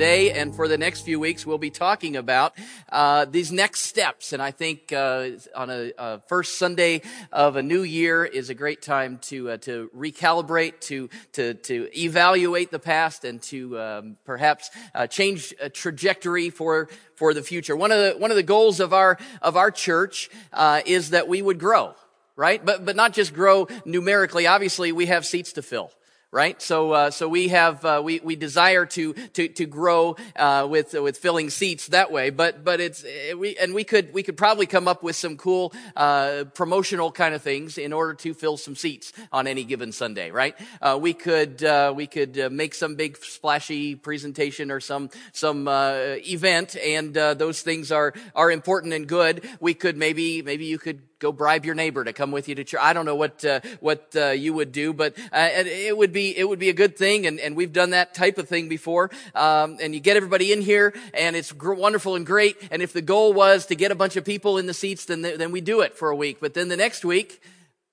today 0.00 0.30
and 0.30 0.56
for 0.56 0.66
the 0.66 0.78
next 0.78 1.02
few 1.02 1.20
weeks, 1.20 1.44
we'll 1.44 1.58
be 1.58 1.68
talking 1.68 2.16
about 2.16 2.54
uh, 2.90 3.26
these 3.26 3.52
next 3.52 3.80
steps. 3.80 4.32
And 4.32 4.40
I 4.40 4.50
think 4.50 4.94
uh, 4.94 5.32
on 5.54 5.68
a, 5.68 5.92
a, 5.98 6.20
first 6.20 6.56
Sunday 6.56 7.02
of 7.30 7.56
a 7.56 7.62
new 7.62 7.82
year 7.82 8.24
is 8.24 8.48
a 8.48 8.54
great 8.54 8.80
time 8.80 9.18
to 9.24 9.50
uh, 9.50 9.56
to 9.58 9.90
recalibrate, 9.94 10.80
to 10.88 11.10
to 11.32 11.52
to 11.52 11.90
evaluate 11.94 12.70
the 12.70 12.78
past, 12.78 13.26
and 13.26 13.42
to 13.42 13.78
um, 13.78 14.16
perhaps 14.24 14.70
uh, 14.94 15.06
change 15.06 15.52
a 15.60 15.68
trajectory 15.68 16.48
for 16.48 16.88
for 17.16 17.34
the 17.34 17.42
future. 17.42 17.76
One 17.76 17.92
of 17.92 17.98
the 17.98 18.18
one 18.18 18.30
of 18.30 18.38
the 18.38 18.42
goals 18.42 18.80
of 18.80 18.94
our 18.94 19.18
of 19.42 19.58
our 19.58 19.70
church 19.70 20.30
uh, 20.54 20.80
is 20.86 21.10
that 21.10 21.28
we 21.28 21.42
would 21.42 21.58
grow 21.58 21.94
right? 22.36 22.64
But, 22.64 22.86
but 22.86 22.96
not 22.96 23.12
just 23.12 23.34
grow 23.34 23.68
numerically. 23.84 24.46
Obviously, 24.46 24.92
we 24.92 25.06
have 25.06 25.26
seats 25.26 25.52
to 25.54 25.62
fill 25.62 25.92
right? 26.32 26.62
So, 26.62 26.92
uh, 26.92 27.10
so 27.10 27.28
we 27.28 27.48
have 27.48 27.84
uh, 27.84 28.00
we 28.04 28.20
we 28.20 28.36
desire 28.36 28.86
to 28.86 29.12
to 29.12 29.48
to 29.48 29.66
grow 29.66 30.16
uh, 30.36 30.66
with 30.70 30.92
with 30.92 31.18
filling 31.18 31.50
seats 31.50 31.88
that 31.88 32.12
way. 32.12 32.30
But 32.30 32.64
but 32.64 32.80
it's 32.80 33.04
eh, 33.04 33.34
we 33.34 33.56
and 33.56 33.74
we 33.74 33.84
could 33.84 34.12
we 34.14 34.22
could 34.22 34.36
probably 34.36 34.66
come 34.66 34.86
up 34.86 35.02
with 35.02 35.16
some 35.16 35.36
cool 35.36 35.72
uh, 35.96 36.44
promotional 36.54 37.10
kind 37.10 37.34
of 37.34 37.42
things 37.42 37.78
in 37.78 37.92
order 37.92 38.14
to 38.14 38.34
fill 38.34 38.56
some 38.56 38.76
seats 38.76 39.12
on 39.32 39.46
any 39.46 39.64
given 39.64 39.92
Sunday, 39.92 40.30
right? 40.30 40.54
Uh, 40.80 40.98
we 41.00 41.14
could 41.14 41.64
uh, 41.64 41.92
we 41.94 42.06
could 42.06 42.52
make 42.52 42.74
some 42.74 42.94
big 42.94 43.16
splashy 43.18 43.96
presentation 43.96 44.70
or 44.70 44.80
some 44.80 45.10
some 45.32 45.66
event, 45.68 46.76
and 46.76 47.14
those 47.14 47.62
things 47.62 47.90
are 47.90 48.14
are 48.34 48.50
important 48.50 48.92
and 48.92 49.06
good. 49.06 49.48
We 49.58 49.74
could 49.74 49.96
maybe 49.96 50.42
maybe 50.42 50.66
you 50.66 50.78
could 50.78 51.02
go 51.20 51.30
bribe 51.30 51.64
your 51.64 51.74
neighbor 51.74 52.02
to 52.02 52.12
come 52.12 52.32
with 52.32 52.48
you 52.48 52.56
to 52.56 52.64
church. 52.64 52.80
I 52.82 52.92
don't 52.92 53.04
know 53.04 53.14
what 53.14 53.44
uh, 53.44 53.60
what 53.78 54.14
uh, 54.16 54.30
you 54.30 54.52
would 54.54 54.72
do, 54.72 54.92
but 54.92 55.16
uh, 55.32 55.48
it 55.54 55.96
would 55.96 56.12
be 56.12 56.36
it 56.36 56.48
would 56.48 56.58
be 56.58 56.70
a 56.70 56.72
good 56.74 56.96
thing, 56.96 57.26
and, 57.26 57.38
and 57.38 57.54
we've 57.54 57.72
done 57.72 57.90
that 57.90 58.14
type 58.14 58.38
of 58.38 58.48
thing 58.48 58.68
before. 58.68 59.10
Um, 59.34 59.78
and 59.80 59.94
you 59.94 60.00
get 60.00 60.16
everybody 60.16 60.52
in 60.52 60.62
here, 60.62 60.92
and 61.14 61.36
it's 61.36 61.52
gr- 61.52 61.74
wonderful 61.74 62.16
and 62.16 62.26
great. 62.26 62.56
And 62.72 62.82
if 62.82 62.92
the 62.92 63.02
goal 63.02 63.32
was 63.32 63.66
to 63.66 63.76
get 63.76 63.92
a 63.92 63.94
bunch 63.94 64.16
of 64.16 64.24
people 64.24 64.58
in 64.58 64.66
the 64.66 64.74
seats, 64.74 65.04
then 65.04 65.22
th- 65.22 65.38
then 65.38 65.52
we 65.52 65.60
do 65.60 65.82
it 65.82 65.96
for 65.96 66.10
a 66.10 66.16
week. 66.16 66.38
But 66.40 66.54
then 66.54 66.68
the 66.68 66.76
next 66.76 67.04
week, 67.04 67.42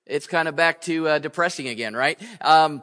it's 0.06 0.26
kind 0.26 0.48
of 0.48 0.56
back 0.56 0.80
to 0.82 1.06
uh, 1.06 1.18
depressing 1.18 1.68
again, 1.68 1.94
right? 1.94 2.18
Um, 2.40 2.82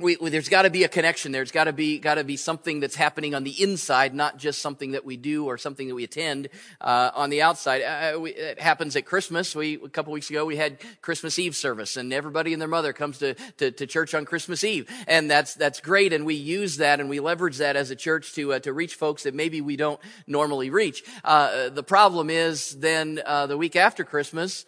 we, 0.00 0.16
we, 0.16 0.30
there's 0.30 0.48
got 0.48 0.62
to 0.62 0.70
be 0.70 0.84
a 0.84 0.88
connection. 0.88 1.32
There's 1.32 1.52
got 1.52 1.64
to 1.64 1.72
be 1.72 1.98
got 1.98 2.14
to 2.14 2.24
be 2.24 2.36
something 2.36 2.80
that's 2.80 2.96
happening 2.96 3.34
on 3.34 3.44
the 3.44 3.62
inside, 3.62 4.14
not 4.14 4.38
just 4.38 4.60
something 4.60 4.92
that 4.92 5.04
we 5.04 5.16
do 5.16 5.46
or 5.46 5.58
something 5.58 5.88
that 5.88 5.94
we 5.94 6.04
attend 6.04 6.48
uh, 6.80 7.10
on 7.14 7.30
the 7.30 7.42
outside. 7.42 7.82
Uh, 7.82 8.16
uh 8.16 8.20
we, 8.20 8.30
it 8.30 8.60
happens 8.60 8.96
at 8.96 9.04
Christmas. 9.04 9.54
We 9.54 9.74
a 9.74 9.88
couple 9.88 10.12
weeks 10.12 10.30
ago 10.30 10.44
we 10.44 10.56
had 10.56 10.78
Christmas 11.02 11.38
Eve 11.38 11.54
service, 11.54 11.96
and 11.96 12.12
everybody 12.12 12.52
and 12.52 12.60
their 12.60 12.68
mother 12.68 12.92
comes 12.92 13.18
to, 13.18 13.34
to, 13.58 13.70
to 13.70 13.86
church 13.86 14.14
on 14.14 14.24
Christmas 14.24 14.64
Eve, 14.64 14.88
and 15.06 15.30
that's 15.30 15.54
that's 15.54 15.80
great. 15.80 16.12
And 16.12 16.24
we 16.24 16.34
use 16.34 16.78
that 16.78 17.00
and 17.00 17.08
we 17.08 17.20
leverage 17.20 17.58
that 17.58 17.76
as 17.76 17.90
a 17.90 17.96
church 17.96 18.32
to 18.34 18.54
uh, 18.54 18.58
to 18.60 18.72
reach 18.72 18.94
folks 18.94 19.24
that 19.24 19.34
maybe 19.34 19.60
we 19.60 19.76
don't 19.76 20.00
normally 20.26 20.70
reach. 20.70 21.04
Uh, 21.24 21.68
the 21.68 21.82
problem 21.82 22.30
is 22.30 22.78
then 22.78 23.20
uh, 23.24 23.46
the 23.46 23.56
week 23.56 23.76
after 23.76 24.04
Christmas 24.04 24.64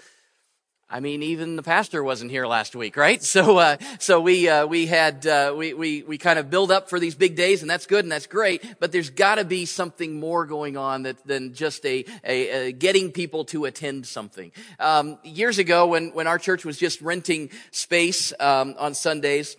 I 0.92 1.00
mean, 1.00 1.22
even 1.22 1.56
the 1.56 1.62
pastor 1.62 2.04
wasn't 2.04 2.30
here 2.30 2.46
last 2.46 2.76
week, 2.76 2.96
right? 2.96 3.20
So, 3.32 3.56
uh, 3.56 3.78
so 3.98 4.20
we, 4.20 4.46
uh, 4.46 4.66
we 4.66 4.84
had, 4.84 5.26
uh, 5.26 5.54
we, 5.56 5.72
we, 5.72 6.02
we 6.02 6.18
kind 6.18 6.38
of 6.38 6.50
build 6.50 6.70
up 6.70 6.90
for 6.90 7.00
these 7.00 7.14
big 7.14 7.34
days 7.34 7.62
and 7.62 7.70
that's 7.70 7.86
good 7.86 8.04
and 8.04 8.12
that's 8.12 8.26
great, 8.26 8.62
but 8.78 8.92
there's 8.92 9.08
gotta 9.08 9.42
be 9.42 9.64
something 9.64 10.20
more 10.20 10.44
going 10.44 10.76
on 10.76 11.04
that, 11.04 11.26
than 11.26 11.54
just 11.54 11.86
a, 11.86 12.04
a, 12.22 12.48
a 12.68 12.72
getting 12.72 13.10
people 13.10 13.46
to 13.46 13.64
attend 13.64 14.06
something. 14.06 14.52
Um, 14.78 15.18
years 15.24 15.58
ago 15.58 15.86
when, 15.86 16.10
when 16.10 16.26
our 16.26 16.38
church 16.38 16.66
was 16.66 16.76
just 16.76 17.00
renting 17.00 17.48
space, 17.70 18.34
um, 18.38 18.74
on 18.78 18.92
Sundays, 18.92 19.56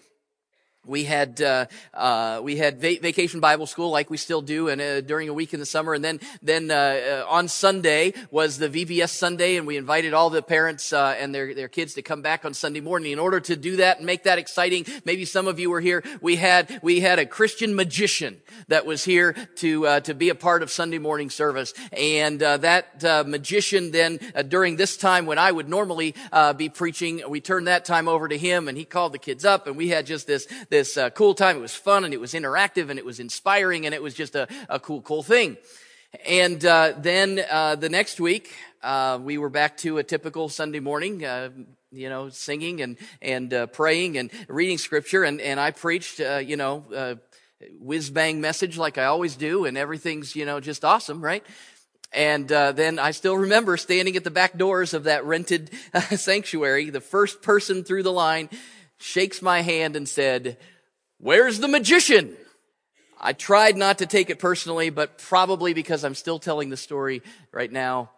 we 0.85 1.05
had 1.05 1.41
uh, 1.41 1.65
uh, 1.93 2.41
we 2.43 2.57
had 2.57 2.81
va- 2.81 2.97
vacation 3.01 3.39
Bible 3.39 3.65
school 3.65 3.89
like 3.89 4.09
we 4.09 4.17
still 4.17 4.41
do, 4.41 4.67
and 4.67 4.81
uh, 4.81 5.01
during 5.01 5.29
a 5.29 5.33
week 5.33 5.53
in 5.53 5.59
the 5.59 5.65
summer, 5.65 5.93
and 5.93 6.03
then 6.03 6.19
then 6.41 6.71
uh, 6.71 7.23
uh, 7.25 7.25
on 7.29 7.47
Sunday 7.47 8.13
was 8.31 8.57
the 8.57 8.67
VBS 8.67 9.09
Sunday, 9.09 9.55
and 9.55 9.65
we 9.65 9.77
invited 9.77 10.13
all 10.13 10.29
the 10.29 10.41
parents 10.41 10.91
uh, 10.91 11.15
and 11.17 11.33
their 11.33 11.53
their 11.53 11.69
kids 11.69 11.93
to 11.93 12.01
come 12.01 12.21
back 12.21 12.43
on 12.43 12.53
Sunday 12.53 12.81
morning. 12.81 13.13
In 13.13 13.19
order 13.19 13.39
to 13.39 13.55
do 13.55 13.77
that 13.77 13.97
and 13.97 14.05
make 14.05 14.23
that 14.23 14.39
exciting, 14.39 14.85
maybe 15.05 15.23
some 15.25 15.47
of 15.47 15.57
you 15.57 15.69
were 15.69 15.79
here. 15.79 16.03
We 16.21 16.35
had 16.35 16.79
we 16.81 16.99
had 16.99 17.17
a 17.17 17.25
Christian 17.25 17.75
magician 17.75 18.41
that 18.67 18.85
was 18.85 19.05
here 19.05 19.33
to 19.57 20.01
to 20.01 20.13
be 20.13 20.29
a 20.29 20.35
part 20.35 20.63
of 20.63 20.71
Sunday 20.71 20.99
morning 20.99 21.29
service, 21.29 21.73
and 21.93 22.39
that 22.39 23.25
magician 23.25 23.91
then 23.91 24.19
during 24.49 24.75
this 24.75 24.97
time 24.97 25.25
when 25.25 25.37
I 25.37 25.51
would 25.51 25.69
normally 25.69 26.13
be 26.57 26.67
preaching, 26.67 27.23
we 27.29 27.39
turned 27.39 27.67
that 27.67 27.85
time 27.85 28.09
over 28.09 28.27
to 28.27 28.37
him, 28.37 28.67
and 28.67 28.77
he 28.77 28.83
called 28.83 29.13
the 29.13 29.17
kids 29.17 29.45
up, 29.45 29.67
and 29.67 29.77
we 29.77 29.87
had 29.89 30.05
just 30.05 30.27
this 30.27 30.45
this 30.73 30.97
uh, 30.97 31.11
cool 31.11 31.35
time. 31.35 31.55
It 31.55 31.59
was 31.59 31.75
fun 31.75 32.03
and 32.03 32.15
it 32.15 32.19
was 32.19 32.33
interactive 32.33 32.89
and 32.89 32.97
it 32.97 33.05
was 33.05 33.19
inspiring 33.19 33.85
and 33.85 33.93
it 33.93 34.01
was 34.01 34.15
just 34.15 34.33
a, 34.33 34.47
a 34.67 34.79
cool, 34.79 35.03
cool 35.03 35.21
thing. 35.21 35.57
And 36.27 36.65
uh, 36.65 36.93
then 36.97 37.43
uh, 37.47 37.75
the 37.75 37.89
next 37.89 38.19
week, 38.19 38.51
uh, 38.81 39.19
we 39.21 39.37
were 39.37 39.51
back 39.51 39.77
to 39.77 39.99
a 39.99 40.03
typical 40.03 40.49
Sunday 40.49 40.79
morning, 40.79 41.23
uh, 41.23 41.51
you 41.91 42.09
know, 42.09 42.29
singing 42.29 42.81
and 42.81 42.97
and 43.21 43.53
uh, 43.53 43.67
praying 43.67 44.17
and 44.17 44.31
reading 44.47 44.79
scripture. 44.79 45.23
And 45.23 45.39
and 45.41 45.59
I 45.59 45.69
preached, 45.69 46.17
you 46.17 46.57
know, 46.57 47.19
whiz 47.79 48.09
bang 48.09 48.41
message 48.41 48.75
like 48.75 48.97
I 48.97 49.05
always 49.05 49.35
do, 49.35 49.65
and 49.65 49.77
everything's 49.77 50.35
you 50.35 50.45
know 50.45 50.59
just 50.59 50.83
awesome, 50.83 51.23
right? 51.23 51.45
And 52.11 52.51
uh, 52.51 52.71
then 52.71 52.97
I 52.97 53.11
still 53.11 53.37
remember 53.37 53.77
standing 53.77 54.15
at 54.15 54.23
the 54.23 54.31
back 54.31 54.57
doors 54.57 54.93
of 54.93 55.03
that 55.03 55.23
rented 55.25 55.69
uh, 55.93 56.01
sanctuary, 56.17 56.89
the 56.89 57.01
first 57.01 57.43
person 57.43 57.83
through 57.83 58.03
the 58.03 58.11
line 58.11 58.49
shakes 59.03 59.41
my 59.41 59.61
hand 59.61 59.95
and 59.95 60.07
said, 60.07 60.57
Where's 61.17 61.59
the 61.59 61.67
magician? 61.67 62.35
I 63.19 63.33
tried 63.33 63.77
not 63.77 63.99
to 63.99 64.05
take 64.05 64.29
it 64.29 64.39
personally, 64.39 64.89
but 64.89 65.17
probably 65.17 65.73
because 65.73 66.03
I'm 66.03 66.15
still 66.15 66.39
telling 66.39 66.69
the 66.69 66.77
story 66.77 67.21
right 67.51 67.71
now, 67.71 68.09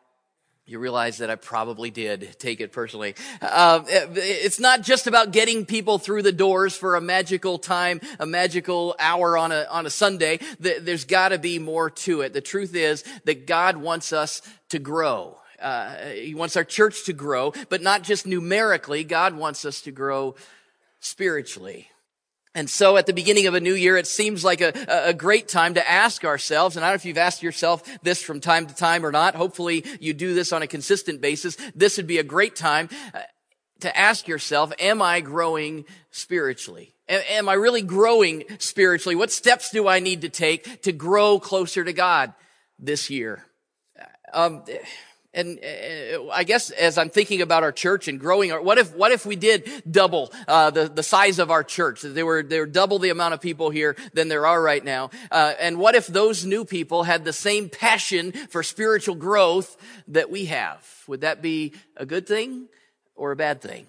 you 0.65 0.79
realize 0.79 1.19
that 1.19 1.29
I 1.29 1.35
probably 1.35 1.91
did 1.91 2.39
take 2.39 2.59
it 2.59 2.71
personally. 2.71 3.13
Uh, 3.39 3.83
it's 3.87 4.59
not 4.59 4.81
just 4.81 5.05
about 5.05 5.31
getting 5.31 5.67
people 5.67 5.99
through 5.99 6.23
the 6.23 6.31
doors 6.31 6.75
for 6.75 6.95
a 6.95 7.01
magical 7.01 7.59
time, 7.59 8.01
a 8.19 8.25
magical 8.25 8.95
hour 8.97 9.37
on 9.37 9.51
a, 9.51 9.67
on 9.69 9.85
a 9.85 9.91
Sunday. 9.91 10.39
There's 10.59 11.05
gotta 11.05 11.37
be 11.37 11.59
more 11.59 11.91
to 11.91 12.21
it. 12.21 12.33
The 12.33 12.41
truth 12.41 12.73
is 12.73 13.03
that 13.25 13.45
God 13.45 13.77
wants 13.77 14.11
us 14.11 14.41
to 14.69 14.79
grow. 14.79 15.37
Uh, 15.61 15.95
he 16.09 16.35
wants 16.35 16.57
our 16.57 16.63
church 16.63 17.05
to 17.05 17.13
grow, 17.13 17.53
but 17.69 17.81
not 17.81 18.03
just 18.03 18.25
numerically. 18.25 19.03
God 19.03 19.35
wants 19.35 19.65
us 19.65 19.81
to 19.81 19.91
grow 19.91 20.35
spiritually. 21.05 21.87
And 22.55 22.69
so 22.69 22.95
at 22.97 23.05
the 23.05 23.13
beginning 23.13 23.47
of 23.47 23.53
a 23.53 23.59
new 23.59 23.73
year, 23.73 23.97
it 23.97 24.07
seems 24.07 24.43
like 24.43 24.61
a, 24.61 24.73
a 24.87 25.13
great 25.13 25.47
time 25.47 25.73
to 25.73 25.91
ask 25.91 26.23
ourselves, 26.23 26.75
and 26.75 26.85
I 26.85 26.87
don't 26.87 26.93
know 26.93 26.95
if 26.95 27.05
you've 27.05 27.17
asked 27.17 27.43
yourself 27.43 27.83
this 28.01 28.21
from 28.21 28.39
time 28.39 28.65
to 28.67 28.75
time 28.75 29.05
or 29.05 29.11
not. 29.11 29.35
Hopefully 29.35 29.85
you 29.99 30.13
do 30.13 30.33
this 30.33 30.53
on 30.53 30.61
a 30.61 30.67
consistent 30.67 31.19
basis. 31.21 31.57
This 31.75 31.97
would 31.97 32.07
be 32.07 32.17
a 32.17 32.23
great 32.23 32.55
time 32.55 32.89
uh, 33.13 33.19
to 33.81 33.97
ask 33.97 34.27
yourself, 34.27 34.71
am 34.79 35.01
I 35.01 35.19
growing 35.19 35.85
spiritually? 36.11 36.95
Am 37.07 37.49
I 37.49 37.53
really 37.53 37.83
growing 37.83 38.45
spiritually? 38.57 39.15
What 39.15 39.31
steps 39.31 39.69
do 39.69 39.87
I 39.87 39.99
need 39.99 40.21
to 40.21 40.29
take 40.29 40.81
to 40.83 40.91
grow 40.91 41.39
closer 41.39 41.83
to 41.83 41.93
God 41.93 42.33
this 42.79 43.09
year? 43.09 43.45
Um, 44.33 44.63
and 45.35 45.59
uh, 45.59 46.29
I 46.31 46.43
guess 46.43 46.71
as 46.71 46.97
I'm 46.97 47.09
thinking 47.09 47.41
about 47.41 47.63
our 47.63 47.71
church 47.71 48.07
and 48.07 48.19
growing, 48.19 48.51
our, 48.51 48.61
what 48.61 48.77
if 48.77 48.95
what 48.95 49.11
if 49.11 49.25
we 49.25 49.35
did 49.35 49.69
double 49.89 50.31
uh, 50.47 50.71
the 50.71 50.87
the 50.87 51.03
size 51.03 51.37
of 51.37 51.51
our 51.51 51.63
church? 51.63 52.01
They 52.01 52.23
were 52.23 52.41
there 52.41 52.61
were 52.61 52.67
double 52.67 52.97
the 52.97 53.09
amount 53.09 53.33
of 53.33 53.41
people 53.41 53.69
here 53.69 53.95
than 54.13 54.29
there 54.29 54.47
are 54.47 54.61
right 54.61 54.83
now. 54.83 55.11
Uh, 55.29 55.53
and 55.59 55.77
what 55.77 55.93
if 55.93 56.07
those 56.07 56.45
new 56.45 56.65
people 56.65 57.03
had 57.03 57.25
the 57.25 57.33
same 57.33 57.69
passion 57.69 58.31
for 58.31 58.63
spiritual 58.63 59.15
growth 59.15 59.77
that 60.07 60.31
we 60.31 60.45
have? 60.45 60.87
Would 61.07 61.21
that 61.21 61.41
be 61.41 61.73
a 61.97 62.05
good 62.05 62.25
thing 62.25 62.67
or 63.15 63.31
a 63.31 63.35
bad 63.35 63.61
thing? 63.61 63.87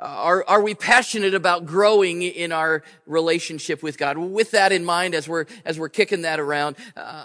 Uh, 0.00 0.04
are, 0.04 0.44
are 0.46 0.62
we 0.62 0.76
passionate 0.76 1.34
about 1.34 1.66
growing 1.66 2.22
in 2.22 2.52
our 2.52 2.84
relationship 3.06 3.82
with 3.82 3.98
God? 3.98 4.16
With 4.16 4.52
that 4.52 4.70
in 4.70 4.84
mind, 4.84 5.14
as 5.16 5.28
we're, 5.28 5.46
as 5.64 5.76
we're 5.76 5.88
kicking 5.88 6.22
that 6.22 6.38
around, 6.38 6.76
uh, 6.96 7.24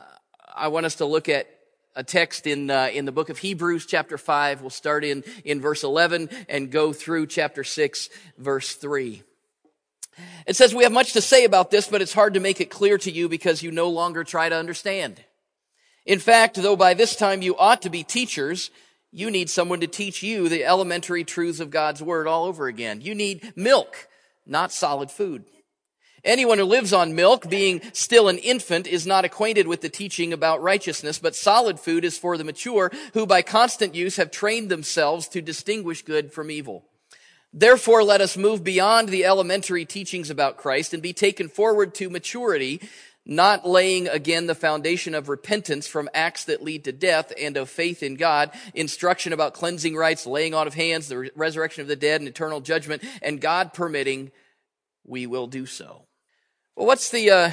I 0.55 0.69
want 0.69 0.87
us 0.87 0.95
to 0.95 1.05
look 1.05 1.29
at 1.29 1.47
a 1.95 2.03
text 2.03 2.47
in 2.47 2.69
uh, 2.69 2.89
in 2.93 3.05
the 3.05 3.11
book 3.11 3.29
of 3.29 3.37
Hebrews 3.37 3.85
chapter 3.85 4.17
5 4.17 4.61
we'll 4.61 4.69
start 4.69 5.03
in 5.03 5.23
in 5.43 5.61
verse 5.61 5.83
11 5.83 6.29
and 6.49 6.71
go 6.71 6.93
through 6.93 7.27
chapter 7.27 7.63
6 7.63 8.09
verse 8.37 8.75
3 8.75 9.23
it 10.45 10.55
says 10.55 10.73
we 10.73 10.83
have 10.83 10.91
much 10.91 11.13
to 11.13 11.21
say 11.21 11.45
about 11.45 11.71
this 11.71 11.87
but 11.87 12.01
it's 12.01 12.13
hard 12.13 12.33
to 12.33 12.39
make 12.39 12.61
it 12.61 12.69
clear 12.69 12.97
to 12.99 13.11
you 13.11 13.29
because 13.29 13.61
you 13.63 13.71
no 13.71 13.89
longer 13.89 14.23
try 14.23 14.49
to 14.49 14.55
understand. 14.55 15.23
In 16.05 16.19
fact 16.19 16.55
though 16.55 16.75
by 16.75 16.93
this 16.93 17.15
time 17.15 17.41
you 17.41 17.55
ought 17.57 17.81
to 17.83 17.89
be 17.89 18.03
teachers 18.03 18.71
you 19.11 19.29
need 19.29 19.49
someone 19.49 19.79
to 19.81 19.87
teach 19.87 20.23
you 20.23 20.49
the 20.49 20.65
elementary 20.65 21.23
truths 21.23 21.59
of 21.59 21.69
God's 21.69 22.01
word 22.01 22.27
all 22.27 22.45
over 22.45 22.67
again. 22.67 23.01
You 23.01 23.13
need 23.13 23.53
milk 23.55 24.07
not 24.45 24.71
solid 24.71 25.11
food 25.11 25.45
Anyone 26.25 26.57
who 26.57 26.63
lives 26.63 26.93
on 26.93 27.15
milk, 27.15 27.49
being 27.49 27.81
still 27.91 28.29
an 28.29 28.37
infant, 28.37 28.87
is 28.87 29.05
not 29.05 29.25
acquainted 29.25 29.67
with 29.67 29.81
the 29.81 29.89
teaching 29.89 30.31
about 30.31 30.61
righteousness, 30.61 31.19
but 31.19 31.35
solid 31.35 31.79
food 31.79 32.05
is 32.05 32.17
for 32.17 32.37
the 32.37 32.45
mature, 32.45 32.91
who 33.13 33.25
by 33.25 33.41
constant 33.41 33.93
use 33.93 34.15
have 34.15 34.31
trained 34.31 34.69
themselves 34.69 35.27
to 35.29 35.41
distinguish 35.41 36.01
good 36.01 36.31
from 36.31 36.49
evil. 36.49 36.85
Therefore, 37.51 38.03
let 38.03 38.21
us 38.21 38.37
move 38.37 38.63
beyond 38.63 39.09
the 39.09 39.25
elementary 39.25 39.85
teachings 39.85 40.29
about 40.29 40.57
Christ 40.57 40.93
and 40.93 41.03
be 41.03 41.13
taken 41.13 41.49
forward 41.49 41.93
to 41.95 42.09
maturity, 42.09 42.81
not 43.25 43.67
laying 43.67 44.07
again 44.07 44.47
the 44.47 44.55
foundation 44.55 45.13
of 45.13 45.29
repentance 45.29 45.87
from 45.87 46.09
acts 46.13 46.45
that 46.45 46.63
lead 46.63 46.85
to 46.85 46.91
death 46.93 47.33
and 47.39 47.57
of 47.57 47.69
faith 47.69 48.01
in 48.01 48.15
God, 48.15 48.51
instruction 48.73 49.33
about 49.33 49.53
cleansing 49.53 49.95
rites, 49.95 50.25
laying 50.25 50.53
on 50.53 50.67
of 50.67 50.73
hands, 50.73 51.09
the 51.09 51.31
resurrection 51.35 51.81
of 51.81 51.87
the 51.89 51.95
dead 51.97 52.21
and 52.21 52.27
eternal 52.29 52.61
judgment, 52.61 53.03
and 53.21 53.41
God 53.41 53.73
permitting, 53.73 54.31
we 55.05 55.27
will 55.27 55.47
do 55.47 55.65
so. 55.65 56.05
Well, 56.75 56.87
what's 56.87 57.11
the, 57.11 57.29
uh, 57.29 57.51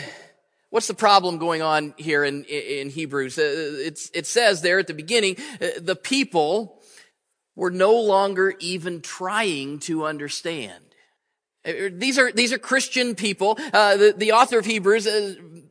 what's 0.70 0.86
the 0.86 0.94
problem 0.94 1.36
going 1.36 1.60
on 1.60 1.92
here 1.98 2.24
in, 2.24 2.44
in 2.44 2.88
Hebrews? 2.88 3.38
Uh, 3.38 3.90
it 4.14 4.26
says 4.26 4.62
there 4.62 4.78
at 4.78 4.86
the 4.86 4.94
beginning, 4.94 5.36
uh, 5.60 5.68
the 5.78 5.94
people 5.94 6.80
were 7.54 7.70
no 7.70 8.00
longer 8.00 8.54
even 8.60 9.02
trying 9.02 9.78
to 9.80 10.06
understand. 10.06 10.82
Uh, 11.66 11.90
these 11.92 12.18
are, 12.18 12.32
these 12.32 12.50
are 12.54 12.58
Christian 12.58 13.14
people. 13.14 13.58
Uh, 13.74 13.98
the, 13.98 14.14
the 14.16 14.32
author 14.32 14.58
of 14.58 14.64
Hebrews, 14.64 15.06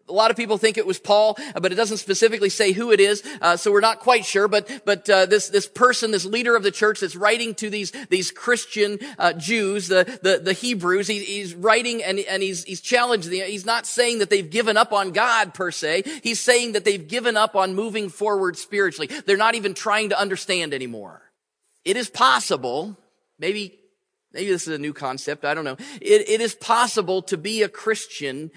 a 0.09 0.13
lot 0.13 0.31
of 0.31 0.37
people 0.37 0.57
think 0.57 0.77
it 0.77 0.87
was 0.87 0.99
Paul, 0.99 1.37
uh, 1.55 1.59
but 1.59 1.71
it 1.71 1.75
doesn't 1.75 1.97
specifically 1.97 2.49
say 2.49 2.71
who 2.71 2.91
it 2.91 2.99
is, 2.99 3.23
uh, 3.41 3.55
so 3.57 3.71
we're 3.71 3.79
not 3.79 3.99
quite 3.99 4.25
sure. 4.25 4.47
But 4.47 4.81
but 4.85 5.09
uh, 5.09 5.25
this 5.25 5.49
this 5.49 5.67
person, 5.67 6.11
this 6.11 6.25
leader 6.25 6.55
of 6.55 6.63
the 6.63 6.71
church, 6.71 6.99
that's 6.99 7.15
writing 7.15 7.55
to 7.55 7.69
these 7.69 7.91
these 8.09 8.31
Christian 8.31 8.99
Jews, 9.37 9.87
the 9.87 10.19
the, 10.21 10.39
the 10.43 10.53
Hebrews, 10.53 11.07
he, 11.07 11.19
he's 11.19 11.53
writing 11.53 12.03
and 12.03 12.19
and 12.19 12.41
he's 12.41 12.63
he's 12.63 12.81
challenging. 12.81 13.31
Them. 13.31 13.47
He's 13.47 13.65
not 13.65 13.85
saying 13.85 14.19
that 14.19 14.29
they've 14.29 14.49
given 14.49 14.77
up 14.77 14.91
on 14.91 15.11
God 15.11 15.53
per 15.53 15.71
se. 15.71 16.03
He's 16.23 16.39
saying 16.39 16.73
that 16.73 16.85
they've 16.85 17.07
given 17.07 17.37
up 17.37 17.55
on 17.55 17.75
moving 17.75 18.09
forward 18.09 18.57
spiritually. 18.57 19.07
They're 19.25 19.37
not 19.37 19.55
even 19.55 19.73
trying 19.73 20.09
to 20.09 20.19
understand 20.19 20.73
anymore. 20.73 21.21
It 21.85 21.97
is 21.97 22.09
possible, 22.09 22.97
maybe 23.37 23.79
Maybe 24.31 24.51
this 24.51 24.67
is 24.67 24.75
a 24.75 24.79
new 24.79 24.93
concept. 24.93 25.43
I 25.43 25.53
don't 25.53 25.65
know. 25.65 25.77
It, 26.01 26.29
it 26.29 26.41
is 26.41 26.53
possible 26.53 27.21
to 27.23 27.37
be 27.37 27.63
a 27.63 27.69
Christian 27.69 28.51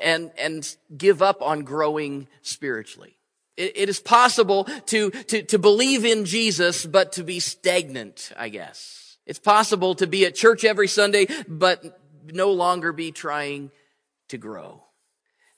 and, 0.00 0.30
and 0.38 0.76
give 0.96 1.22
up 1.22 1.42
on 1.42 1.60
growing 1.64 2.28
spiritually. 2.42 3.16
It, 3.56 3.72
it 3.76 3.88
is 3.88 4.00
possible 4.00 4.64
to, 4.86 5.10
to, 5.10 5.42
to 5.42 5.58
believe 5.58 6.04
in 6.04 6.24
Jesus, 6.24 6.86
but 6.86 7.12
to 7.12 7.24
be 7.24 7.40
stagnant, 7.40 8.32
I 8.36 8.48
guess. 8.48 9.18
It's 9.26 9.38
possible 9.38 9.94
to 9.96 10.06
be 10.06 10.26
at 10.26 10.34
church 10.34 10.64
every 10.64 10.88
Sunday, 10.88 11.26
but 11.46 12.00
no 12.24 12.52
longer 12.52 12.92
be 12.92 13.12
trying 13.12 13.70
to 14.28 14.38
grow. 14.38 14.82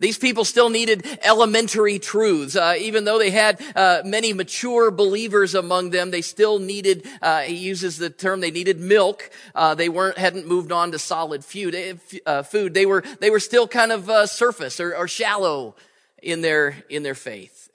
These 0.00 0.18
people 0.18 0.44
still 0.44 0.70
needed 0.70 1.06
elementary 1.22 1.98
truths. 1.98 2.56
Uh, 2.56 2.74
even 2.78 3.04
though 3.04 3.18
they 3.18 3.30
had 3.30 3.60
uh, 3.76 4.02
many 4.04 4.32
mature 4.32 4.90
believers 4.90 5.54
among 5.54 5.90
them, 5.90 6.10
they 6.10 6.20
still 6.20 6.58
needed, 6.58 7.06
uh, 7.22 7.42
he 7.42 7.54
uses 7.54 7.96
the 7.98 8.10
term, 8.10 8.40
they 8.40 8.50
needed 8.50 8.80
milk. 8.80 9.30
Uh, 9.54 9.74
they 9.74 9.88
weren't, 9.88 10.18
hadn't 10.18 10.48
moved 10.48 10.72
on 10.72 10.90
to 10.92 10.98
solid 10.98 11.44
food. 11.44 11.74
Eh, 11.74 11.94
uh, 12.26 12.42
food. 12.42 12.74
They 12.74 12.86
were, 12.86 13.04
they 13.20 13.30
were 13.30 13.40
still 13.40 13.68
kind 13.68 13.92
of 13.92 14.10
uh, 14.10 14.26
surface 14.26 14.80
or, 14.80 14.96
or 14.96 15.06
shallow 15.06 15.76
in 16.22 16.40
their, 16.40 16.82
in 16.90 17.04
their 17.04 17.14
faith. 17.14 17.70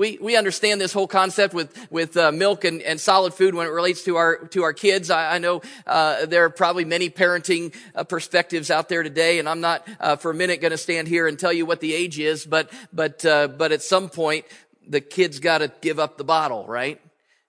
We, 0.00 0.16
we 0.18 0.34
understand 0.34 0.80
this 0.80 0.94
whole 0.94 1.06
concept 1.06 1.52
with, 1.52 1.76
with 1.90 2.16
uh, 2.16 2.32
milk 2.32 2.64
and, 2.64 2.80
and 2.80 2.98
solid 2.98 3.34
food 3.34 3.54
when 3.54 3.66
it 3.66 3.70
relates 3.70 4.02
to 4.04 4.16
our, 4.16 4.38
to 4.46 4.62
our 4.62 4.72
kids. 4.72 5.10
I, 5.10 5.34
I 5.34 5.38
know 5.38 5.60
uh, 5.86 6.24
there 6.24 6.42
are 6.46 6.48
probably 6.48 6.86
many 6.86 7.10
parenting 7.10 7.74
uh, 7.94 8.04
perspectives 8.04 8.70
out 8.70 8.88
there 8.88 9.02
today, 9.02 9.38
and 9.38 9.46
I'm 9.46 9.60
not 9.60 9.86
uh, 10.00 10.16
for 10.16 10.30
a 10.30 10.34
minute 10.34 10.62
going 10.62 10.70
to 10.70 10.78
stand 10.78 11.06
here 11.06 11.26
and 11.26 11.38
tell 11.38 11.52
you 11.52 11.66
what 11.66 11.80
the 11.80 11.92
age 11.92 12.18
is, 12.18 12.46
but, 12.46 12.70
but, 12.94 13.26
uh, 13.26 13.48
but 13.48 13.72
at 13.72 13.82
some 13.82 14.08
point, 14.08 14.46
the 14.88 15.02
kid's 15.02 15.38
got 15.38 15.58
to 15.58 15.70
give 15.82 15.98
up 15.98 16.16
the 16.16 16.24
bottle, 16.24 16.64
right? 16.66 16.98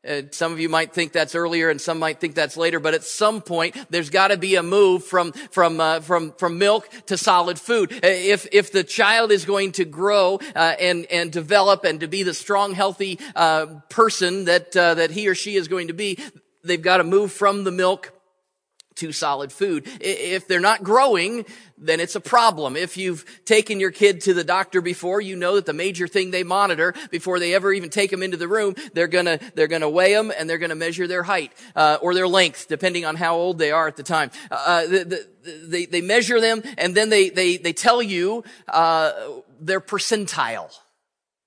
Uh, 0.08 0.24
some 0.32 0.52
of 0.52 0.60
you 0.60 0.68
might 0.68 0.94
think 0.94 1.12
that's 1.12 1.36
earlier 1.36 1.70
and 1.70 1.80
some 1.80 2.00
might 2.00 2.20
think 2.20 2.34
that's 2.34 2.58
later, 2.58 2.80
but 2.80 2.96
at 2.96 3.04
some 3.04 3.40
point, 3.40 3.76
there's 3.92 4.10
gotta 4.10 4.36
be 4.36 4.56
a 4.56 4.64
move 4.64 5.04
from, 5.04 5.32
from, 5.32 5.80
uh, 5.80 6.00
from, 6.00 6.32
from 6.34 6.58
milk 6.58 6.90
to 7.06 7.16
solid 7.16 7.60
food. 7.60 7.94
Uh, 7.94 8.00
if, 8.04 8.48
if 8.52 8.72
the 8.72 8.84
child 8.84 9.32
is 9.32 9.46
going 9.46 9.72
to 9.74 9.86
grow, 9.86 10.40
uh, 10.56 10.74
and, 10.80 11.06
and 11.12 11.32
develop 11.32 11.84
and 11.84 12.00
to 12.00 12.08
be 12.08 12.24
the 12.24 12.34
strong, 12.34 12.74
healthy, 12.74 13.20
uh, 13.36 13.68
person 13.90 14.46
that, 14.46 14.72
that 14.72 15.12
he 15.12 15.28
or 15.28 15.36
she 15.36 15.56
is 15.56 15.68
going 15.68 15.88
to 15.88 15.94
be, 15.94 16.18
they've 16.64 16.82
got 16.82 16.98
to 16.98 17.04
move 17.04 17.32
from 17.32 17.64
the 17.64 17.72
milk 17.72 18.12
to 18.96 19.12
solid 19.12 19.52
food. 19.52 19.88
If 20.00 20.48
they're 20.48 20.60
not 20.60 20.84
growing, 20.84 21.46
then 21.78 22.00
it's 22.00 22.16
a 22.16 22.22
problem. 22.22 22.76
If 22.76 22.98
you've 22.98 23.26
taken 23.46 23.80
your 23.80 23.92
kid 23.92 24.22
to 24.22 24.34
the 24.34 24.44
doctor 24.44 24.82
before, 24.82 25.22
you 25.22 25.36
know 25.36 25.56
that 25.56 25.66
the 25.66 25.74
major 25.74 26.08
thing 26.08 26.32
they 26.32 26.44
monitor 26.44 26.94
before 27.10 27.40
they 27.40 27.54
ever 27.54 27.74
even 27.74 27.90
take 27.90 28.12
them 28.12 28.22
into 28.22 28.38
the 28.38 28.48
room, 28.48 28.76
they're 28.94 29.08
gonna, 29.08 29.40
they're 29.56 29.68
gonna 29.68 29.90
weigh 29.90 30.14
them 30.14 30.32
and 30.38 30.50
they're 30.50 30.58
gonna 30.58 30.76
measure 30.76 31.08
their 31.08 31.24
height, 31.24 31.52
uh, 31.76 31.98
or 32.02 32.14
their 32.14 32.28
length, 32.28 32.68
depending 32.68 33.06
on 33.06 33.16
how 33.16 33.36
old 33.36 33.58
they 33.58 33.72
are 33.72 33.88
at 33.88 33.96
the 33.96 34.04
time. 34.04 34.30
Uh, 34.50 34.86
the, 34.88 35.04
the, 35.44 35.52
they, 35.68 35.86
they 35.86 36.02
measure 36.02 36.40
them 36.40 36.62
and 36.78 36.94
then 36.94 37.10
they, 37.10 37.30
they, 37.30 37.58
they 37.58 37.74
tell 37.74 38.02
you, 38.02 38.44
uh, 38.68 39.12
their 39.60 39.82
percentile. 39.82 40.72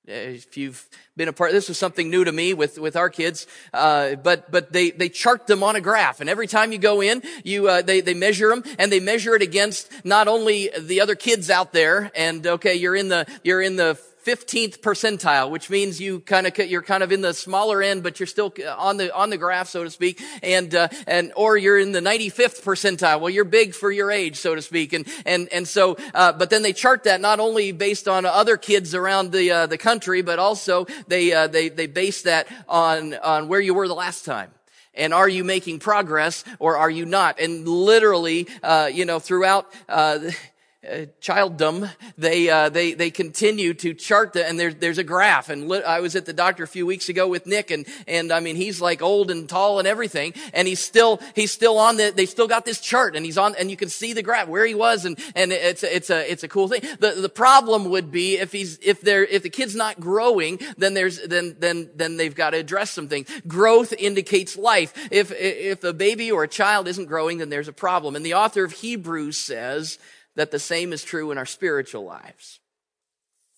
If 0.06 0.56
you've 0.56 0.86
been 1.16 1.28
a 1.28 1.32
part, 1.32 1.52
this 1.52 1.68
was 1.68 1.78
something 1.78 2.10
new 2.10 2.24
to 2.24 2.32
me 2.32 2.54
with, 2.54 2.78
with 2.78 2.96
our 2.96 3.08
kids, 3.08 3.46
uh, 3.72 4.16
but, 4.16 4.50
but 4.50 4.72
they, 4.72 4.90
they 4.90 5.08
chart 5.08 5.46
them 5.46 5.62
on 5.62 5.76
a 5.76 5.80
graph. 5.80 6.20
And 6.20 6.28
every 6.28 6.48
time 6.48 6.72
you 6.72 6.78
go 6.78 7.00
in, 7.00 7.22
you, 7.44 7.68
uh, 7.68 7.82
they, 7.82 8.00
they 8.00 8.14
measure 8.14 8.48
them 8.48 8.64
and 8.78 8.90
they 8.90 9.00
measure 9.00 9.34
it 9.34 9.42
against 9.42 9.90
not 10.04 10.26
only 10.26 10.70
the 10.78 11.00
other 11.00 11.14
kids 11.14 11.50
out 11.50 11.72
there 11.72 12.10
and 12.16 12.44
okay, 12.46 12.74
you're 12.74 12.96
in 12.96 13.08
the, 13.08 13.26
you're 13.44 13.62
in 13.62 13.76
the 13.76 13.98
15th 14.24 14.78
percentile, 14.80 15.50
which 15.50 15.68
means 15.68 16.00
you 16.00 16.20
kind 16.20 16.46
of, 16.46 16.56
you're 16.58 16.82
kind 16.82 17.02
of 17.02 17.12
in 17.12 17.20
the 17.20 17.34
smaller 17.34 17.82
end, 17.82 18.02
but 18.02 18.18
you're 18.18 18.26
still 18.26 18.52
on 18.76 18.96
the, 18.96 19.14
on 19.14 19.30
the 19.30 19.36
graph, 19.36 19.68
so 19.68 19.84
to 19.84 19.90
speak. 19.90 20.20
And, 20.42 20.74
uh, 20.74 20.88
and, 21.06 21.32
or 21.36 21.56
you're 21.56 21.78
in 21.78 21.92
the 21.92 22.00
95th 22.00 22.62
percentile. 22.62 23.20
Well, 23.20 23.30
you're 23.30 23.44
big 23.44 23.74
for 23.74 23.92
your 23.92 24.10
age, 24.10 24.36
so 24.36 24.54
to 24.54 24.62
speak. 24.62 24.92
And, 24.94 25.06
and, 25.26 25.48
and 25.52 25.68
so, 25.68 25.96
uh, 26.14 26.32
but 26.32 26.48
then 26.48 26.62
they 26.62 26.72
chart 26.72 27.04
that 27.04 27.20
not 27.20 27.38
only 27.38 27.72
based 27.72 28.08
on 28.08 28.24
other 28.24 28.56
kids 28.56 28.94
around 28.94 29.32
the, 29.32 29.50
uh, 29.50 29.66
the 29.66 29.78
country, 29.78 30.22
but 30.22 30.38
also 30.38 30.86
they, 31.06 31.32
uh, 31.32 31.46
they, 31.46 31.68
they 31.68 31.86
base 31.86 32.22
that 32.22 32.46
on, 32.66 33.14
on 33.14 33.48
where 33.48 33.60
you 33.60 33.74
were 33.74 33.88
the 33.88 33.94
last 33.94 34.24
time 34.24 34.50
and 34.96 35.12
are 35.12 35.28
you 35.28 35.42
making 35.42 35.80
progress 35.80 36.44
or 36.60 36.76
are 36.76 36.90
you 36.90 37.04
not 37.04 37.40
and 37.40 37.66
literally 37.66 38.46
uh, 38.62 38.88
you 38.92 39.04
know 39.04 39.18
throughout 39.18 39.66
uh, 40.84 41.06
childdom, 41.20 41.90
they, 42.18 42.48
uh, 42.48 42.68
they, 42.68 42.94
they 42.94 43.10
continue 43.10 43.74
to 43.74 43.94
chart 43.94 44.32
the, 44.32 44.46
and 44.46 44.58
there's, 44.58 44.74
there's 44.76 44.98
a 44.98 45.04
graph. 45.04 45.48
And 45.48 45.68
li- 45.68 45.82
I 45.82 46.00
was 46.00 46.16
at 46.16 46.26
the 46.26 46.32
doctor 46.32 46.62
a 46.62 46.68
few 46.68 46.86
weeks 46.86 47.08
ago 47.08 47.28
with 47.28 47.46
Nick 47.46 47.70
and, 47.70 47.86
and 48.06 48.32
I 48.32 48.40
mean, 48.40 48.56
he's 48.56 48.80
like 48.80 49.02
old 49.02 49.30
and 49.30 49.48
tall 49.48 49.78
and 49.78 49.88
everything. 49.88 50.34
And 50.52 50.68
he's 50.68 50.80
still, 50.80 51.20
he's 51.34 51.52
still 51.52 51.78
on 51.78 51.96
the, 51.96 52.12
they 52.14 52.26
still 52.26 52.48
got 52.48 52.64
this 52.64 52.80
chart 52.80 53.16
and 53.16 53.24
he's 53.24 53.38
on, 53.38 53.54
and 53.56 53.70
you 53.70 53.76
can 53.76 53.88
see 53.88 54.12
the 54.12 54.22
graph 54.22 54.48
where 54.48 54.66
he 54.66 54.74
was 54.74 55.04
and, 55.04 55.18
and 55.34 55.52
it's, 55.52 55.82
it's 55.82 56.10
a, 56.10 56.30
it's 56.30 56.42
a 56.42 56.48
cool 56.48 56.68
thing. 56.68 56.82
The, 56.98 57.12
the 57.12 57.28
problem 57.28 57.90
would 57.90 58.10
be 58.10 58.38
if 58.38 58.52
he's, 58.52 58.78
if 58.82 59.00
they're, 59.00 59.24
if 59.24 59.42
the 59.42 59.50
kid's 59.50 59.74
not 59.74 60.00
growing, 60.00 60.60
then 60.76 60.94
there's, 60.94 61.20
then, 61.26 61.56
then, 61.58 61.90
then 61.94 62.16
they've 62.16 62.34
got 62.34 62.50
to 62.50 62.58
address 62.58 62.90
some 62.90 63.08
things. 63.08 63.28
Growth 63.46 63.92
indicates 63.92 64.56
life. 64.56 64.92
If, 65.10 65.32
if 65.32 65.84
a 65.84 65.92
baby 65.92 66.30
or 66.30 66.44
a 66.44 66.48
child 66.48 66.88
isn't 66.88 67.06
growing, 67.06 67.38
then 67.38 67.48
there's 67.48 67.68
a 67.68 67.72
problem. 67.72 68.16
And 68.16 68.24
the 68.24 68.34
author 68.34 68.64
of 68.64 68.72
Hebrews 68.72 69.36
says, 69.36 69.98
that 70.36 70.50
the 70.50 70.58
same 70.58 70.92
is 70.92 71.04
true 71.04 71.30
in 71.30 71.38
our 71.38 71.46
spiritual 71.46 72.04
lives. 72.04 72.60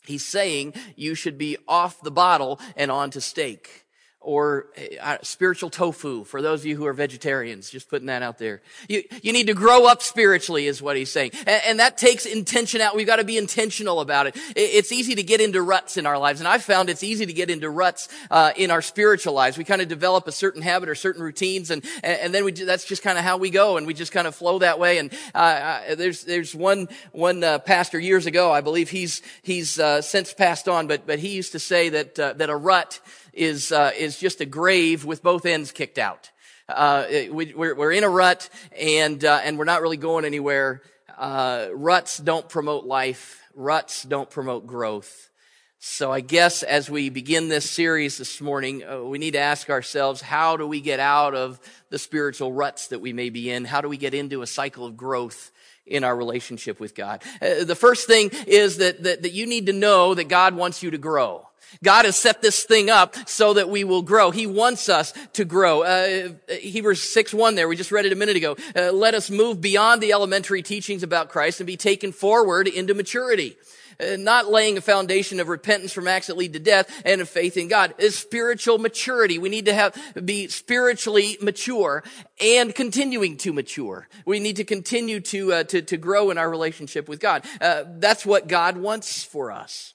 He's 0.05 0.25
saying 0.25 0.75
you 0.95 1.15
should 1.15 1.39
be 1.39 1.57
off 1.67 2.01
the 2.01 2.11
bottle 2.11 2.61
and 2.77 2.91
on 2.91 3.11
to 3.11 3.21
steak 3.21 3.86
or 4.27 4.67
uh, 5.01 5.19
spiritual 5.23 5.71
tofu 5.71 6.25
for 6.25 6.43
those 6.43 6.63
of 6.63 6.67
you 6.67 6.77
who 6.77 6.85
are 6.85 6.93
vegetarians. 6.93 7.71
Just 7.71 7.89
putting 7.89 8.09
that 8.09 8.23
out 8.23 8.39
there. 8.39 8.61
You, 8.89 9.05
you 9.23 9.33
need 9.33 9.47
to 9.47 9.55
grow 9.55 9.87
up 9.87 10.03
spiritually 10.03 10.67
is 10.67 10.83
what 10.83 10.97
he's 10.97 11.13
saying. 11.13 11.31
And, 11.47 11.63
and 11.65 11.79
that 11.79 11.97
takes 11.97 12.27
intention 12.27 12.81
out. 12.81 12.97
We've 12.97 13.07
got 13.07 13.17
to 13.17 13.25
be 13.25 13.39
intentional 13.39 14.01
about 14.01 14.27
it. 14.27 14.37
it. 14.57 14.59
It's 14.59 14.91
easy 14.91 15.15
to 15.15 15.23
get 15.23 15.41
into 15.41 15.63
ruts 15.63 15.97
in 15.97 16.07
our 16.07 16.19
lives. 16.19 16.41
And 16.41 16.49
I've 16.49 16.65
found 16.65 16.91
it's 16.91 17.05
easy 17.05 17.25
to 17.25 17.33
get 17.33 17.51
into 17.51 17.71
ruts, 17.71 18.09
uh, 18.29 18.51
in 18.57 18.73
our 18.73 18.83
spiritual 18.83 19.33
lives. 19.33 19.57
We 19.57 19.63
kind 19.63 19.81
of 19.81 19.87
develop 19.87 20.27
a 20.27 20.33
certain 20.33 20.61
habit 20.61 20.89
or 20.89 20.97
certain 20.97 21.23
routines 21.23 21.71
and, 21.71 21.85
and 22.03 22.35
then 22.35 22.45
we, 22.45 22.51
that's 22.51 22.85
just 22.85 23.05
kind 23.05 23.19
of 23.19 23.23
how 23.23 23.37
we 23.37 23.51
go 23.51 23.77
and 23.77 23.87
we 23.87 23.95
just 23.95 24.11
kind 24.11 24.27
of 24.27 24.35
flow 24.35 24.59
that 24.59 24.81
way. 24.81 24.99
And, 24.99 25.13
uh, 25.37 25.39
uh 25.39 25.95
there's, 25.95 26.25
there's 26.25 26.53
one, 26.53 26.89
one, 27.13 27.45
uh, 27.45 27.61
pastor 27.61 28.01
years 28.01 28.27
ago, 28.27 28.51
I 28.51 28.61
believe 28.61 28.91
he's, 28.91 29.23
he's, 29.43 29.79
uh, 29.79 30.03
since 30.03 30.35
passed 30.35 30.69
on, 30.69 30.89
but, 30.89 31.07
but 31.07 31.21
he 31.21 31.29
used 31.29 31.53
to 31.53 31.61
say 31.61 31.91
that, 31.91 32.17
that 32.17 32.51
a 32.51 32.57
rut 32.57 32.99
is, 33.37 33.71
uh, 33.71 33.93
is 33.97 34.19
just 34.19 34.41
a 34.41 34.47
grave 34.47 35.05
with 35.05 35.23
both 35.23 35.47
ends 35.47 35.71
kicked 35.71 35.99
out. 35.99 36.31
Uh, 36.69 37.05
we, 37.31 37.53
are 37.53 37.75
we're 37.75 37.93
in 37.93 38.03
a 38.03 38.09
rut 38.09 38.49
and, 38.77 39.25
uh, 39.25 39.41
and 39.45 39.59
we're 39.59 39.65
not 39.65 39.83
really 39.83 39.97
going 39.97 40.25
anywhere. 40.25 40.83
Uh, 41.17 41.69
ruts 41.73 42.19
don't 42.19 42.49
promote 42.49 42.85
life. 42.85 43.41
Ruts 43.55 44.03
don't 44.03 44.29
promote 44.29 44.67
growth. 44.67 45.31
So 45.79 46.11
I 46.11 46.21
guess 46.21 46.63
as 46.63 46.91
we 46.91 47.11
begin 47.11 47.49
this 47.49 47.71
series 47.71 48.19
this 48.19 48.41
morning, 48.41 48.83
uh, 48.83 49.03
we 49.03 49.19
need 49.19 49.33
to 49.33 49.39
ask 49.39 49.71
ourselves, 49.71 50.21
how 50.21 50.57
do 50.57 50.67
we 50.67 50.81
get 50.81 50.99
out 50.99 51.35
of 51.35 51.61
the 51.91 51.99
spiritual 51.99 52.53
ruts 52.53 52.89
that 52.89 53.01
we 53.01 53.13
may 53.13 53.31
be 53.31 53.51
in? 53.51 53.65
How 53.65 53.83
do 53.83 53.89
we 53.89 53.97
get 53.97 54.15
into 54.15 54.43
a 54.43 54.47
cycle 54.47 54.87
of 54.87 54.97
growth? 54.97 55.53
in 55.87 56.03
our 56.03 56.17
relationship 56.17 56.81
with 56.81 56.97
God. 56.97 57.23
Uh, 57.41 57.63
the 57.63 57.77
first 57.77 58.09
thing 58.09 58.31
is 58.49 58.79
that, 58.79 59.05
that, 59.05 59.23
that 59.23 59.31
you 59.31 59.47
need 59.47 59.67
to 59.67 59.73
know 59.73 60.15
that 60.15 60.25
God 60.25 60.57
wants 60.57 60.83
you 60.83 60.91
to 60.91 60.99
grow. 60.99 61.47
God 61.83 62.05
has 62.05 62.17
set 62.17 62.43
this 62.43 62.65
thing 62.65 62.91
up 62.91 63.15
so 63.29 63.55
that 63.55 63.69
we 63.69 63.85
will 63.85 64.03
grow. 64.03 64.31
He 64.31 64.47
wants 64.47 64.89
us 64.89 65.13
to 65.35 65.45
grow. 65.45 65.83
Uh, 65.83 66.31
Hebrews 66.49 67.03
6 67.03 67.35
1 67.35 67.55
there, 67.55 67.69
we 67.69 67.77
just 67.77 67.93
read 67.93 68.07
it 68.07 68.13
a 68.13 68.17
minute 68.17 68.37
ago. 68.37 68.57
Uh, 68.75 68.93
let 68.93 69.15
us 69.15 69.31
move 69.31 69.61
beyond 69.61 70.03
the 70.03 70.13
elementary 70.13 70.63
teachings 70.63 71.03
about 71.03 71.29
Christ 71.29 71.61
and 71.61 71.67
be 71.67 71.77
taken 71.77 72.13
forward 72.13 72.69
into 72.69 72.95
maturity. 72.95 73.57
Uh, 73.99 74.17
not 74.19 74.51
laying 74.51 74.77
a 74.77 74.81
foundation 74.81 75.41
of 75.41 75.49
repentance 75.49 75.93
from 75.93 76.07
acts 76.07 76.27
that 76.27 76.37
lead 76.37 76.53
to 76.53 76.59
death 76.59 76.91
and 77.05 77.21
of 77.21 77.29
faith 77.29 77.57
in 77.57 77.69
God 77.69 77.95
is 77.99 78.19
spiritual 78.19 78.79
maturity. 78.79 79.39
We 79.39 79.49
need 79.49 79.67
to 79.67 79.75
have, 79.75 79.97
be 80.23 80.49
spiritually 80.49 81.39
mature 81.41 82.03
and 82.41 82.75
continuing 82.75 83.39
to 83.39 83.55
mature. 83.55 84.09
We 84.27 84.39
need 84.39 84.57
to 84.57 84.65
continue 84.65 85.21
to, 85.21 85.53
uh, 85.53 85.65
to, 85.65 85.83
to 85.83 85.97
grow 85.97 86.31
in 86.31 86.37
our 86.37 86.51
relationship 86.51 87.09
with 87.09 87.21
God. 87.21 87.45
Uh, 87.61 87.85
that's 87.87 88.27
what 88.27 88.49
God 88.49 88.77
wants 88.77 89.25
for 89.25 89.51
us. 89.51 89.95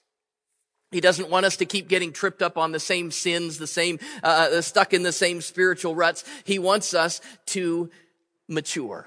He 0.92 1.00
doesn't 1.00 1.30
want 1.30 1.46
us 1.46 1.56
to 1.56 1.64
keep 1.64 1.88
getting 1.88 2.12
tripped 2.12 2.42
up 2.42 2.56
on 2.56 2.70
the 2.70 2.78
same 2.78 3.10
sins, 3.10 3.58
the 3.58 3.66
same, 3.66 3.98
uh, 4.22 4.50
uh, 4.52 4.60
stuck 4.60 4.92
in 4.92 5.02
the 5.02 5.12
same 5.12 5.40
spiritual 5.40 5.94
ruts. 5.94 6.22
He 6.44 6.58
wants 6.58 6.94
us 6.94 7.20
to 7.46 7.90
mature. 8.46 9.06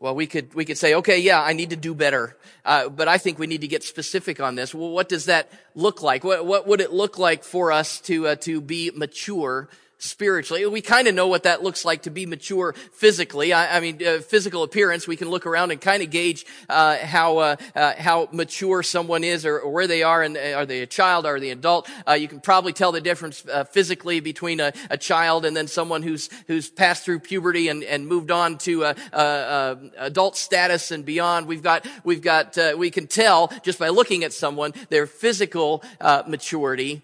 Well, 0.00 0.16
we 0.16 0.26
could, 0.26 0.52
we 0.54 0.64
could 0.64 0.78
say, 0.78 0.94
okay, 0.94 1.18
yeah, 1.18 1.40
I 1.40 1.52
need 1.52 1.70
to 1.70 1.76
do 1.76 1.94
better. 1.94 2.36
Uh, 2.64 2.88
but 2.88 3.06
I 3.06 3.18
think 3.18 3.38
we 3.38 3.46
need 3.46 3.60
to 3.60 3.68
get 3.68 3.84
specific 3.84 4.40
on 4.40 4.56
this. 4.56 4.74
Well, 4.74 4.90
what 4.90 5.08
does 5.08 5.26
that 5.26 5.48
look 5.76 6.02
like? 6.02 6.24
What, 6.24 6.44
what 6.44 6.66
would 6.66 6.80
it 6.80 6.92
look 6.92 7.18
like 7.18 7.44
for 7.44 7.70
us 7.70 8.00
to, 8.02 8.26
uh, 8.26 8.34
to 8.36 8.60
be 8.60 8.90
mature 8.92 9.68
spiritually. 10.02 10.66
We 10.66 10.80
kind 10.80 11.08
of 11.08 11.14
know 11.14 11.28
what 11.28 11.44
that 11.44 11.62
looks 11.62 11.84
like 11.84 12.02
to 12.02 12.10
be 12.10 12.26
mature 12.26 12.74
physically. 12.92 13.52
I, 13.52 13.76
I 13.76 13.80
mean, 13.80 14.04
uh, 14.04 14.18
physical 14.18 14.62
appearance. 14.62 15.06
We 15.06 15.16
can 15.16 15.30
look 15.30 15.46
around 15.46 15.70
and 15.70 15.80
kind 15.80 16.02
of 16.02 16.10
gauge 16.10 16.44
uh, 16.68 16.98
how 16.98 17.38
uh, 17.38 17.56
uh, 17.74 17.94
how 17.96 18.28
mature 18.32 18.82
someone 18.82 19.24
is, 19.24 19.46
or, 19.46 19.60
or, 19.60 19.72
where 19.72 19.86
they 19.86 20.02
are, 20.02 20.22
and 20.22 20.36
are 20.36 20.66
they 20.66 20.80
a 20.80 20.86
child, 20.86 21.24
are 21.24 21.38
they 21.38 21.50
an 21.50 21.58
adult? 21.58 21.88
Uh, 22.06 22.12
you 22.14 22.28
can 22.28 22.40
probably 22.40 22.72
tell 22.72 22.92
the 22.92 23.00
difference 23.00 23.44
uh, 23.46 23.64
physically 23.64 24.20
between 24.20 24.60
a, 24.60 24.72
a, 24.90 24.98
child 24.98 25.44
and 25.44 25.56
then 25.56 25.68
someone 25.68 26.02
who's 26.02 26.28
who's 26.46 26.68
passed 26.68 27.04
through 27.04 27.20
puberty 27.20 27.68
and, 27.68 27.82
and 27.84 28.06
moved 28.06 28.30
on 28.30 28.58
to 28.58 28.84
adult 29.12 30.36
status 30.36 30.90
and 30.90 31.04
beyond. 31.04 31.46
We've 31.46 31.62
got 31.62 31.86
we've 32.04 32.22
got 32.22 32.58
we 32.76 32.90
can 32.90 33.06
tell 33.06 33.52
just 33.62 33.78
by 33.78 33.88
looking 33.88 34.24
at 34.24 34.32
someone 34.32 34.72
their 34.90 35.06
physical 35.06 35.82
maturity 36.26 37.02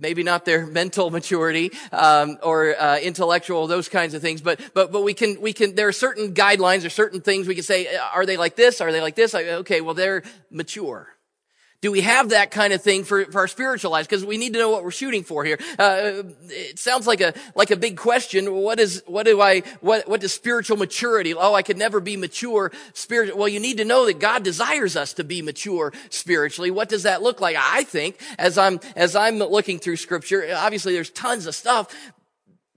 maybe 0.00 0.22
not 0.22 0.44
their 0.44 0.66
mental 0.80 1.10
maturity 1.10 1.70
um, 1.92 2.38
or 2.42 2.74
uh, 2.80 2.98
intellectual 2.98 3.66
those 3.66 3.88
kinds 3.88 4.14
of 4.14 4.22
things 4.22 4.40
but 4.40 4.60
but 4.74 4.90
but 4.90 5.02
we 5.02 5.14
can 5.14 5.40
we 5.40 5.52
can 5.52 5.74
there 5.74 5.88
are 5.88 5.92
certain 5.92 6.34
guidelines 6.34 6.84
or 6.84 6.90
certain 6.90 7.20
things 7.20 7.46
we 7.46 7.54
can 7.54 7.64
say 7.64 7.94
uh, 7.94 8.00
are 8.14 8.26
they 8.26 8.36
like 8.36 8.56
this? 8.56 8.80
Are 8.80 8.92
they 8.92 9.00
like 9.00 9.14
this? 9.14 9.34
Okay 9.34 9.80
well 9.80 9.94
they're 9.94 10.22
mature 10.50 11.08
do 11.82 11.90
we 11.90 12.02
have 12.02 12.30
that 12.30 12.50
kind 12.50 12.72
of 12.72 12.82
thing 12.82 13.04
for, 13.04 13.24
for 13.26 13.40
our 13.40 13.48
spiritual 13.48 13.90
lives? 13.90 14.06
Because 14.06 14.24
we 14.24 14.36
need 14.36 14.52
to 14.52 14.58
know 14.58 14.70
what 14.70 14.84
we're 14.84 14.90
shooting 14.90 15.24
for 15.24 15.44
here. 15.44 15.58
Uh, 15.78 16.24
it 16.48 16.78
sounds 16.78 17.06
like 17.06 17.20
a 17.22 17.32
like 17.54 17.70
a 17.70 17.76
big 17.76 17.96
question. 17.96 18.52
What 18.52 18.78
is 18.78 19.02
what 19.06 19.24
do 19.24 19.40
I 19.40 19.60
what 19.80 20.06
what 20.06 20.20
does 20.20 20.34
spiritual 20.34 20.76
maturity? 20.76 21.32
Oh, 21.32 21.54
I 21.54 21.62
could 21.62 21.78
never 21.78 22.00
be 22.00 22.16
mature 22.16 22.70
spiritual. 22.92 23.38
Well, 23.38 23.48
you 23.48 23.60
need 23.60 23.78
to 23.78 23.84
know 23.84 24.04
that 24.06 24.18
God 24.18 24.42
desires 24.42 24.94
us 24.94 25.14
to 25.14 25.24
be 25.24 25.40
mature 25.40 25.92
spiritually. 26.10 26.70
What 26.70 26.90
does 26.90 27.04
that 27.04 27.22
look 27.22 27.40
like? 27.40 27.56
I 27.58 27.84
think 27.84 28.20
as 28.38 28.58
I'm 28.58 28.80
as 28.94 29.16
I'm 29.16 29.38
looking 29.38 29.78
through 29.78 29.96
Scripture, 29.96 30.54
obviously 30.54 30.92
there's 30.92 31.10
tons 31.10 31.46
of 31.46 31.54
stuff, 31.54 31.94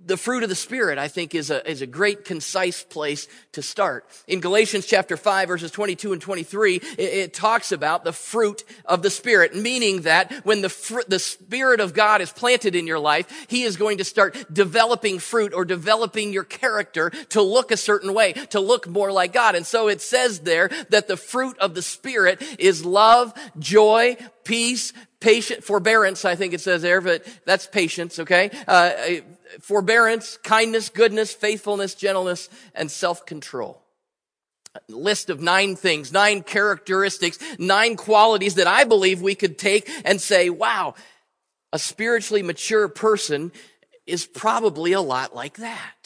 the 0.05 0.17
fruit 0.17 0.43
of 0.43 0.49
the 0.49 0.55
Spirit, 0.55 0.97
I 0.97 1.07
think, 1.07 1.33
is 1.35 1.49
a, 1.49 1.69
is 1.69 1.81
a 1.81 1.87
great 1.87 2.25
concise 2.25 2.83
place 2.83 3.27
to 3.53 3.61
start. 3.61 4.05
In 4.27 4.39
Galatians 4.39 4.85
chapter 4.85 5.17
5, 5.17 5.47
verses 5.47 5.71
22 5.71 6.13
and 6.13 6.21
23, 6.21 6.75
it, 6.75 6.99
it 6.99 7.33
talks 7.33 7.71
about 7.71 8.03
the 8.03 8.13
fruit 8.13 8.63
of 8.85 9.01
the 9.01 9.09
Spirit, 9.09 9.55
meaning 9.55 10.01
that 10.01 10.31
when 10.45 10.61
the, 10.61 10.69
fr- 10.69 11.01
the 11.07 11.19
Spirit 11.19 11.79
of 11.79 11.93
God 11.93 12.21
is 12.21 12.31
planted 12.31 12.75
in 12.75 12.87
your 12.87 12.99
life, 12.99 13.47
He 13.47 13.63
is 13.63 13.77
going 13.77 13.99
to 13.99 14.03
start 14.03 14.35
developing 14.51 15.19
fruit 15.19 15.53
or 15.53 15.65
developing 15.65 16.33
your 16.33 16.43
character 16.43 17.09
to 17.29 17.41
look 17.41 17.71
a 17.71 17.77
certain 17.77 18.13
way, 18.13 18.33
to 18.33 18.59
look 18.59 18.87
more 18.87 19.11
like 19.11 19.33
God. 19.33 19.55
And 19.55 19.65
so 19.65 19.87
it 19.87 20.01
says 20.01 20.41
there 20.41 20.69
that 20.89 21.07
the 21.07 21.17
fruit 21.17 21.57
of 21.59 21.75
the 21.75 21.81
Spirit 21.81 22.41
is 22.59 22.85
love, 22.85 23.33
joy, 23.57 24.17
peace, 24.43 24.91
patient, 25.19 25.63
forbearance, 25.63 26.25
I 26.25 26.35
think 26.35 26.53
it 26.53 26.59
says 26.61 26.81
there, 26.81 26.99
but 26.99 27.25
that's 27.45 27.65
patience, 27.65 28.19
okay? 28.19 28.51
Uh, 28.67 28.91
forbearance, 29.61 30.37
kindness, 30.37 30.89
goodness, 30.89 31.33
faithfulness, 31.33 31.95
gentleness, 31.95 32.49
and 32.73 32.89
self-control. 32.89 33.81
List 34.89 35.29
of 35.29 35.39
nine 35.39 35.75
things, 35.75 36.11
nine 36.11 36.41
characteristics, 36.41 37.37
nine 37.59 37.95
qualities 37.95 38.55
that 38.55 38.67
I 38.67 38.83
believe 38.85 39.21
we 39.21 39.35
could 39.35 39.57
take 39.57 39.89
and 40.03 40.19
say, 40.19 40.49
wow, 40.49 40.95
a 41.71 41.79
spiritually 41.79 42.41
mature 42.41 42.87
person 42.87 43.51
is 44.07 44.25
probably 44.25 44.93
a 44.93 45.01
lot 45.01 45.35
like 45.35 45.57
that. 45.57 46.02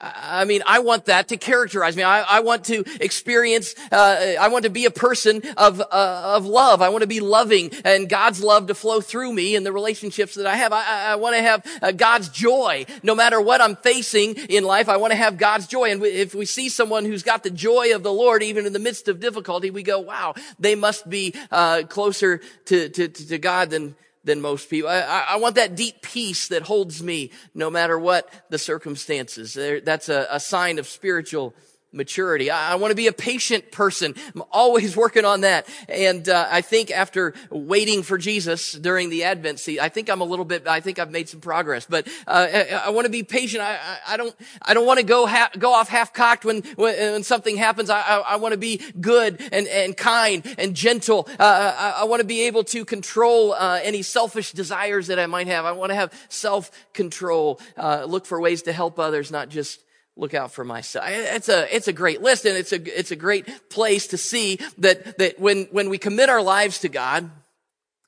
I 0.00 0.44
mean, 0.44 0.62
I 0.66 0.78
want 0.78 1.06
that 1.06 1.28
to 1.28 1.36
characterize 1.36 1.96
me. 1.96 2.02
I, 2.02 2.22
I 2.22 2.40
want 2.40 2.64
to 2.66 2.84
experience, 3.00 3.74
uh, 3.90 4.34
I 4.40 4.48
want 4.48 4.64
to 4.64 4.70
be 4.70 4.84
a 4.84 4.90
person 4.90 5.42
of, 5.56 5.80
uh, 5.80 5.84
of 5.90 6.46
love. 6.46 6.82
I 6.82 6.90
want 6.90 7.02
to 7.02 7.08
be 7.08 7.20
loving 7.20 7.70
and 7.84 8.08
God's 8.08 8.42
love 8.42 8.68
to 8.68 8.74
flow 8.74 9.00
through 9.00 9.32
me 9.32 9.56
in 9.56 9.64
the 9.64 9.72
relationships 9.72 10.34
that 10.36 10.46
I 10.46 10.56
have. 10.56 10.72
I, 10.72 11.12
I 11.12 11.16
want 11.16 11.36
to 11.36 11.42
have 11.42 11.66
uh, 11.82 11.92
God's 11.92 12.28
joy. 12.28 12.86
No 13.02 13.14
matter 13.14 13.40
what 13.40 13.60
I'm 13.60 13.76
facing 13.76 14.36
in 14.36 14.64
life, 14.64 14.88
I 14.88 14.98
want 14.98 15.12
to 15.12 15.16
have 15.16 15.36
God's 15.36 15.66
joy. 15.66 15.90
And 15.90 16.02
if 16.04 16.34
we 16.34 16.46
see 16.46 16.68
someone 16.68 17.04
who's 17.04 17.22
got 17.22 17.42
the 17.42 17.50
joy 17.50 17.94
of 17.94 18.02
the 18.02 18.12
Lord, 18.12 18.42
even 18.42 18.66
in 18.66 18.72
the 18.72 18.78
midst 18.78 19.08
of 19.08 19.18
difficulty, 19.20 19.70
we 19.70 19.82
go, 19.82 19.98
wow, 19.98 20.34
they 20.58 20.74
must 20.74 21.08
be, 21.10 21.34
uh, 21.50 21.82
closer 21.88 22.40
to, 22.66 22.88
to, 22.90 23.08
to 23.08 23.38
God 23.38 23.70
than, 23.70 23.96
than 24.28 24.40
most 24.40 24.70
people. 24.70 24.88
I, 24.88 25.26
I, 25.30 25.36
want 25.36 25.56
that 25.56 25.74
deep 25.74 26.02
peace 26.02 26.48
that 26.48 26.62
holds 26.62 27.02
me 27.02 27.32
no 27.54 27.70
matter 27.70 27.98
what 27.98 28.30
the 28.50 28.58
circumstances. 28.58 29.54
That's 29.84 30.08
a, 30.08 30.28
a 30.30 30.38
sign 30.38 30.78
of 30.78 30.86
spiritual 30.86 31.54
maturity. 31.92 32.50
I, 32.50 32.72
I 32.72 32.74
want 32.76 32.90
to 32.90 32.94
be 32.94 33.06
a 33.06 33.12
patient 33.12 33.70
person. 33.72 34.14
I'm 34.34 34.42
always 34.52 34.96
working 34.96 35.24
on 35.24 35.42
that. 35.42 35.66
And 35.88 36.28
uh, 36.28 36.48
I 36.50 36.60
think 36.60 36.90
after 36.90 37.34
waiting 37.50 38.02
for 38.02 38.18
Jesus 38.18 38.72
during 38.72 39.08
the 39.10 39.24
Advent 39.24 39.58
season, 39.58 39.82
I 39.82 39.88
think 39.88 40.10
I'm 40.10 40.20
a 40.20 40.24
little 40.24 40.44
bit. 40.44 40.66
I 40.66 40.80
think 40.80 40.98
I've 40.98 41.10
made 41.10 41.28
some 41.28 41.40
progress. 41.40 41.86
But 41.88 42.06
uh, 42.26 42.46
I, 42.52 42.82
I, 42.86 42.90
want 42.90 43.06
to 43.06 43.10
be 43.10 43.22
patient. 43.22 43.62
I, 43.62 43.78
I, 44.06 44.16
don't. 44.16 44.34
I 44.62 44.74
don't 44.74 44.86
want 44.86 45.00
to 45.00 45.04
go 45.04 45.26
ha- 45.26 45.50
go 45.58 45.72
off 45.72 45.88
half 45.88 46.12
cocked 46.12 46.44
when, 46.44 46.62
when, 46.76 46.96
when 47.12 47.22
something 47.22 47.56
happens. 47.56 47.90
I, 47.90 48.36
want 48.36 48.52
to 48.52 48.58
be 48.58 48.80
good 49.00 49.40
and 49.52 49.66
and 49.66 49.96
kind 49.96 50.44
and 50.58 50.74
gentle. 50.74 51.28
Uh, 51.38 51.94
I, 51.98 52.04
want 52.04 52.20
to 52.20 52.26
be 52.26 52.42
able 52.42 52.64
to 52.64 52.84
control 52.84 53.52
uh, 53.52 53.80
any 53.82 54.02
selfish 54.02 54.52
desires 54.52 55.08
that 55.08 55.18
I 55.18 55.26
might 55.26 55.46
have. 55.46 55.64
I 55.64 55.72
want 55.72 55.90
to 55.90 55.96
have 55.96 56.12
self 56.28 56.70
control. 56.92 57.60
Uh, 57.76 58.04
look 58.06 58.26
for 58.26 58.40
ways 58.40 58.62
to 58.62 58.72
help 58.72 58.98
others, 58.98 59.30
not 59.30 59.48
just 59.48 59.80
look 60.18 60.34
out 60.34 60.52
for 60.52 60.64
myself. 60.64 61.06
It's 61.08 61.48
a, 61.48 61.74
it's 61.74 61.88
a 61.88 61.92
great 61.92 62.20
list 62.20 62.44
and 62.44 62.56
it's 62.56 62.72
a, 62.72 62.98
it's 62.98 63.12
a 63.12 63.16
great 63.16 63.70
place 63.70 64.08
to 64.08 64.18
see 64.18 64.58
that, 64.78 65.16
that 65.18 65.38
when, 65.38 65.64
when 65.70 65.88
we 65.88 65.96
commit 65.96 66.28
our 66.28 66.42
lives 66.42 66.80
to 66.80 66.88
God, 66.88 67.30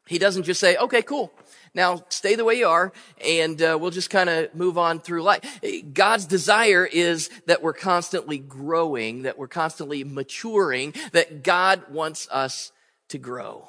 He 0.08 0.18
doesn't 0.18 0.42
just 0.42 0.60
say, 0.60 0.76
okay, 0.76 1.02
cool. 1.02 1.32
Now 1.72 2.02
stay 2.08 2.34
the 2.34 2.44
way 2.44 2.56
you 2.56 2.66
are 2.66 2.92
and 3.24 3.62
uh, 3.62 3.78
we'll 3.80 3.92
just 3.92 4.10
kind 4.10 4.28
of 4.28 4.52
move 4.56 4.76
on 4.76 4.98
through 4.98 5.22
life. 5.22 5.60
God's 5.94 6.26
desire 6.26 6.84
is 6.84 7.30
that 7.46 7.62
we're 7.62 7.72
constantly 7.72 8.38
growing, 8.38 9.22
that 9.22 9.38
we're 9.38 9.46
constantly 9.46 10.02
maturing, 10.02 10.94
that 11.12 11.44
God 11.44 11.84
wants 11.90 12.28
us 12.32 12.72
to 13.10 13.18
grow. 13.18 13.68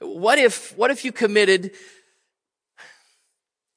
What 0.00 0.38
if, 0.38 0.76
what 0.76 0.90
if 0.90 1.06
you 1.06 1.12
committed 1.12 1.70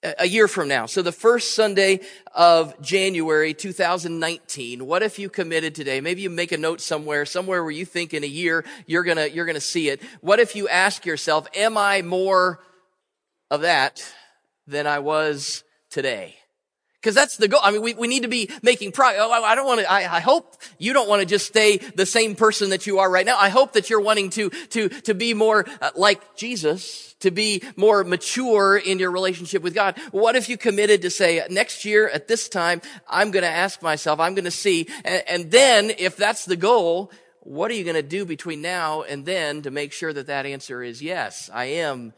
a 0.01 0.27
year 0.27 0.47
from 0.47 0.67
now. 0.67 0.85
So 0.85 1.01
the 1.01 1.11
first 1.11 1.55
Sunday 1.55 1.99
of 2.33 2.79
January 2.81 3.53
2019, 3.53 4.85
what 4.85 5.03
if 5.03 5.19
you 5.19 5.29
committed 5.29 5.75
today? 5.75 5.99
Maybe 5.99 6.21
you 6.21 6.29
make 6.29 6.51
a 6.51 6.57
note 6.57 6.79
somewhere, 6.81 7.25
somewhere 7.25 7.63
where 7.63 7.71
you 7.71 7.85
think 7.85 8.13
in 8.13 8.23
a 8.23 8.27
year 8.27 8.63
you're 8.85 9.03
gonna, 9.03 9.27
you're 9.27 9.45
gonna 9.45 9.59
see 9.59 9.89
it. 9.89 10.01
What 10.21 10.39
if 10.39 10.55
you 10.55 10.69
ask 10.69 11.05
yourself, 11.05 11.47
am 11.55 11.77
I 11.77 12.01
more 12.01 12.59
of 13.51 13.61
that 13.61 14.03
than 14.67 14.87
I 14.87 14.99
was 14.99 15.63
today? 15.89 16.38
Because 17.01 17.15
that's 17.15 17.37
the 17.37 17.47
goal. 17.47 17.61
I 17.63 17.71
mean, 17.71 17.81
we, 17.81 17.93
we 17.93 18.09
need 18.09 18.23
to 18.23 18.27
be 18.27 18.49
making 18.61 18.91
progress. 18.91 19.21
Oh, 19.23 19.31
I 19.31 19.55
don't 19.55 19.65
want 19.65 19.79
to, 19.79 19.89
I, 19.89 20.17
I 20.17 20.19
hope 20.19 20.57
you 20.77 20.91
don't 20.91 21.07
want 21.07 21.21
to 21.21 21.25
just 21.25 21.47
stay 21.47 21.77
the 21.77 22.05
same 22.05 22.35
person 22.35 22.71
that 22.71 22.87
you 22.87 22.99
are 22.99 23.09
right 23.09 23.25
now. 23.25 23.37
I 23.39 23.47
hope 23.47 23.73
that 23.73 23.89
you're 23.89 24.01
wanting 24.01 24.31
to, 24.31 24.49
to, 24.49 24.89
to 24.89 25.13
be 25.13 25.33
more 25.33 25.65
uh, 25.81 25.91
like 25.95 26.35
Jesus, 26.35 27.15
to 27.21 27.31
be 27.31 27.63
more 27.77 28.03
mature 28.03 28.75
in 28.75 28.99
your 28.99 29.11
relationship 29.11 29.63
with 29.63 29.73
God. 29.73 29.97
What 30.11 30.35
if 30.35 30.49
you 30.49 30.57
committed 30.57 31.03
to 31.03 31.09
say, 31.09 31.41
next 31.49 31.85
year 31.85 32.09
at 32.09 32.27
this 32.27 32.49
time, 32.49 32.81
I'm 33.07 33.31
going 33.31 33.43
to 33.43 33.49
ask 33.49 33.81
myself, 33.81 34.19
I'm 34.19 34.35
going 34.35 34.43
to 34.43 34.51
see, 34.51 34.89
and, 35.05 35.23
and 35.25 35.51
then 35.51 35.91
if 35.97 36.17
that's 36.17 36.43
the 36.43 36.57
goal, 36.57 37.13
what 37.39 37.71
are 37.71 37.75
you 37.75 37.85
going 37.85 37.95
to 37.95 38.03
do 38.03 38.25
between 38.25 38.61
now 38.61 39.03
and 39.03 39.25
then 39.25 39.61
to 39.61 39.71
make 39.71 39.93
sure 39.93 40.11
that 40.11 40.27
that 40.27 40.45
answer 40.45 40.83
is 40.83 41.01
yes, 41.01 41.49
I 41.53 41.65
am 41.65 42.11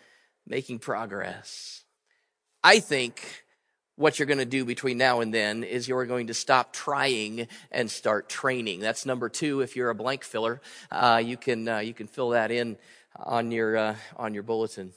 making 0.48 0.80
progress? 0.80 1.84
I 2.64 2.80
think 2.80 3.44
what 4.02 4.18
you're 4.18 4.26
going 4.26 4.40
to 4.40 4.46
do 4.46 4.66
between 4.66 4.98
now 4.98 5.22
and 5.22 5.32
then 5.32 5.64
is 5.64 5.88
you're 5.88 6.08
going 6.08 6.28
to 6.28 6.34
stop 6.34 6.74
trying 6.74 7.48
and 7.72 7.90
start 7.90 8.28
training. 8.28 8.80
That's 8.80 9.06
number 9.06 9.30
two. 9.30 9.62
If 9.62 9.76
you're 9.76 9.92
a 9.92 9.96
blank 9.96 10.24
filler, 10.24 10.60
uh, 10.92 11.22
you 11.24 11.38
can 11.38 11.68
uh, 11.68 11.80
you 11.80 11.94
can 11.94 12.08
fill 12.08 12.30
that 12.30 12.50
in 12.52 12.78
on 13.16 13.52
your 13.52 13.78
uh, 13.78 13.96
on 14.18 14.34
your 14.34 14.44
bulletin. 14.44 14.92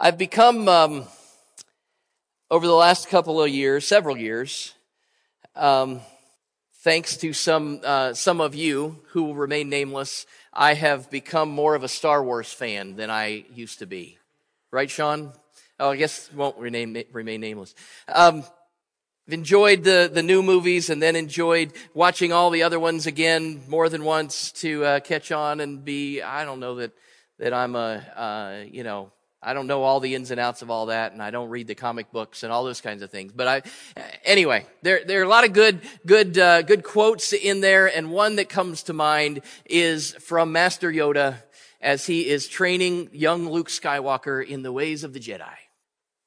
I've 0.00 0.18
become, 0.18 0.66
um, 0.66 1.04
over 2.50 2.66
the 2.66 2.72
last 2.72 3.08
couple 3.08 3.40
of 3.40 3.48
years, 3.50 3.86
several 3.86 4.16
years, 4.16 4.74
um, 5.54 6.00
thanks 6.82 7.16
to 7.18 7.32
some 7.32 7.80
uh, 7.84 8.14
some 8.14 8.40
of 8.40 8.54
you 8.54 8.98
who 9.08 9.24
will 9.24 9.34
remain 9.34 9.68
nameless, 9.68 10.26
I 10.52 10.74
have 10.74 11.10
become 11.10 11.50
more 11.50 11.74
of 11.74 11.84
a 11.84 11.88
Star 11.88 12.24
Wars 12.24 12.50
fan 12.50 12.96
than 12.96 13.10
I 13.10 13.44
used 13.54 13.80
to 13.80 13.86
be. 13.86 14.18
Right, 14.72 14.90
Sean? 14.90 15.32
Oh, 15.80 15.90
I 15.90 15.96
guess 15.96 16.32
won't 16.32 16.56
remain 16.58 17.04
remain 17.12 17.40
nameless. 17.40 17.74
Um, 18.06 18.44
enjoyed 19.26 19.82
the 19.82 20.08
the 20.12 20.22
new 20.22 20.42
movies 20.42 20.88
and 20.88 21.02
then 21.02 21.16
enjoyed 21.16 21.72
watching 21.94 22.32
all 22.32 22.50
the 22.50 22.62
other 22.62 22.78
ones 22.78 23.06
again 23.06 23.62
more 23.68 23.88
than 23.88 24.04
once 24.04 24.52
to 24.52 24.84
uh, 24.84 25.00
catch 25.00 25.32
on 25.32 25.60
and 25.60 25.84
be. 25.84 26.22
I 26.22 26.44
don't 26.44 26.60
know 26.60 26.76
that 26.76 26.92
that 27.40 27.52
I'm 27.52 27.74
a 27.74 28.04
uh, 28.16 28.64
you 28.70 28.84
know 28.84 29.10
I 29.42 29.52
don't 29.52 29.66
know 29.66 29.82
all 29.82 29.98
the 29.98 30.14
ins 30.14 30.30
and 30.30 30.38
outs 30.38 30.62
of 30.62 30.70
all 30.70 30.86
that, 30.86 31.12
and 31.12 31.20
I 31.20 31.32
don't 31.32 31.48
read 31.48 31.66
the 31.66 31.74
comic 31.74 32.12
books 32.12 32.44
and 32.44 32.52
all 32.52 32.62
those 32.62 32.80
kinds 32.80 33.02
of 33.02 33.10
things. 33.10 33.32
But 33.34 33.48
I, 33.48 33.62
anyway, 34.24 34.66
there 34.82 35.04
there 35.04 35.20
are 35.20 35.24
a 35.24 35.28
lot 35.28 35.44
of 35.44 35.52
good 35.52 35.80
good 36.06 36.38
uh, 36.38 36.62
good 36.62 36.84
quotes 36.84 37.32
in 37.32 37.62
there, 37.62 37.88
and 37.88 38.12
one 38.12 38.36
that 38.36 38.48
comes 38.48 38.84
to 38.84 38.92
mind 38.92 39.40
is 39.64 40.12
from 40.12 40.52
Master 40.52 40.92
Yoda 40.92 41.36
as 41.80 42.06
he 42.06 42.28
is 42.28 42.46
training 42.46 43.10
young 43.12 43.48
Luke 43.50 43.68
Skywalker 43.68 44.46
in 44.46 44.62
the 44.62 44.72
ways 44.72 45.02
of 45.02 45.12
the 45.12 45.20
Jedi 45.20 45.63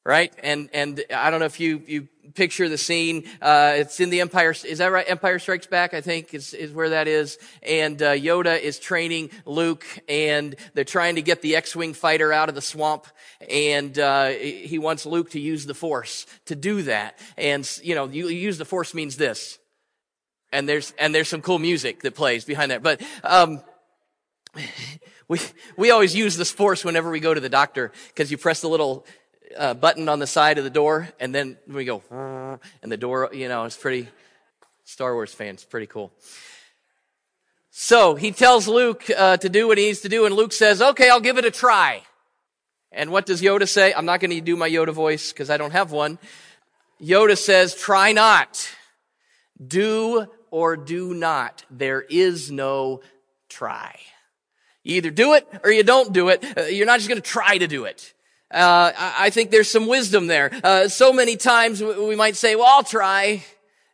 right? 0.08 0.34
And 0.42 0.70
and 0.74 1.04
I 1.14 1.30
don't 1.30 1.42
know 1.42 1.46
if 1.46 1.60
you 1.60 1.84
you 1.86 2.08
picture 2.34 2.70
the 2.70 2.78
scene. 2.78 3.26
Uh, 3.42 3.74
it's 3.76 4.00
in 4.00 4.10
the 4.10 4.22
Empire. 4.22 4.52
Is 4.52 4.78
that 4.78 4.88
right? 4.88 5.06
Empire 5.08 5.38
Strikes 5.38 5.68
Back, 5.68 5.94
I 5.94 6.00
think, 6.00 6.34
is 6.34 6.54
is 6.54 6.72
where 6.72 6.92
that 6.92 7.10
is. 7.10 7.38
And 7.62 8.02
uh, 8.02 8.14
Yoda 8.14 8.58
is 8.60 8.80
training 8.80 9.32
Luke, 9.46 9.86
and 10.08 10.56
they're 10.74 10.86
trying 10.86 11.16
to 11.16 11.22
get 11.22 11.42
the 11.42 11.58
X-wing 11.58 11.94
fighter 11.94 12.32
out 12.32 12.48
of 12.48 12.56
the 12.56 12.62
swamp. 12.62 13.06
And 13.50 14.00
uh, 14.00 14.30
he 14.30 14.80
wants 14.80 15.06
Luke 15.06 15.32
to 15.32 15.42
use 15.42 15.66
the 15.66 15.74
Force 15.74 16.26
to 16.46 16.56
do 16.56 16.84
that. 16.84 17.20
And 17.38 17.70
you 17.84 17.94
know, 17.94 18.08
you 18.08 18.30
use 18.30 18.58
the 18.58 18.66
Force 18.66 18.94
means 18.94 19.18
this. 19.18 19.60
And 20.54 20.70
there's 20.70 20.94
and 20.98 21.14
there's 21.14 21.28
some 21.28 21.42
cool 21.42 21.60
music 21.60 22.02
that 22.04 22.16
plays 22.16 22.46
behind 22.46 22.72
that, 22.72 22.82
but. 22.82 23.02
Um, 23.26 23.62
we, 25.28 25.40
we 25.76 25.92
always 25.92 26.16
use 26.16 26.38
this 26.38 26.50
force 26.50 26.86
whenever 26.86 27.12
we 27.12 27.20
go 27.20 27.34
to 27.34 27.40
the 27.40 27.50
doctor 27.50 27.92
because 28.08 28.32
you 28.32 28.38
press 28.38 28.62
the 28.62 28.70
little 28.70 29.06
uh, 29.56 29.74
button 29.74 30.10
on 30.10 30.20
the 30.20 30.28
side 30.28 30.58
of 30.58 30.64
the 30.64 30.70
door, 30.70 31.10
and 31.20 31.34
then 31.34 31.58
we 31.68 31.86
go, 31.86 32.02
and 32.82 32.92
the 32.92 32.98
door, 32.98 33.30
you 33.34 33.48
know, 33.48 33.66
it's 33.66 33.78
pretty, 33.78 34.08
Star 34.84 35.14
Wars 35.14 35.34
fans, 35.34 35.64
pretty 35.64 35.88
cool. 35.88 36.12
So 37.70 38.16
he 38.16 38.32
tells 38.32 38.68
Luke 38.68 39.06
uh, 39.16 39.38
to 39.38 39.50
do 39.50 39.68
what 39.68 39.78
he 39.78 39.86
needs 39.86 40.02
to 40.02 40.10
do, 40.10 40.26
and 40.26 40.36
Luke 40.36 40.52
says, 40.52 40.82
okay, 40.82 41.10
I'll 41.10 41.20
give 41.20 41.38
it 41.38 41.46
a 41.46 41.52
try. 41.52 42.02
And 42.92 43.12
what 43.12 43.26
does 43.26 43.42
Yoda 43.42 43.68
say? 43.68 43.94
I'm 43.94 44.06
not 44.06 44.20
going 44.20 44.32
to 44.32 44.42
do 44.42 44.56
my 44.56 44.70
Yoda 44.70 44.94
voice 44.94 45.32
because 45.32 45.50
I 45.50 45.58
don't 45.58 45.72
have 45.72 45.92
one. 45.92 46.18
Yoda 47.00 47.38
says, 47.38 47.76
try 47.76 48.14
not. 48.14 48.70
Do 49.66 50.26
or 50.50 50.76
do 50.78 51.14
not. 51.14 51.64
There 51.70 52.02
is 52.02 52.50
no 52.50 53.02
try. 53.50 54.00
You 54.84 54.96
either 54.96 55.12
do 55.12 55.34
it 55.34 55.48
or 55.64 55.72
you 55.72 55.84
don't 55.84 56.14
do 56.14 56.30
it. 56.30 56.44
Uh, 56.58 56.64
you're 56.64 56.86
not 56.86 56.98
just 56.98 57.10
going 57.10 57.22
to 57.22 57.30
try 57.30 57.58
to 57.58 57.68
do 57.68 57.86
it. 57.86 58.14
Uh, 58.50 58.94
I 58.96 59.30
think 59.30 59.52
there's 59.52 59.70
some 59.70 59.88
wisdom 59.88 60.28
there. 60.28 60.52
Uh, 60.64 60.88
so 60.88 61.12
many 61.12 61.36
times 61.36 61.82
we 61.82 62.16
might 62.16 62.38
say, 62.38 62.56
well, 62.56 62.68
I'll 62.68 62.84
try. 62.84 63.44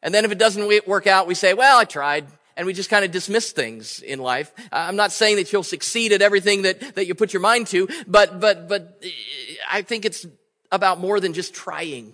And 0.03 0.13
then 0.13 0.25
if 0.25 0.31
it 0.31 0.38
doesn't 0.38 0.88
work 0.88 1.07
out, 1.07 1.27
we 1.27 1.33
say, 1.33 1.53
well, 1.53 1.79
I 1.79 1.86
tried. 1.86 2.27
And 2.55 2.67
we 2.67 2.74
just 2.74 2.91
kind 2.91 3.03
of 3.03 3.10
dismiss 3.10 3.51
things 3.51 4.00
in 4.00 4.19
life. 4.19 4.51
I'm 4.72 4.95
not 4.95 5.12
saying 5.12 5.38
that 5.38 5.51
you'll 5.51 5.63
succeed 5.63 6.12
at 6.12 6.22
everything 6.22 6.63
that, 6.63 6.95
that 6.95 7.07
you 7.07 7.15
put 7.15 7.33
your 7.33 7.41
mind 7.41 7.65
to, 7.67 7.88
but, 8.05 8.39
but, 8.39 8.69
but 8.69 9.03
I 9.72 9.81
think 9.81 10.05
it's 10.05 10.24
about 10.72 11.00
more 11.00 11.19
than 11.19 11.33
just 11.33 11.55
trying. 11.55 12.13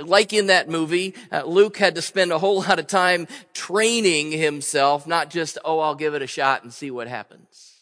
Like 0.00 0.32
in 0.32 0.46
that 0.48 0.68
movie, 0.68 1.14
uh, 1.32 1.42
Luke 1.44 1.78
had 1.78 1.96
to 1.96 2.02
spend 2.02 2.30
a 2.30 2.38
whole 2.38 2.60
lot 2.60 2.78
of 2.78 2.86
time 2.86 3.26
training 3.54 4.30
himself, 4.30 5.04
not 5.04 5.30
just, 5.30 5.58
oh, 5.64 5.80
I'll 5.80 5.96
give 5.96 6.14
it 6.14 6.22
a 6.22 6.28
shot 6.28 6.62
and 6.62 6.72
see 6.72 6.92
what 6.92 7.08
happens 7.08 7.75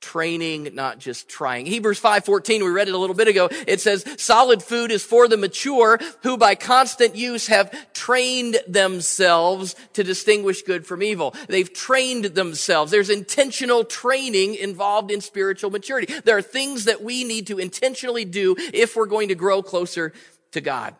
training, 0.00 0.70
not 0.74 0.98
just 0.98 1.28
trying. 1.28 1.66
Hebrews 1.66 2.00
5:14, 2.00 2.64
we 2.64 2.70
read 2.70 2.88
it 2.88 2.94
a 2.94 2.98
little 2.98 3.14
bit 3.14 3.28
ago. 3.28 3.48
It 3.66 3.80
says, 3.80 4.04
"Solid 4.16 4.62
food 4.62 4.90
is 4.90 5.04
for 5.04 5.28
the 5.28 5.36
mature 5.36 5.98
who 6.22 6.36
by 6.36 6.54
constant 6.54 7.16
use 7.16 7.46
have 7.48 7.92
trained 7.92 8.60
themselves 8.66 9.76
to 9.92 10.02
distinguish 10.02 10.62
good 10.62 10.86
from 10.86 11.02
evil." 11.02 11.34
They've 11.48 11.72
trained 11.72 12.24
themselves. 12.24 12.90
There's 12.90 13.10
intentional 13.10 13.84
training 13.84 14.54
involved 14.54 15.10
in 15.10 15.20
spiritual 15.20 15.70
maturity. 15.70 16.12
There 16.24 16.36
are 16.36 16.42
things 16.42 16.84
that 16.84 17.02
we 17.02 17.24
need 17.24 17.46
to 17.48 17.58
intentionally 17.58 18.24
do 18.24 18.56
if 18.72 18.96
we're 18.96 19.06
going 19.06 19.28
to 19.28 19.34
grow 19.34 19.62
closer 19.62 20.12
to 20.52 20.60
God. 20.60 20.96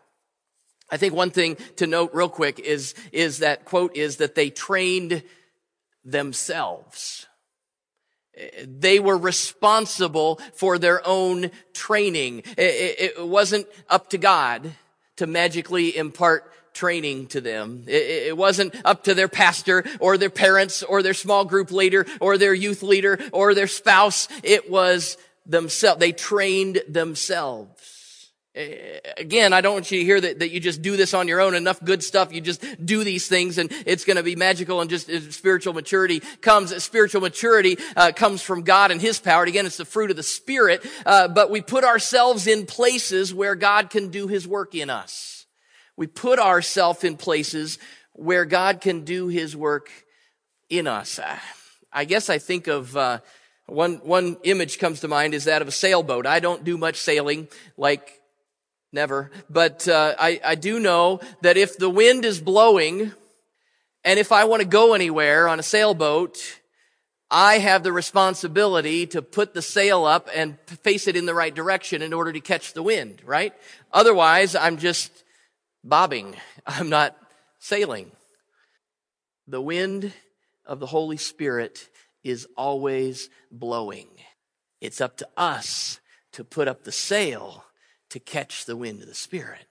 I 0.89 0.97
think 0.97 1.13
one 1.13 1.31
thing 1.31 1.55
to 1.77 1.87
note 1.87 2.11
real 2.13 2.29
quick 2.29 2.59
is, 2.59 2.93
is 3.11 3.39
that 3.39 3.65
quote 3.65 3.95
is 3.95 4.17
that 4.17 4.35
they 4.35 4.49
trained 4.49 5.23
themselves. 6.03 7.27
They 8.65 8.99
were 8.99 9.17
responsible 9.17 10.39
for 10.53 10.77
their 10.77 11.05
own 11.07 11.51
training. 11.73 12.43
It, 12.57 13.27
wasn't 13.27 13.67
up 13.89 14.09
to 14.11 14.17
God 14.17 14.71
to 15.17 15.27
magically 15.27 15.95
impart 15.95 16.51
training 16.73 17.27
to 17.27 17.41
them. 17.41 17.83
It, 17.87 18.35
wasn't 18.37 18.75
up 18.85 19.03
to 19.05 19.13
their 19.13 19.27
pastor 19.27 19.83
or 19.99 20.17
their 20.17 20.29
parents 20.29 20.83
or 20.83 21.03
their 21.03 21.13
small 21.13 21.45
group 21.45 21.71
leader 21.71 22.05
or 22.19 22.37
their 22.37 22.53
youth 22.53 22.81
leader 22.81 23.19
or 23.33 23.53
their 23.53 23.67
spouse. 23.67 24.27
It 24.43 24.69
was 24.69 25.17
themselves. 25.45 25.99
They 25.99 26.11
trained 26.11 26.81
themselves. 26.87 27.90
Again, 28.53 29.53
I 29.53 29.61
don't 29.61 29.75
want 29.75 29.91
you 29.91 29.99
to 29.99 30.05
hear 30.05 30.19
that, 30.19 30.39
that 30.39 30.49
you 30.51 30.59
just 30.59 30.81
do 30.81 30.97
this 30.97 31.13
on 31.13 31.29
your 31.29 31.39
own. 31.39 31.55
Enough 31.55 31.81
good 31.85 32.03
stuff. 32.03 32.33
You 32.33 32.41
just 32.41 32.61
do 32.85 33.05
these 33.05 33.29
things 33.29 33.57
and 33.57 33.71
it's 33.85 34.03
going 34.03 34.17
to 34.17 34.23
be 34.23 34.35
magical 34.35 34.81
and 34.81 34.89
just 34.89 35.31
spiritual 35.31 35.73
maturity 35.73 36.19
comes. 36.41 36.83
Spiritual 36.83 37.21
maturity 37.21 37.77
uh, 37.95 38.11
comes 38.11 38.41
from 38.41 38.63
God 38.63 38.91
and 38.91 38.99
His 38.99 39.19
power. 39.19 39.43
Again, 39.43 39.65
it's 39.65 39.77
the 39.77 39.85
fruit 39.85 40.11
of 40.11 40.17
the 40.17 40.23
Spirit. 40.23 40.85
Uh, 41.05 41.29
but 41.29 41.49
we 41.49 41.61
put 41.61 41.85
ourselves 41.85 42.45
in 42.45 42.65
places 42.65 43.33
where 43.33 43.55
God 43.55 43.89
can 43.89 44.09
do 44.09 44.27
His 44.27 44.45
work 44.45 44.75
in 44.75 44.89
us. 44.89 45.45
We 45.95 46.07
put 46.07 46.37
ourselves 46.37 47.05
in 47.05 47.15
places 47.15 47.79
where 48.11 48.43
God 48.43 48.81
can 48.81 49.05
do 49.05 49.29
His 49.29 49.55
work 49.55 49.89
in 50.69 50.87
us. 50.87 51.21
I 51.93 52.03
guess 52.03 52.29
I 52.29 52.37
think 52.37 52.67
of, 52.67 52.97
uh, 52.97 53.19
one, 53.67 53.95
one 54.03 54.35
image 54.43 54.77
comes 54.77 54.99
to 55.01 55.07
mind 55.07 55.33
is 55.33 55.45
that 55.45 55.61
of 55.61 55.69
a 55.69 55.71
sailboat. 55.71 56.25
I 56.25 56.41
don't 56.41 56.65
do 56.65 56.77
much 56.77 56.97
sailing 56.97 57.47
like 57.77 58.20
Never. 58.93 59.31
But 59.49 59.87
uh, 59.87 60.15
I, 60.19 60.39
I 60.43 60.55
do 60.55 60.79
know 60.79 61.21
that 61.41 61.57
if 61.57 61.77
the 61.77 61.89
wind 61.89 62.25
is 62.25 62.41
blowing 62.41 63.11
and 64.03 64.19
if 64.19 64.31
I 64.31 64.45
want 64.45 64.61
to 64.61 64.67
go 64.67 64.93
anywhere 64.93 65.47
on 65.47 65.59
a 65.59 65.63
sailboat, 65.63 66.59
I 67.29 67.59
have 67.59 67.83
the 67.83 67.93
responsibility 67.93 69.07
to 69.07 69.21
put 69.21 69.53
the 69.53 69.61
sail 69.61 70.03
up 70.05 70.27
and 70.35 70.59
face 70.83 71.07
it 71.07 71.15
in 71.15 71.25
the 71.25 71.33
right 71.33 71.53
direction 71.53 72.01
in 72.01 72.11
order 72.11 72.33
to 72.33 72.41
catch 72.41 72.73
the 72.73 72.83
wind, 72.83 73.21
right? 73.23 73.53
Otherwise, 73.93 74.55
I'm 74.55 74.77
just 74.77 75.23
bobbing. 75.83 76.35
I'm 76.67 76.89
not 76.89 77.15
sailing. 77.59 78.11
The 79.47 79.61
wind 79.61 80.11
of 80.65 80.79
the 80.79 80.87
Holy 80.87 81.17
Spirit 81.17 81.87
is 82.23 82.47
always 82.57 83.29
blowing. 83.51 84.07
It's 84.81 84.99
up 84.99 85.17
to 85.17 85.27
us 85.37 85.99
to 86.33 86.43
put 86.43 86.67
up 86.67 86.83
the 86.83 86.91
sail 86.91 87.63
to 88.11 88.19
catch 88.19 88.65
the 88.65 88.77
wind 88.77 89.01
of 89.01 89.07
the 89.07 89.15
Spirit. 89.15 89.65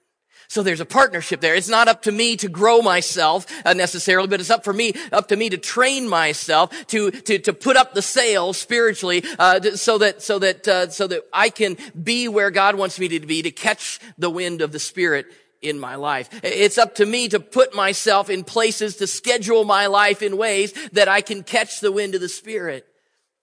So 0.47 0.63
there's 0.63 0.81
a 0.81 0.85
partnership 0.85 1.39
there. 1.39 1.55
It's 1.55 1.69
not 1.69 1.87
up 1.87 2.01
to 2.01 2.11
me 2.11 2.35
to 2.37 2.49
grow 2.49 2.81
myself 2.81 3.45
uh, 3.65 3.73
necessarily, 3.73 4.27
but 4.27 4.41
it's 4.41 4.49
up 4.49 4.65
for 4.65 4.73
me, 4.73 4.93
up 5.11 5.29
to 5.29 5.37
me 5.37 5.49
to 5.49 5.57
train 5.57 6.09
myself 6.09 6.71
to 6.87 7.11
to 7.11 7.39
to 7.39 7.53
put 7.53 7.77
up 7.77 7.93
the 7.93 8.01
sail 8.01 8.51
spiritually, 8.51 9.23
uh, 9.39 9.61
so 9.75 9.97
that 9.99 10.21
so 10.21 10.39
that 10.39 10.67
uh, 10.67 10.89
so 10.89 11.07
that 11.07 11.23
I 11.31 11.49
can 11.49 11.77
be 12.03 12.27
where 12.27 12.51
God 12.51 12.75
wants 12.75 12.99
me 12.99 13.07
to 13.09 13.19
be 13.21 13.41
to 13.43 13.51
catch 13.51 13.99
the 14.17 14.29
wind 14.29 14.61
of 14.61 14.73
the 14.73 14.79
Spirit 14.79 15.27
in 15.61 15.79
my 15.79 15.95
life. 15.95 16.27
It's 16.43 16.77
up 16.77 16.95
to 16.95 17.05
me 17.05 17.29
to 17.29 17.39
put 17.39 17.73
myself 17.73 18.29
in 18.29 18.43
places 18.43 18.97
to 18.97 19.07
schedule 19.07 19.63
my 19.63 19.87
life 19.87 20.21
in 20.21 20.35
ways 20.35 20.73
that 20.91 21.07
I 21.07 21.21
can 21.21 21.43
catch 21.43 21.79
the 21.79 21.91
wind 21.91 22.15
of 22.15 22.21
the 22.21 22.27
Spirit 22.27 22.85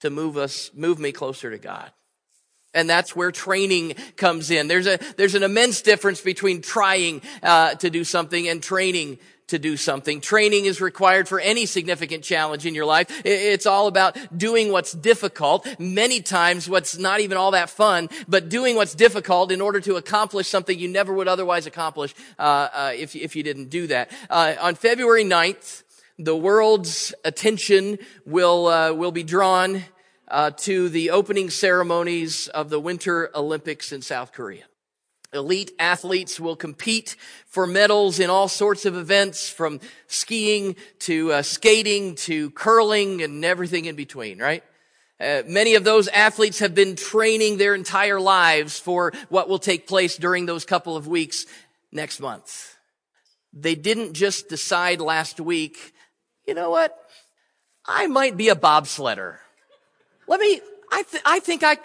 to 0.01 0.11
move 0.11 0.37
us, 0.37 0.71
move 0.75 0.99
me 0.99 1.13
closer 1.13 1.51
to 1.51 1.59
God. 1.59 1.91
And 2.79 2.89
that's 2.89 3.17
where 3.17 3.33
training 3.33 3.97
comes 4.15 4.53
in. 4.53 4.69
There's 4.69 4.87
a, 4.87 5.01
there's 5.17 5.35
an 5.35 5.43
immense 5.43 5.83
difference 5.83 6.21
between 6.21 6.63
trying 6.63 7.23
uh, 7.43 7.75
to 7.75 7.91
do 7.91 8.05
something 8.05 8.47
and 8.47 8.63
training 8.63 9.19
to 9.49 9.59
do 9.59 9.77
something. 9.77 10.21
Training 10.21 10.67
is 10.67 10.81
required 10.81 11.27
for 11.27 11.41
any 11.41 11.67
significant 11.67 12.23
challenge 12.23 12.67
in 12.67 12.77
your 12.77 12.85
life. 12.85 13.11
It's 13.25 13.67
all 13.67 13.89
about 13.89 14.17
doing 14.37 14.71
what's 14.71 14.93
difficult. 14.93 15.67
Many 15.81 16.21
times 16.21 16.69
what's 16.69 16.97
not 16.97 17.19
even 17.19 17.37
all 17.37 17.51
that 17.51 17.69
fun, 17.69 18.11
but 18.29 18.49
doing 18.49 18.77
what's 18.77 18.95
difficult 18.95 19.51
in 19.51 19.61
order 19.61 19.81
to 19.81 19.97
accomplish 19.97 20.47
something 20.47 20.79
you 20.79 20.87
never 20.87 21.13
would 21.13 21.27
otherwise 21.27 21.67
accomplish 21.67 22.15
uh, 22.39 22.69
uh, 22.73 22.93
if, 22.95 23.17
if 23.17 23.35
you 23.35 23.43
didn't 23.43 23.71
do 23.71 23.89
that. 23.89 24.13
Uh, 24.31 24.55
on 24.61 24.77
February 24.77 25.25
9th, 25.25 25.83
the 26.17 26.37
world's 26.37 27.13
attention 27.25 27.99
will, 28.25 28.69
uh, 28.69 28.93
will 28.93 29.13
be 29.13 29.25
drawn 29.25 29.83
uh, 30.31 30.51
to 30.51 30.89
the 30.89 31.11
opening 31.11 31.51
ceremonies 31.51 32.49
of 32.49 32.71
the 32.71 32.81
Winter 32.81 33.31
Olympics 33.35 33.93
in 33.93 34.03
South 34.03 34.33
Korea. 34.33 34.65
Elite 35.33 35.73
athletes 35.79 36.41
will 36.41 36.57
compete 36.57 37.17
for 37.47 37.67
medals 37.67 38.19
in 38.19 38.31
all 38.31 38.49
sorts 38.49 38.87
of 38.87 38.97
events, 38.97 39.51
from 39.51 39.79
skiing 40.07 40.75
to 41.01 41.33
uh, 41.33 41.43
skating 41.43 42.15
to 42.15 42.51
curling 42.51 43.23
and 43.23 43.45
everything 43.45 43.85
in 43.85 43.95
between, 43.95 44.39
right? 44.39 44.65
Uh, 45.21 45.43
many 45.47 45.75
of 45.75 45.85
those 45.85 46.09
athletes 46.09 46.61
have 46.61 46.75
been 46.75 46.95
training 46.97 47.59
their 47.59 47.75
entire 47.75 48.21
lives 48.21 48.79
for 48.79 49.13
what 49.29 49.49
will 49.49 49.59
take 49.59 49.87
place 49.87 50.17
during 50.17 50.47
those 50.47 50.65
couple 50.65 50.97
of 50.97 51.07
weeks 51.07 51.45
next 51.93 52.21
month. 52.21 52.77
They 53.53 53.75
didn't 53.75 54.13
just 54.13 54.49
decide 54.49 55.01
last 55.01 55.41
week, 55.41 55.93
you 56.47 56.55
know 56.55 56.71
what? 56.71 56.97
I 57.85 58.07
might 58.07 58.37
be 58.37 58.49
a 58.49 58.55
bobsledder. 58.55 59.39
Let 60.29 60.41
me, 60.41 60.61
I, 60.93 61.03
th- 61.03 61.23
I 61.27 61.41
think 61.41 61.63
I, 61.65 61.79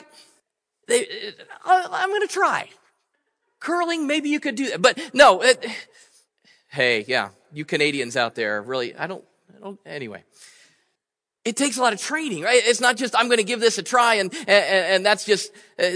they, 0.87 1.07
uh, 1.65 1.87
I'm 1.91 2.09
going 2.09 2.21
to 2.21 2.27
try. 2.27 2.69
Curling, 3.59 4.05
maybe 4.05 4.29
you 4.29 4.39
could 4.39 4.55
do 4.55 4.69
that. 4.69 4.81
But 4.81 4.99
no, 5.13 5.41
it, 5.41 5.65
hey, 6.69 7.05
yeah, 7.07 7.29
you 7.51 7.65
Canadians 7.65 8.17
out 8.17 8.35
there, 8.35 8.61
really, 8.61 8.95
I 8.95 9.07
don't, 9.07 9.23
I 9.55 9.59
don't, 9.59 9.79
anyway 9.85 10.23
it 11.45 11.57
takes 11.57 11.77
a 11.77 11.81
lot 11.81 11.91
of 11.91 11.99
training, 11.99 12.43
right? 12.43 12.61
It's 12.63 12.79
not 12.79 12.95
just, 12.95 13.15
I'm 13.15 13.27
going 13.27 13.37
to 13.37 13.43
give 13.43 13.59
this 13.59 13.77
a 13.77 13.83
try 13.83 14.15
and, 14.15 14.33
and, 14.33 14.49
and 14.49 15.05
that's 15.05 15.25
just 15.25 15.51
uh, 15.77 15.89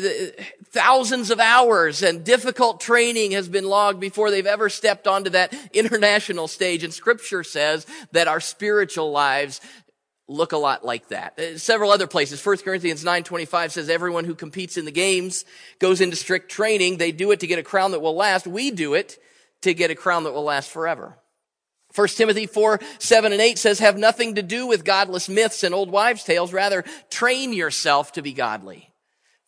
thousands 0.65 1.31
of 1.31 1.39
hours 1.39 2.03
and 2.03 2.23
difficult 2.23 2.81
training 2.81 3.31
has 3.31 3.47
been 3.47 3.63
logged 3.63 4.01
before 4.01 4.29
they've 4.29 4.45
ever 4.45 4.67
stepped 4.67 5.07
onto 5.07 5.29
that 5.29 5.53
international 5.71 6.49
stage. 6.49 6.83
And 6.83 6.93
scripture 6.93 7.43
says 7.43 7.87
that 8.11 8.27
our 8.27 8.41
spiritual 8.41 9.11
lives 9.11 9.61
look 10.27 10.51
a 10.51 10.57
lot 10.57 10.83
like 10.85 11.07
that. 11.09 11.39
Uh, 11.39 11.57
several 11.57 11.91
other 11.91 12.07
places. 12.07 12.45
1 12.45 12.57
Corinthians 12.57 13.03
9:25 13.03 13.71
says 13.71 13.89
everyone 13.89 14.25
who 14.25 14.35
competes 14.35 14.77
in 14.77 14.85
the 14.85 14.91
games 14.91 15.45
goes 15.79 16.01
into 16.01 16.15
strict 16.15 16.51
training. 16.51 16.97
They 16.97 17.11
do 17.11 17.31
it 17.31 17.39
to 17.41 17.47
get 17.47 17.59
a 17.59 17.63
crown 17.63 17.91
that 17.91 18.01
will 18.01 18.15
last. 18.15 18.47
We 18.47 18.71
do 18.71 18.93
it 18.93 19.17
to 19.61 19.73
get 19.73 19.91
a 19.91 19.95
crown 19.95 20.23
that 20.23 20.33
will 20.33 20.43
last 20.43 20.69
forever. 20.69 21.17
1 21.95 22.07
Timothy 22.09 22.45
4, 22.45 22.79
7 22.99 23.31
and 23.31 23.41
8 23.41 23.57
says, 23.57 23.79
have 23.79 23.97
nothing 23.97 24.35
to 24.35 24.43
do 24.43 24.67
with 24.67 24.85
godless 24.85 25.29
myths 25.29 25.63
and 25.63 25.73
old 25.73 25.89
wives' 25.89 26.23
tales. 26.23 26.53
Rather, 26.53 26.83
train 27.09 27.53
yourself 27.53 28.11
to 28.11 28.21
be 28.21 28.33
godly. 28.33 28.86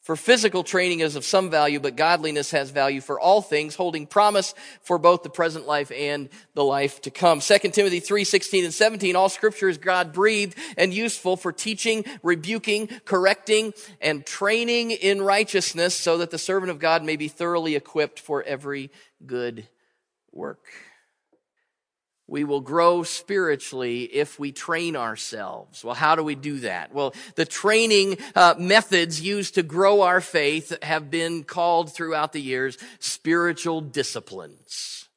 For 0.09 0.15
physical 0.15 0.63
training 0.63 1.01
is 1.01 1.15
of 1.15 1.23
some 1.23 1.51
value, 1.51 1.79
but 1.79 1.95
godliness 1.95 2.49
has 2.49 2.71
value 2.71 2.99
for 2.99 3.19
all 3.19 3.43
things, 3.43 3.75
holding 3.75 4.07
promise 4.07 4.55
for 4.81 4.97
both 4.97 5.21
the 5.21 5.29
present 5.29 5.67
life 5.67 5.91
and 5.91 6.29
the 6.55 6.63
life 6.63 6.99
to 7.01 7.11
come. 7.11 7.41
2 7.41 7.59
Timothy 7.69 7.99
3, 7.99 8.23
16 8.23 8.65
and 8.65 8.73
17, 8.73 9.15
all 9.15 9.29
scripture 9.29 9.69
is 9.69 9.77
God 9.77 10.11
breathed 10.11 10.57
and 10.77 10.91
useful 10.91 11.37
for 11.37 11.51
teaching, 11.51 12.05
rebuking, 12.23 12.87
correcting, 13.05 13.71
and 14.01 14.25
training 14.25 14.89
in 14.89 15.21
righteousness 15.21 15.93
so 15.93 16.17
that 16.17 16.31
the 16.31 16.39
servant 16.39 16.71
of 16.71 16.79
God 16.79 17.03
may 17.03 17.15
be 17.15 17.27
thoroughly 17.27 17.75
equipped 17.75 18.19
for 18.19 18.41
every 18.41 18.89
good 19.27 19.67
work. 20.31 20.65
We 22.29 22.43
will 22.43 22.61
grow 22.61 23.03
spiritually 23.03 24.03
if 24.03 24.39
we 24.39 24.51
train 24.51 24.95
ourselves. 24.95 25.83
Well, 25.83 25.95
how 25.95 26.15
do 26.15 26.23
we 26.23 26.35
do 26.35 26.59
that? 26.59 26.93
Well, 26.93 27.13
the 27.35 27.45
training 27.45 28.17
uh, 28.35 28.55
methods 28.57 29.21
used 29.21 29.55
to 29.55 29.63
grow 29.63 30.01
our 30.01 30.21
faith 30.21 30.77
have 30.83 31.09
been 31.09 31.43
called 31.43 31.93
throughout 31.93 32.33
the 32.33 32.41
years 32.41 32.77
spiritual 32.99 33.81
disciplines. 33.81 35.09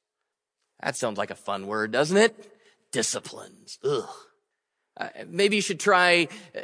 That 0.81 0.97
sounds 0.97 1.19
like 1.19 1.31
a 1.31 1.37
fun 1.37 1.67
word, 1.67 1.93
doesn't 1.93 2.17
it? 2.17 2.35
Disciplines. 2.91 3.79
Ugh. 3.85 4.09
Uh, 4.97 5.09
maybe 5.29 5.57
you 5.57 5.63
should 5.63 5.81
try 5.81 6.29
uh, 6.55 6.61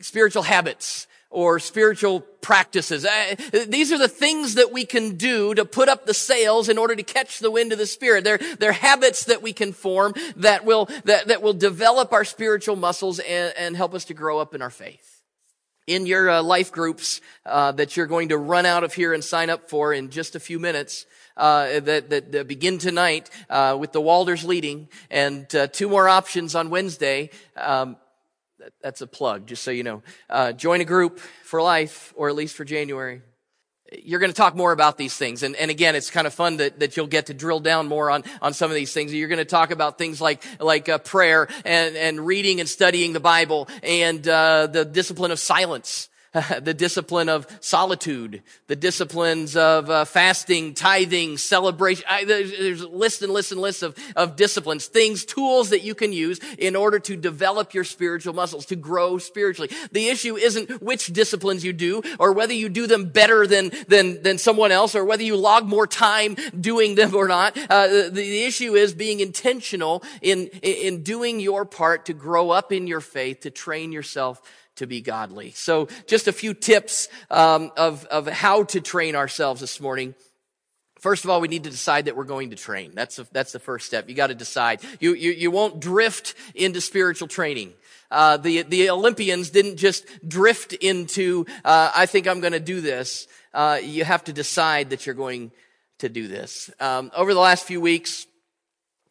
spiritual 0.00 0.42
habits 0.42 1.06
or 1.32 1.58
spiritual 1.58 2.20
practices. 2.20 3.04
Uh, 3.04 3.34
these 3.66 3.90
are 3.90 3.98
the 3.98 4.08
things 4.08 4.54
that 4.54 4.70
we 4.70 4.84
can 4.84 5.16
do 5.16 5.54
to 5.54 5.64
put 5.64 5.88
up 5.88 6.06
the 6.06 6.14
sails 6.14 6.68
in 6.68 6.78
order 6.78 6.94
to 6.94 7.02
catch 7.02 7.38
the 7.38 7.50
wind 7.50 7.72
of 7.72 7.78
the 7.78 7.86
Spirit. 7.86 8.24
They're, 8.24 8.38
they're 8.58 8.72
habits 8.72 9.24
that 9.24 9.42
we 9.42 9.52
can 9.52 9.72
form 9.72 10.14
that 10.36 10.64
will, 10.64 10.86
that, 11.04 11.28
that 11.28 11.42
will 11.42 11.54
develop 11.54 12.12
our 12.12 12.24
spiritual 12.24 12.76
muscles 12.76 13.18
and, 13.18 13.54
and 13.56 13.76
help 13.76 13.94
us 13.94 14.04
to 14.06 14.14
grow 14.14 14.38
up 14.38 14.54
in 14.54 14.62
our 14.62 14.70
faith. 14.70 15.22
In 15.88 16.06
your 16.06 16.30
uh, 16.30 16.42
life 16.42 16.70
groups 16.70 17.20
uh, 17.44 17.72
that 17.72 17.96
you're 17.96 18.06
going 18.06 18.28
to 18.28 18.38
run 18.38 18.66
out 18.66 18.84
of 18.84 18.94
here 18.94 19.12
and 19.12 19.24
sign 19.24 19.50
up 19.50 19.68
for 19.68 19.92
in 19.92 20.10
just 20.10 20.36
a 20.36 20.40
few 20.40 20.60
minutes, 20.60 21.06
uh, 21.36 21.80
that, 21.80 22.10
that, 22.10 22.32
that, 22.32 22.46
begin 22.46 22.78
tonight 22.78 23.30
uh, 23.48 23.76
with 23.78 23.92
the 23.92 24.00
Walders 24.00 24.44
leading, 24.44 24.88
and 25.10 25.52
uh, 25.54 25.66
two 25.66 25.88
more 25.88 26.08
options 26.08 26.54
on 26.54 26.70
Wednesday. 26.70 27.30
Um, 27.56 27.96
that's 28.82 29.00
a 29.00 29.06
plug, 29.06 29.46
just 29.46 29.62
so 29.62 29.70
you 29.70 29.82
know. 29.82 30.02
Uh, 30.28 30.52
join 30.52 30.80
a 30.80 30.84
group 30.84 31.18
for 31.18 31.62
life, 31.62 32.12
or 32.16 32.28
at 32.28 32.34
least 32.34 32.56
for 32.56 32.64
January. 32.64 33.22
You're 34.04 34.20
going 34.20 34.32
to 34.32 34.36
talk 34.36 34.56
more 34.56 34.72
about 34.72 34.96
these 34.96 35.14
things. 35.14 35.42
And, 35.42 35.54
and 35.56 35.70
again, 35.70 35.94
it's 35.94 36.10
kind 36.10 36.26
of 36.26 36.32
fun 36.32 36.56
that, 36.56 36.80
that 36.80 36.96
you'll 36.96 37.06
get 37.06 37.26
to 37.26 37.34
drill 37.34 37.60
down 37.60 37.88
more 37.88 38.10
on, 38.10 38.24
on 38.40 38.54
some 38.54 38.70
of 38.70 38.74
these 38.74 38.92
things. 38.92 39.12
You're 39.12 39.28
going 39.28 39.38
to 39.38 39.44
talk 39.44 39.70
about 39.70 39.98
things 39.98 40.20
like, 40.20 40.42
like 40.60 40.88
uh, 40.88 40.98
prayer 40.98 41.46
and, 41.64 41.94
and 41.96 42.24
reading 42.24 42.60
and 42.60 42.68
studying 42.68 43.12
the 43.12 43.20
Bible 43.20 43.68
and 43.82 44.26
uh, 44.26 44.66
the 44.66 44.86
discipline 44.86 45.30
of 45.30 45.38
silence 45.38 46.08
the 46.62 46.72
discipline 46.72 47.28
of 47.28 47.46
solitude, 47.60 48.42
the 48.66 48.76
disciplines 48.76 49.54
of 49.54 49.90
uh, 49.90 50.04
fasting, 50.06 50.72
tithing, 50.72 51.36
celebration. 51.36 52.04
I, 52.08 52.24
there's, 52.24 52.50
there's 52.52 52.84
lists 52.84 53.20
and 53.20 53.30
lists 53.30 53.52
and 53.52 53.60
lists 53.60 53.82
of, 53.82 53.94
of 54.16 54.36
disciplines, 54.36 54.86
things, 54.86 55.26
tools 55.26 55.70
that 55.70 55.82
you 55.82 55.94
can 55.94 56.12
use 56.12 56.40
in 56.58 56.74
order 56.74 56.98
to 57.00 57.16
develop 57.16 57.74
your 57.74 57.84
spiritual 57.84 58.32
muscles, 58.32 58.64
to 58.66 58.76
grow 58.76 59.18
spiritually. 59.18 59.70
The 59.90 60.08
issue 60.08 60.36
isn't 60.36 60.80
which 60.80 61.08
disciplines 61.08 61.64
you 61.64 61.74
do 61.74 62.02
or 62.18 62.32
whether 62.32 62.54
you 62.54 62.70
do 62.70 62.86
them 62.86 63.10
better 63.10 63.46
than, 63.46 63.70
than, 63.88 64.22
than 64.22 64.38
someone 64.38 64.72
else 64.72 64.94
or 64.94 65.04
whether 65.04 65.22
you 65.22 65.36
log 65.36 65.66
more 65.66 65.86
time 65.86 66.36
doing 66.58 66.94
them 66.94 67.14
or 67.14 67.28
not. 67.28 67.58
Uh, 67.58 67.88
the, 67.88 68.10
the 68.10 68.44
issue 68.44 68.74
is 68.74 68.94
being 68.94 69.20
intentional 69.20 70.02
in, 70.22 70.46
in 70.62 71.02
doing 71.02 71.40
your 71.40 71.66
part 71.66 72.06
to 72.06 72.14
grow 72.14 72.50
up 72.50 72.72
in 72.72 72.86
your 72.86 73.00
faith, 73.00 73.40
to 73.40 73.50
train 73.50 73.92
yourself 73.92 74.40
to 74.76 74.86
be 74.86 75.00
godly. 75.00 75.50
So 75.52 75.88
just 76.06 76.28
a 76.28 76.32
few 76.32 76.54
tips 76.54 77.08
um, 77.30 77.70
of, 77.76 78.04
of 78.06 78.26
how 78.26 78.64
to 78.64 78.80
train 78.80 79.14
ourselves 79.16 79.60
this 79.60 79.80
morning. 79.80 80.14
First 80.98 81.24
of 81.24 81.30
all, 81.30 81.40
we 81.40 81.48
need 81.48 81.64
to 81.64 81.70
decide 81.70 82.04
that 82.04 82.16
we're 82.16 82.24
going 82.24 82.50
to 82.50 82.56
train. 82.56 82.92
That's, 82.94 83.18
a, 83.18 83.26
that's 83.32 83.52
the 83.52 83.58
first 83.58 83.86
step. 83.86 84.08
You 84.08 84.14
got 84.14 84.28
to 84.28 84.36
decide. 84.36 84.80
You, 85.00 85.14
you, 85.14 85.32
you 85.32 85.50
won't 85.50 85.80
drift 85.80 86.34
into 86.54 86.80
spiritual 86.80 87.26
training. 87.26 87.74
Uh, 88.10 88.36
the, 88.36 88.62
the 88.62 88.90
Olympians 88.90 89.50
didn't 89.50 89.78
just 89.78 90.06
drift 90.26 90.74
into, 90.74 91.44
uh, 91.64 91.90
I 91.94 92.06
think 92.06 92.28
I'm 92.28 92.40
going 92.40 92.52
to 92.52 92.60
do 92.60 92.80
this. 92.80 93.26
Uh, 93.52 93.80
you 93.82 94.04
have 94.04 94.24
to 94.24 94.32
decide 94.32 94.90
that 94.90 95.04
you're 95.04 95.14
going 95.14 95.50
to 95.98 96.08
do 96.08 96.28
this. 96.28 96.70
Um, 96.78 97.10
over 97.16 97.34
the 97.34 97.40
last 97.40 97.66
few 97.66 97.80
weeks, 97.80 98.26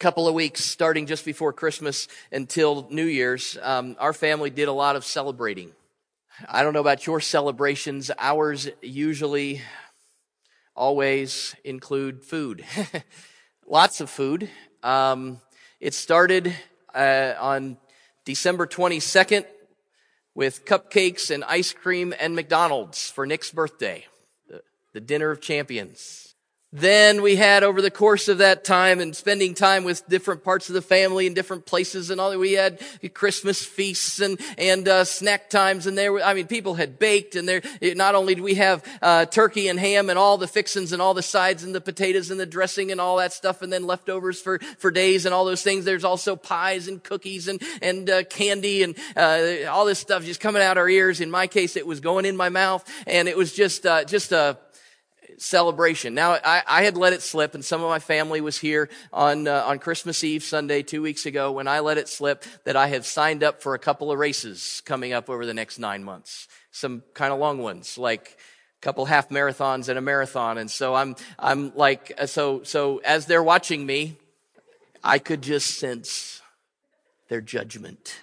couple 0.01 0.27
of 0.27 0.33
weeks 0.33 0.65
starting 0.65 1.05
just 1.05 1.23
before 1.23 1.53
Christmas 1.53 2.07
until 2.31 2.87
New 2.89 3.05
Year's, 3.05 3.55
um, 3.61 3.95
our 3.99 4.13
family 4.13 4.49
did 4.49 4.67
a 4.67 4.71
lot 4.71 4.95
of 4.95 5.05
celebrating. 5.05 5.73
I 6.49 6.63
don't 6.63 6.73
know 6.73 6.79
about 6.79 7.05
your 7.05 7.19
celebrations. 7.19 8.09
Ours 8.17 8.67
usually 8.81 9.61
always 10.75 11.55
include 11.63 12.23
food. 12.23 12.65
Lots 13.67 14.01
of 14.01 14.09
food. 14.09 14.49
Um, 14.81 15.39
it 15.79 15.93
started 15.93 16.51
uh, 16.95 17.35
on 17.39 17.77
December 18.25 18.65
22nd 18.65 19.45
with 20.33 20.65
cupcakes 20.65 21.29
and 21.29 21.43
ice 21.43 21.73
cream 21.73 22.11
and 22.19 22.35
McDonald's 22.35 23.11
for 23.11 23.27
Nick's 23.27 23.51
birthday, 23.51 24.07
the, 24.49 24.63
the 24.93 24.99
dinner 24.99 25.29
of 25.29 25.41
champions. 25.41 26.31
Then 26.73 27.21
we 27.21 27.36
had 27.36 27.63
over 27.63 27.81
the 27.81 27.91
course 27.91 28.29
of 28.29 28.38
that 28.38 28.63
time 28.63 29.01
and 29.01 29.13
spending 29.13 29.53
time 29.53 29.84
with 29.84 30.07
different 30.07 30.41
parts 30.41 30.69
of 30.69 30.73
the 30.73 30.81
family 30.81 31.27
in 31.27 31.34
different 31.34 31.65
places 31.65 32.10
and 32.10 32.21
all 32.21 32.31
that, 32.31 32.39
we 32.39 32.53
had 32.53 32.79
Christmas 33.13 33.62
feasts 33.62 34.21
and, 34.21 34.39
and, 34.57 34.88
uh, 34.88 35.03
snack 35.03 35.49
times 35.49 35.86
and 35.86 35.97
there, 35.97 36.13
were 36.13 36.23
I 36.23 36.34
mean, 36.34 36.47
people 36.47 36.75
had 36.75 36.97
baked 36.97 37.36
and 37.36 37.45
there, 37.45 37.62
not 37.81 38.15
only 38.15 38.36
did 38.36 38.43
we 38.43 38.53
have, 38.53 38.86
uh, 39.01 39.25
turkey 39.25 39.67
and 39.67 39.77
ham 39.77 40.10
and 40.10 40.17
all 40.17 40.38
the 40.38 40.47
fixins 40.47 40.93
and 40.93 41.01
all 41.01 41.13
the 41.13 41.21
sides 41.21 41.65
and 41.65 41.75
the 41.75 41.81
potatoes 41.81 42.31
and 42.31 42.39
the 42.39 42.45
dressing 42.45 42.89
and 42.89 43.01
all 43.01 43.17
that 43.17 43.34
stuff 43.34 43.62
and 43.62 43.73
then 43.73 43.86
leftovers 43.86 44.39
for, 44.39 44.57
for 44.77 44.91
days 44.91 45.25
and 45.25 45.36
all 45.36 45.43
those 45.43 45.63
things. 45.63 45.84
There's 45.84 46.05
also 46.05 46.38
pies 46.38 46.88
and 46.88 47.03
cookies 47.03 47.49
and, 47.49 47.62
and, 47.81 48.10
uh, 48.10 48.23
candy 48.23 48.84
and, 48.84 48.97
uh, 49.17 49.69
all 49.69 49.84
this 49.84 49.99
stuff 49.99 50.23
just 50.23 50.39
coming 50.39 50.62
out 50.62 50.77
our 50.77 50.88
ears. 50.88 51.19
In 51.19 51.31
my 51.31 51.47
case, 51.47 51.75
it 51.75 51.86
was 51.86 51.99
going 51.99 52.23
in 52.23 52.38
my 52.38 52.47
mouth 52.47 52.89
and 53.07 53.27
it 53.27 53.36
was 53.36 53.51
just, 53.51 53.86
uh, 53.86 54.05
just 54.05 54.31
a, 54.31 54.57
celebration. 55.41 56.13
Now, 56.13 56.34
I, 56.34 56.62
I, 56.67 56.84
had 56.84 56.95
let 56.95 57.13
it 57.13 57.21
slip, 57.21 57.56
and 57.56 57.65
some 57.65 57.82
of 57.82 57.89
my 57.89 57.99
family 57.99 58.41
was 58.41 58.60
here 58.60 58.89
on 59.12 59.47
uh, 59.47 59.63
on 59.65 59.80
Christmas 59.80 60.23
Eve 60.23 60.43
Sunday 60.43 60.84
two 60.84 61.01
weeks 61.01 61.25
ago 61.25 61.51
when 61.51 61.67
I 61.67 61.80
let 61.80 61.97
it 61.97 62.08
slip 62.08 62.45
that 62.63 62.75
I 62.75 62.88
have 62.88 63.06
signed 63.06 63.43
up 63.43 63.62
for 63.62 63.73
a 63.73 63.80
couple 63.80 64.12
of 64.12 64.19
races 64.19 64.82
coming 64.86 65.13
up 65.13 65.30
over 65.30 65.45
the 65.45 65.54
next 65.54 65.80
nine 65.80 66.04
months. 66.04 66.47
Some 66.71 67.04
kind 67.13 67.34
of 67.34 67.39
long 67.39 67.58
ones, 67.58 67.97
like 67.97 68.38
a 68.77 68.82
couple 68.82 69.06
half 69.06 69.30
marathons 69.30 69.89
and 69.89 69.97
a 69.97 70.01
marathon. 70.01 70.58
And 70.58 70.69
so 70.69 70.93
I'm 70.93 71.15
I'm 71.39 71.75
like 71.75 72.13
uh, 72.17 72.27
so 72.27 72.63
so 72.63 72.99
as 72.99 73.25
they're 73.25 73.43
watching 73.43 73.86
me, 73.86 74.17
I 75.04 75.17
could 75.17 75.41
just 75.41 75.80
sense 75.80 76.41
their 77.30 77.41
judgment. 77.41 78.19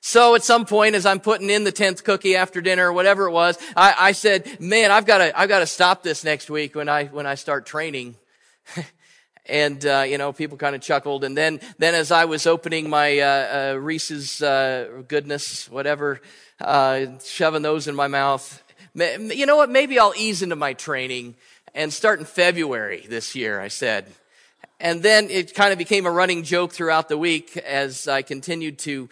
So 0.00 0.34
at 0.34 0.44
some 0.44 0.64
point, 0.64 0.94
as 0.94 1.04
I'm 1.04 1.20
putting 1.20 1.50
in 1.50 1.64
the 1.64 1.72
10th 1.72 2.04
cookie 2.04 2.36
after 2.36 2.60
dinner 2.60 2.88
or 2.88 2.92
whatever 2.92 3.26
it 3.26 3.32
was, 3.32 3.58
I, 3.76 3.94
I 3.98 4.12
said, 4.12 4.60
man, 4.60 4.90
I've 4.90 5.06
got 5.06 5.18
to, 5.18 5.38
I've 5.38 5.48
got 5.48 5.60
to 5.60 5.66
stop 5.66 6.02
this 6.02 6.24
next 6.24 6.50
week 6.50 6.74
when 6.74 6.88
I, 6.88 7.06
when 7.06 7.26
I 7.26 7.34
start 7.34 7.66
training. 7.66 8.16
and, 9.46 9.84
uh, 9.84 10.04
you 10.06 10.18
know, 10.18 10.32
people 10.32 10.56
kind 10.56 10.76
of 10.76 10.82
chuckled. 10.82 11.24
And 11.24 11.36
then, 11.36 11.60
then 11.78 11.94
as 11.94 12.12
I 12.12 12.26
was 12.26 12.46
opening 12.46 12.88
my, 12.88 13.18
uh, 13.18 13.72
uh, 13.74 13.78
Reese's, 13.78 14.40
uh, 14.40 15.02
goodness, 15.08 15.68
whatever, 15.68 16.20
uh, 16.60 17.18
shoving 17.24 17.62
those 17.62 17.88
in 17.88 17.94
my 17.94 18.06
mouth, 18.06 18.62
you 18.94 19.46
know 19.46 19.56
what? 19.56 19.70
Maybe 19.70 19.98
I'll 19.98 20.14
ease 20.16 20.42
into 20.42 20.56
my 20.56 20.72
training 20.74 21.36
and 21.74 21.92
start 21.92 22.18
in 22.18 22.24
February 22.24 23.04
this 23.08 23.34
year, 23.34 23.60
I 23.60 23.68
said. 23.68 24.06
And 24.80 25.02
then 25.02 25.28
it 25.28 25.54
kind 25.54 25.72
of 25.72 25.78
became 25.78 26.06
a 26.06 26.10
running 26.10 26.44
joke 26.44 26.72
throughout 26.72 27.08
the 27.08 27.18
week 27.18 27.56
as 27.56 28.06
I 28.06 28.22
continued 28.22 28.78
to 28.80 29.08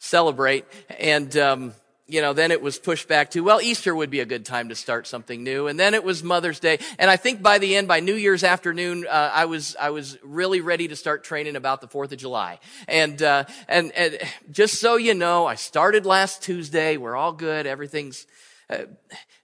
celebrate. 0.00 0.64
And, 0.98 1.36
um, 1.36 1.74
you 2.08 2.20
know, 2.20 2.32
then 2.32 2.50
it 2.50 2.60
was 2.60 2.76
pushed 2.78 3.06
back 3.06 3.30
to, 3.30 3.40
well, 3.40 3.60
Easter 3.60 3.94
would 3.94 4.10
be 4.10 4.18
a 4.18 4.24
good 4.24 4.44
time 4.44 4.70
to 4.70 4.74
start 4.74 5.06
something 5.06 5.44
new. 5.44 5.68
And 5.68 5.78
then 5.78 5.94
it 5.94 6.02
was 6.02 6.24
Mother's 6.24 6.58
Day. 6.58 6.78
And 6.98 7.08
I 7.08 7.16
think 7.16 7.40
by 7.40 7.58
the 7.58 7.76
end, 7.76 7.86
by 7.86 8.00
New 8.00 8.14
Year's 8.14 8.42
afternoon, 8.42 9.06
uh, 9.08 9.30
I 9.32 9.44
was, 9.44 9.76
I 9.78 9.90
was 9.90 10.18
really 10.24 10.60
ready 10.60 10.88
to 10.88 10.96
start 10.96 11.22
training 11.22 11.54
about 11.54 11.80
the 11.80 11.86
4th 11.86 12.10
of 12.10 12.18
July. 12.18 12.58
And, 12.88 13.22
uh, 13.22 13.44
and, 13.68 13.92
and 13.92 14.18
just 14.50 14.80
so 14.80 14.96
you 14.96 15.14
know, 15.14 15.46
I 15.46 15.54
started 15.54 16.04
last 16.04 16.42
Tuesday. 16.42 16.96
We're 16.96 17.14
all 17.14 17.32
good. 17.32 17.66
Everything's, 17.66 18.26
uh, 18.68 18.84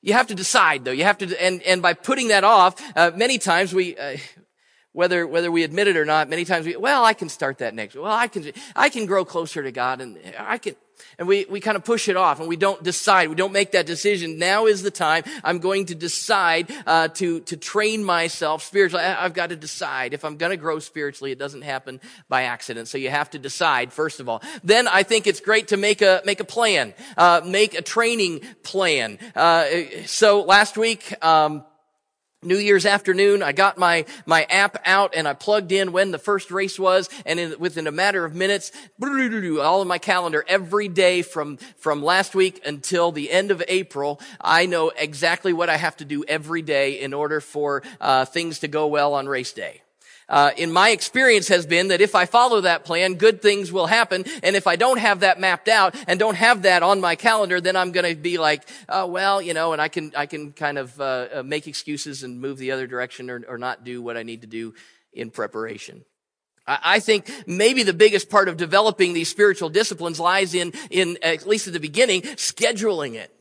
you 0.02 0.14
have 0.14 0.26
to 0.28 0.34
decide 0.34 0.84
though. 0.84 0.92
You 0.92 1.04
have 1.04 1.18
to, 1.18 1.40
and, 1.40 1.62
and 1.62 1.82
by 1.82 1.92
putting 1.92 2.28
that 2.28 2.42
off, 2.42 2.82
uh, 2.96 3.12
many 3.14 3.38
times 3.38 3.72
we, 3.72 3.96
uh, 3.96 4.16
whether 4.96 5.26
whether 5.26 5.52
we 5.52 5.62
admit 5.62 5.86
it 5.86 5.96
or 5.96 6.04
not 6.04 6.28
many 6.28 6.44
times 6.44 6.64
we 6.64 6.74
well 6.74 7.04
i 7.04 7.12
can 7.12 7.28
start 7.28 7.58
that 7.58 7.74
next 7.74 7.94
well 7.94 8.10
i 8.10 8.26
can 8.26 8.50
i 8.74 8.88
can 8.88 9.04
grow 9.04 9.24
closer 9.24 9.62
to 9.62 9.70
god 9.70 10.00
and 10.00 10.18
i 10.38 10.56
can 10.56 10.74
and 11.18 11.28
we, 11.28 11.44
we 11.48 11.60
kind 11.60 11.76
of 11.76 11.84
push 11.84 12.08
it 12.08 12.16
off 12.16 12.40
and 12.40 12.48
we 12.48 12.56
don't 12.56 12.82
decide 12.82 13.28
we 13.28 13.34
don't 13.34 13.52
make 13.52 13.72
that 13.72 13.86
decision. 13.86 14.38
Now 14.38 14.66
is 14.66 14.82
the 14.82 14.90
time 14.90 15.24
i'm 15.44 15.58
going 15.58 15.86
to 15.86 15.94
decide 15.94 16.70
uh, 16.86 17.08
to 17.08 17.40
to 17.40 17.56
train 17.56 18.04
myself 18.04 18.62
spiritually. 18.62 19.04
I, 19.04 19.22
have 19.22 19.34
got 19.34 19.50
to 19.50 19.56
decide. 19.56 20.14
If 20.14 20.24
i'm 20.24 20.36
going 20.36 20.50
to 20.50 20.56
grow 20.56 20.78
spiritually 20.78 21.32
it 21.32 21.38
doesn't 21.38 21.62
happen 21.62 22.00
by 22.28 22.42
accident. 22.44 22.88
So 22.88 22.98
you 22.98 23.10
have 23.10 23.30
to 23.30 23.38
decide 23.38 23.92
first 23.92 24.20
of 24.20 24.28
all. 24.28 24.42
Then 24.64 24.88
i 24.88 25.02
think 25.02 25.26
it's 25.26 25.40
great 25.40 25.68
to 25.68 25.76
make 25.76 26.02
a 26.02 26.22
make 26.24 26.40
a 26.40 26.44
plan 26.44 26.94
uh, 27.16 27.42
make 27.44 27.74
a 27.74 27.82
training 27.82 28.40
plan. 28.62 29.18
Uh, 29.34 29.66
so 30.06 30.42
last 30.42 30.76
week 30.76 31.12
um, 31.24 31.64
New 32.46 32.58
Year's 32.58 32.86
afternoon, 32.86 33.42
I 33.42 33.52
got 33.52 33.76
my, 33.76 34.06
my 34.24 34.44
app 34.44 34.78
out 34.84 35.14
and 35.14 35.26
I 35.26 35.34
plugged 35.34 35.72
in 35.72 35.92
when 35.92 36.10
the 36.12 36.18
first 36.18 36.50
race 36.50 36.78
was. 36.78 37.10
And 37.24 37.40
in, 37.40 37.58
within 37.58 37.86
a 37.86 37.92
matter 37.92 38.24
of 38.24 38.34
minutes, 38.34 38.72
all 39.02 39.82
of 39.82 39.88
my 39.88 39.98
calendar 39.98 40.44
every 40.48 40.88
day 40.88 41.22
from, 41.22 41.56
from 41.76 42.02
last 42.02 42.34
week 42.34 42.62
until 42.64 43.12
the 43.12 43.30
end 43.30 43.50
of 43.50 43.62
April, 43.68 44.20
I 44.40 44.66
know 44.66 44.90
exactly 44.96 45.52
what 45.52 45.68
I 45.68 45.76
have 45.76 45.96
to 45.98 46.04
do 46.04 46.24
every 46.26 46.62
day 46.62 47.00
in 47.00 47.12
order 47.12 47.40
for 47.40 47.82
uh, 48.00 48.24
things 48.24 48.60
to 48.60 48.68
go 48.68 48.86
well 48.86 49.14
on 49.14 49.28
race 49.28 49.52
day 49.52 49.82
uh, 50.28 50.50
in 50.56 50.72
my 50.72 50.90
experience 50.90 51.48
has 51.48 51.66
been 51.66 51.88
that 51.88 52.00
if 52.00 52.14
I 52.14 52.26
follow 52.26 52.62
that 52.62 52.84
plan, 52.84 53.14
good 53.14 53.40
things 53.40 53.70
will 53.70 53.86
happen. 53.86 54.24
And 54.42 54.56
if 54.56 54.66
I 54.66 54.76
don't 54.76 54.98
have 54.98 55.20
that 55.20 55.38
mapped 55.38 55.68
out 55.68 55.94
and 56.08 56.18
don't 56.18 56.34
have 56.34 56.62
that 56.62 56.82
on 56.82 57.00
my 57.00 57.14
calendar, 57.14 57.60
then 57.60 57.76
I'm 57.76 57.92
going 57.92 58.12
to 58.12 58.20
be 58.20 58.38
like, 58.38 58.66
oh, 58.88 59.06
well, 59.06 59.40
you 59.40 59.54
know, 59.54 59.72
and 59.72 59.80
I 59.80 59.88
can, 59.88 60.12
I 60.16 60.26
can 60.26 60.52
kind 60.52 60.78
of 60.78 61.00
uh, 61.00 61.28
uh, 61.34 61.42
make 61.44 61.68
excuses 61.68 62.22
and 62.22 62.40
move 62.40 62.58
the 62.58 62.72
other 62.72 62.86
direction 62.86 63.30
or, 63.30 63.42
or 63.48 63.58
not 63.58 63.84
do 63.84 64.02
what 64.02 64.16
I 64.16 64.24
need 64.24 64.40
to 64.40 64.48
do 64.48 64.74
in 65.12 65.30
preparation. 65.30 66.04
I 66.68 66.98
think 66.98 67.30
maybe 67.46 67.84
the 67.84 67.94
biggest 67.94 68.28
part 68.28 68.48
of 68.48 68.56
developing 68.56 69.12
these 69.12 69.28
spiritual 69.28 69.68
disciplines 69.68 70.18
lies 70.18 70.52
in, 70.52 70.72
in, 70.90 71.16
at 71.22 71.46
least 71.46 71.68
at 71.68 71.72
the 71.72 71.78
beginning, 71.78 72.22
scheduling 72.22 73.14
it. 73.14 73.32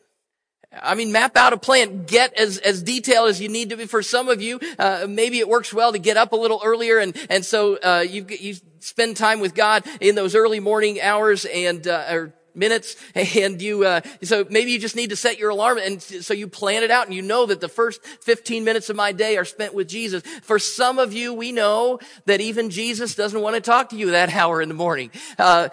I 0.81 0.95
mean, 0.95 1.11
map 1.11 1.37
out 1.37 1.53
a 1.53 1.57
plan. 1.57 2.05
Get 2.05 2.33
as, 2.33 2.57
as 2.59 2.83
detailed 2.83 3.29
as 3.29 3.41
you 3.41 3.49
need 3.49 3.69
to 3.69 3.77
be. 3.77 3.85
For 3.85 4.01
some 4.01 4.29
of 4.29 4.41
you, 4.41 4.59
uh, 4.77 5.05
maybe 5.07 5.39
it 5.39 5.47
works 5.47 5.73
well 5.73 5.91
to 5.91 5.99
get 5.99 6.17
up 6.17 6.31
a 6.31 6.35
little 6.35 6.61
earlier 6.63 6.99
and, 6.99 7.15
and 7.29 7.45
so, 7.45 7.77
uh, 7.77 8.05
you, 8.07 8.25
you 8.29 8.55
spend 8.79 9.17
time 9.17 9.39
with 9.39 9.55
God 9.55 9.83
in 9.99 10.15
those 10.15 10.35
early 10.35 10.59
morning 10.59 11.01
hours 11.01 11.45
and, 11.45 11.87
uh, 11.87 12.05
or 12.09 12.33
minutes 12.55 12.95
and 13.15 13.61
you 13.61 13.83
uh, 13.83 14.01
so 14.23 14.45
maybe 14.49 14.71
you 14.71 14.79
just 14.79 14.95
need 14.95 15.09
to 15.09 15.15
set 15.15 15.37
your 15.37 15.49
alarm 15.49 15.77
and 15.77 16.01
so 16.01 16.33
you 16.33 16.47
plan 16.47 16.83
it 16.83 16.91
out 16.91 17.05
and 17.05 17.13
you 17.13 17.21
know 17.21 17.45
that 17.45 17.61
the 17.61 17.67
first 17.67 18.03
15 18.05 18.63
minutes 18.63 18.89
of 18.89 18.95
my 18.95 19.11
day 19.11 19.37
are 19.37 19.45
spent 19.45 19.73
with 19.73 19.87
jesus 19.87 20.23
for 20.41 20.57
some 20.57 20.99
of 20.99 21.13
you 21.13 21.33
we 21.33 21.51
know 21.51 21.99
that 22.25 22.41
even 22.41 22.69
jesus 22.69 23.15
doesn't 23.15 23.41
want 23.41 23.55
to 23.55 23.61
talk 23.61 23.89
to 23.89 23.97
you 23.97 24.11
that 24.11 24.33
hour 24.35 24.61
in 24.61 24.69
the 24.69 24.75
morning 24.75 25.11
uh, 25.37 25.69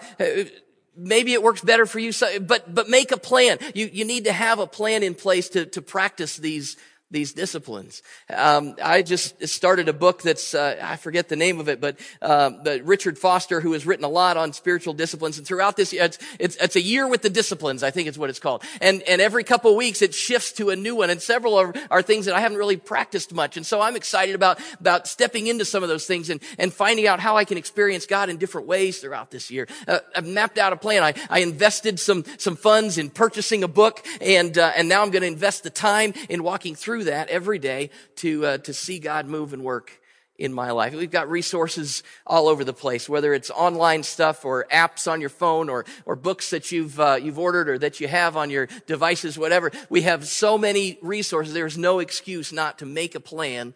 maybe 0.95 1.33
it 1.33 1.41
works 1.41 1.61
better 1.61 1.85
for 1.85 1.99
you, 1.99 2.11
but, 2.41 2.73
but 2.73 2.89
make 2.89 3.11
a 3.11 3.17
plan. 3.17 3.57
You, 3.73 3.89
you 3.91 4.05
need 4.05 4.25
to 4.25 4.33
have 4.33 4.59
a 4.59 4.67
plan 4.67 5.03
in 5.03 5.15
place 5.15 5.49
to, 5.49 5.65
to 5.67 5.81
practice 5.81 6.37
these, 6.37 6.77
these 7.13 7.33
disciplines. 7.33 8.01
Um, 8.35 8.75
I 8.83 9.03
just 9.03 9.47
started 9.47 9.87
a 9.87 9.93
book 9.93 10.23
that's 10.23 10.55
uh, 10.55 10.79
I 10.81 10.95
forget 10.95 11.29
the 11.29 11.35
name 11.35 11.59
of 11.59 11.69
it, 11.69 11.79
but 11.79 11.99
um, 12.21 12.61
but 12.63 12.83
Richard 12.83 13.19
Foster, 13.19 13.61
who 13.61 13.73
has 13.73 13.85
written 13.85 14.03
a 14.03 14.09
lot 14.09 14.35
on 14.35 14.51
spiritual 14.51 14.93
disciplines, 14.93 15.37
and 15.37 15.45
throughout 15.45 15.77
this, 15.77 15.93
it's, 15.93 16.17
it's 16.39 16.55
it's 16.55 16.75
a 16.75 16.81
year 16.81 17.07
with 17.07 17.21
the 17.21 17.29
disciplines. 17.29 17.83
I 17.83 17.91
think 17.91 18.07
it's 18.07 18.17
what 18.17 18.29
it's 18.31 18.39
called. 18.39 18.63
And 18.81 19.03
and 19.03 19.21
every 19.21 19.43
couple 19.43 19.69
of 19.71 19.77
weeks 19.77 20.01
it 20.01 20.15
shifts 20.15 20.53
to 20.53 20.71
a 20.71 20.75
new 20.75 20.95
one, 20.95 21.11
and 21.11 21.21
several 21.21 21.55
are, 21.55 21.73
are 21.91 22.01
things 22.01 22.25
that 22.25 22.35
I 22.35 22.39
haven't 22.39 22.57
really 22.57 22.77
practiced 22.77 23.31
much. 23.31 23.57
And 23.57 23.65
so 23.65 23.79
I'm 23.79 23.95
excited 23.95 24.33
about 24.33 24.59
about 24.79 25.07
stepping 25.07 25.45
into 25.47 25.65
some 25.65 25.83
of 25.83 25.89
those 25.89 26.07
things 26.07 26.31
and 26.31 26.41
and 26.57 26.73
finding 26.73 27.05
out 27.05 27.19
how 27.19 27.37
I 27.37 27.45
can 27.45 27.57
experience 27.57 28.07
God 28.07 28.29
in 28.29 28.37
different 28.37 28.67
ways 28.67 28.99
throughout 28.99 29.29
this 29.29 29.51
year. 29.51 29.67
Uh, 29.87 29.99
I've 30.15 30.25
mapped 30.27 30.57
out 30.57 30.73
a 30.73 30.77
plan. 30.77 31.03
I 31.03 31.13
I 31.29 31.39
invested 31.39 31.99
some 31.99 32.25
some 32.39 32.55
funds 32.55 32.97
in 32.97 33.11
purchasing 33.11 33.63
a 33.63 33.67
book, 33.67 34.03
and 34.19 34.57
uh, 34.57 34.71
and 34.75 34.89
now 34.89 35.03
I'm 35.03 35.11
going 35.11 35.21
to 35.21 35.27
invest 35.27 35.61
the 35.61 35.69
time 35.69 36.13
in 36.27 36.41
walking 36.41 36.73
through 36.73 37.02
that 37.05 37.29
every 37.29 37.59
day 37.59 37.89
to, 38.17 38.45
uh, 38.45 38.57
to 38.59 38.73
see 38.73 38.99
God 38.99 39.27
move 39.27 39.53
and 39.53 39.63
work 39.63 39.99
in 40.37 40.51
my 40.51 40.71
life. 40.71 40.93
We've 40.93 41.11
got 41.11 41.29
resources 41.29 42.01
all 42.25 42.47
over 42.47 42.63
the 42.63 42.73
place, 42.73 43.07
whether 43.07 43.33
it's 43.33 43.51
online 43.51 44.03
stuff 44.03 44.45
or 44.45 44.65
apps 44.71 45.09
on 45.09 45.21
your 45.21 45.29
phone 45.29 45.69
or, 45.69 45.85
or 46.05 46.15
books 46.15 46.49
that 46.49 46.71
you've, 46.71 46.99
uh, 46.99 47.19
you've 47.21 47.37
ordered 47.37 47.69
or 47.69 47.77
that 47.77 47.99
you 47.99 48.07
have 48.07 48.35
on 48.35 48.49
your 48.49 48.67
devices, 48.87 49.37
whatever. 49.37 49.71
We 49.89 50.01
have 50.01 50.27
so 50.27 50.57
many 50.57 50.97
resources. 51.01 51.53
There's 51.53 51.77
no 51.77 51.99
excuse 51.99 52.51
not 52.51 52.79
to 52.79 52.85
make 52.85 53.15
a 53.15 53.19
plan 53.19 53.73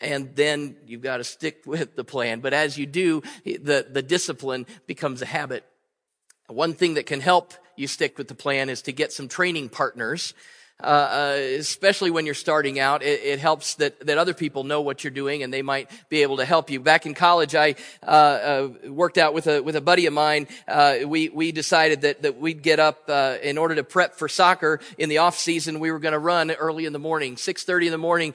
and 0.00 0.34
then 0.36 0.76
you've 0.86 1.02
got 1.02 1.18
to 1.18 1.24
stick 1.24 1.62
with 1.66 1.96
the 1.96 2.04
plan. 2.04 2.40
But 2.40 2.54
as 2.54 2.78
you 2.78 2.86
do, 2.86 3.22
the, 3.44 3.86
the 3.88 4.02
discipline 4.02 4.66
becomes 4.86 5.22
a 5.22 5.26
habit. 5.26 5.64
One 6.46 6.72
thing 6.72 6.94
that 6.94 7.06
can 7.06 7.20
help 7.20 7.52
you 7.76 7.86
stick 7.86 8.18
with 8.18 8.28
the 8.28 8.34
plan 8.34 8.70
is 8.70 8.82
to 8.82 8.92
get 8.92 9.12
some 9.12 9.28
training 9.28 9.68
partners 9.68 10.34
uh, 10.80 10.86
uh, 10.86 11.38
especially 11.58 12.12
when 12.12 12.24
you're 12.24 12.36
starting 12.36 12.78
out, 12.78 13.02
it, 13.02 13.20
it, 13.24 13.40
helps 13.40 13.74
that, 13.74 13.98
that 14.06 14.16
other 14.16 14.32
people 14.32 14.62
know 14.62 14.80
what 14.80 15.02
you're 15.02 15.10
doing 15.10 15.42
and 15.42 15.52
they 15.52 15.60
might 15.60 15.90
be 16.08 16.22
able 16.22 16.36
to 16.36 16.44
help 16.44 16.70
you. 16.70 16.78
Back 16.78 17.04
in 17.04 17.14
college, 17.14 17.56
I 17.56 17.74
uh, 18.04 18.06
uh 18.06 18.68
worked 18.88 19.18
out 19.18 19.34
with 19.34 19.48
a 19.48 19.60
with 19.60 19.74
a 19.74 19.80
buddy 19.80 20.06
of 20.06 20.12
mine. 20.12 20.46
Uh, 20.68 20.98
we 21.04 21.30
we 21.30 21.50
decided 21.50 22.02
that 22.02 22.22
that 22.22 22.38
we'd 22.38 22.62
get 22.62 22.78
up 22.78 23.02
uh, 23.08 23.38
in 23.42 23.58
order 23.58 23.74
to 23.74 23.82
prep 23.82 24.14
for 24.14 24.28
soccer 24.28 24.78
in 24.96 25.08
the 25.08 25.18
off 25.18 25.36
season. 25.36 25.80
We 25.80 25.90
were 25.90 25.98
going 25.98 26.12
to 26.12 26.18
run 26.20 26.52
early 26.52 26.86
in 26.86 26.92
the 26.92 27.00
morning, 27.00 27.36
six 27.36 27.64
thirty 27.64 27.86
in 27.86 27.92
the 27.92 27.98
morning. 27.98 28.34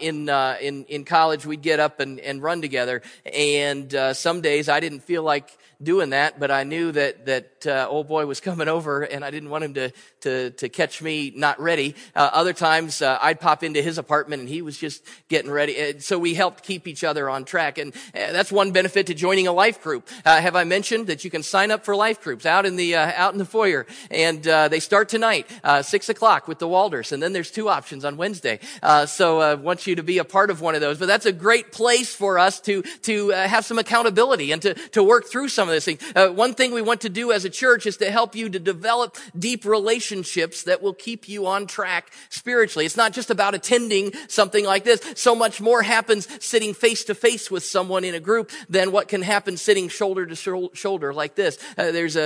in 0.00 0.28
in 0.28 0.84
in 0.86 1.04
college, 1.04 1.46
we'd 1.46 1.62
get 1.62 1.78
up 1.78 2.00
and 2.00 2.18
and 2.18 2.42
run 2.42 2.62
together. 2.62 3.00
And 3.32 3.94
some 4.14 4.40
days 4.40 4.68
I 4.68 4.80
didn't 4.80 5.00
feel 5.00 5.22
like 5.22 5.56
doing 5.82 6.10
that, 6.10 6.40
but 6.40 6.50
I 6.50 6.64
knew 6.64 6.92
that 6.92 7.26
that 7.26 7.66
uh, 7.66 7.86
old 7.88 8.08
boy 8.08 8.26
was 8.26 8.40
coming 8.46 8.68
over, 8.68 9.02
and 9.02 9.24
I 9.24 9.30
didn't 9.30 9.50
want 9.50 9.64
him 9.64 9.74
to 9.74 9.92
to 10.20 10.50
to 10.50 10.68
catch 10.68 11.02
me 11.02 11.32
not 11.34 11.60
ready. 11.60 11.94
Uh, 12.14 12.30
other 12.32 12.52
times, 12.52 13.02
uh, 13.02 13.18
I'd 13.20 13.40
pop 13.40 13.62
into 13.62 13.82
his 13.82 13.98
apartment, 13.98 14.40
and 14.40 14.48
he 14.48 14.62
was 14.62 14.78
just 14.78 15.04
getting 15.28 15.50
ready. 15.50 15.76
And 15.78 16.02
so 16.02 16.18
we 16.18 16.34
helped 16.34 16.62
keep 16.62 16.86
each 16.86 17.04
other 17.04 17.28
on 17.28 17.44
track, 17.44 17.78
and 17.78 17.94
uh, 18.14 18.32
that's 18.32 18.50
one 18.50 18.72
benefit 18.72 19.06
to 19.08 19.14
joining 19.14 19.46
a 19.46 19.52
life 19.52 19.82
group. 19.82 20.08
Uh, 20.24 20.40
have 20.40 20.56
I 20.56 20.64
mentioned 20.64 21.08
that 21.08 21.24
you 21.24 21.30
can 21.30 21.42
sign 21.42 21.70
up 21.70 21.84
for 21.84 21.94
life 21.94 22.22
groups 22.22 22.46
out 22.46 22.66
in 22.66 22.76
the 22.76 22.96
uh, 22.96 23.12
out 23.14 23.32
in 23.32 23.38
the 23.38 23.44
foyer, 23.44 23.86
and 24.10 24.42
they 24.42 24.80
start 24.80 25.08
tonight, 25.08 25.46
six 25.82 26.08
o'clock 26.08 26.48
with 26.48 26.58
the 26.58 26.68
Walders, 26.68 27.12
and 27.12 27.22
then 27.22 27.32
there's 27.32 27.50
two 27.50 27.68
options 27.68 28.04
on 28.04 28.16
Wednesday. 28.16 28.58
so 29.06 29.40
I 29.40 29.54
want 29.54 29.86
you 29.86 29.96
to 29.96 30.02
be 30.02 30.18
a 30.18 30.24
part 30.24 30.50
of 30.50 30.60
one 30.60 30.74
of 30.74 30.80
those. 30.80 30.98
But 30.98 31.06
that's 31.06 31.26
a 31.26 31.32
great 31.32 31.72
place 31.72 32.14
for 32.14 32.38
us 32.38 32.60
to 32.60 32.82
to 33.02 33.28
have 33.30 33.64
some 33.64 33.78
accountability 33.78 34.52
and 34.52 34.62
to 34.62 34.74
to 34.74 35.02
work 35.02 35.26
through 35.26 35.48
some 35.48 35.65
some 35.66 35.70
of 35.70 35.74
this 35.74 35.84
thing. 35.84 35.98
Uh, 36.14 36.28
one 36.28 36.54
thing 36.54 36.72
we 36.72 36.82
want 36.82 37.00
to 37.00 37.08
do 37.08 37.32
as 37.32 37.44
a 37.44 37.50
church 37.50 37.86
is 37.86 37.96
to 37.96 38.10
help 38.10 38.36
you 38.36 38.48
to 38.48 38.58
develop 38.58 39.16
deep 39.36 39.64
relationships 39.64 40.62
that 40.62 40.80
will 40.80 40.94
keep 40.94 41.28
you 41.28 41.46
on 41.46 41.66
track 41.66 42.12
spiritually. 42.28 42.86
It's 42.86 42.96
not 42.96 43.12
just 43.12 43.30
about 43.30 43.54
attending 43.54 44.12
something 44.28 44.64
like 44.64 44.84
this. 44.84 45.00
So 45.16 45.34
much 45.34 45.60
more 45.60 45.82
happens 45.82 46.28
sitting 46.44 46.72
face 46.72 47.04
to 47.04 47.14
face 47.14 47.50
with 47.50 47.64
someone 47.64 48.04
in 48.04 48.14
a 48.14 48.20
group 48.20 48.52
than 48.68 48.92
what 48.92 49.08
can 49.08 49.22
happen 49.22 49.56
sitting 49.56 49.88
shoulder 49.88 50.24
to 50.26 50.70
shoulder 50.74 51.12
like 51.12 51.34
this. 51.34 51.58
Uh, 51.76 51.90
there's 51.90 52.16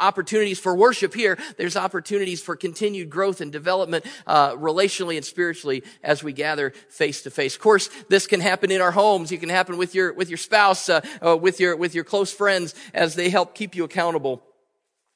opportunities 0.00 0.58
for 0.58 0.74
worship 0.74 1.14
here. 1.14 1.38
There's 1.56 1.76
opportunities 1.76 2.42
for 2.42 2.56
continued 2.56 3.10
growth 3.10 3.40
and 3.40 3.52
development, 3.52 4.04
uh, 4.26 4.56
relationally 4.56 5.16
and 5.16 5.24
spiritually 5.24 5.84
as 6.02 6.24
we 6.24 6.32
gather 6.32 6.70
face 6.88 7.22
to 7.22 7.30
face. 7.30 7.54
Of 7.54 7.60
course, 7.60 7.88
this 8.08 8.26
can 8.26 8.40
happen 8.40 8.72
in 8.72 8.80
our 8.80 8.90
homes. 8.90 9.30
It 9.30 9.38
can 9.38 9.50
happen 9.50 9.78
with 9.78 9.94
your 9.94 10.12
with 10.12 10.28
your 10.28 10.38
spouse, 10.38 10.88
uh, 10.88 11.00
uh, 11.24 11.36
with 11.36 11.60
your 11.60 11.76
with 11.76 11.94
your 11.94 12.04
close 12.04 12.32
friends 12.32 12.71
as 12.94 13.14
they 13.14 13.30
help 13.30 13.54
keep 13.54 13.74
you 13.74 13.84
accountable 13.84 14.42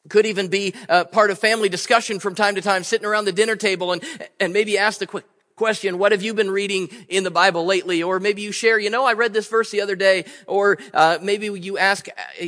Could 0.08 0.26
even 0.26 0.48
be 0.48 0.74
uh, 0.88 1.04
part 1.04 1.30
of 1.30 1.38
family 1.38 1.68
discussion 1.68 2.20
from 2.20 2.34
time 2.34 2.54
to 2.54 2.62
time, 2.62 2.84
sitting 2.84 3.06
around 3.06 3.24
the 3.24 3.32
dinner 3.32 3.56
table 3.56 3.92
and, 3.92 4.02
and 4.38 4.52
maybe 4.52 4.78
ask 4.78 5.00
the 5.00 5.06
quick 5.06 5.24
question, 5.56 5.98
what 5.98 6.12
have 6.12 6.22
you 6.22 6.34
been 6.34 6.50
reading 6.50 6.88
in 7.08 7.24
the 7.24 7.30
Bible 7.30 7.64
lately? 7.64 8.02
Or 8.02 8.20
maybe 8.20 8.42
you 8.42 8.52
share, 8.52 8.78
you 8.78 8.90
know, 8.90 9.06
I 9.06 9.14
read 9.14 9.32
this 9.32 9.48
verse 9.48 9.70
the 9.70 9.80
other 9.80 9.96
day. 9.96 10.26
Or 10.46 10.78
uh, 10.92 11.18
maybe 11.20 11.46
you 11.46 11.78
ask, 11.78 12.08
uh, 12.08 12.46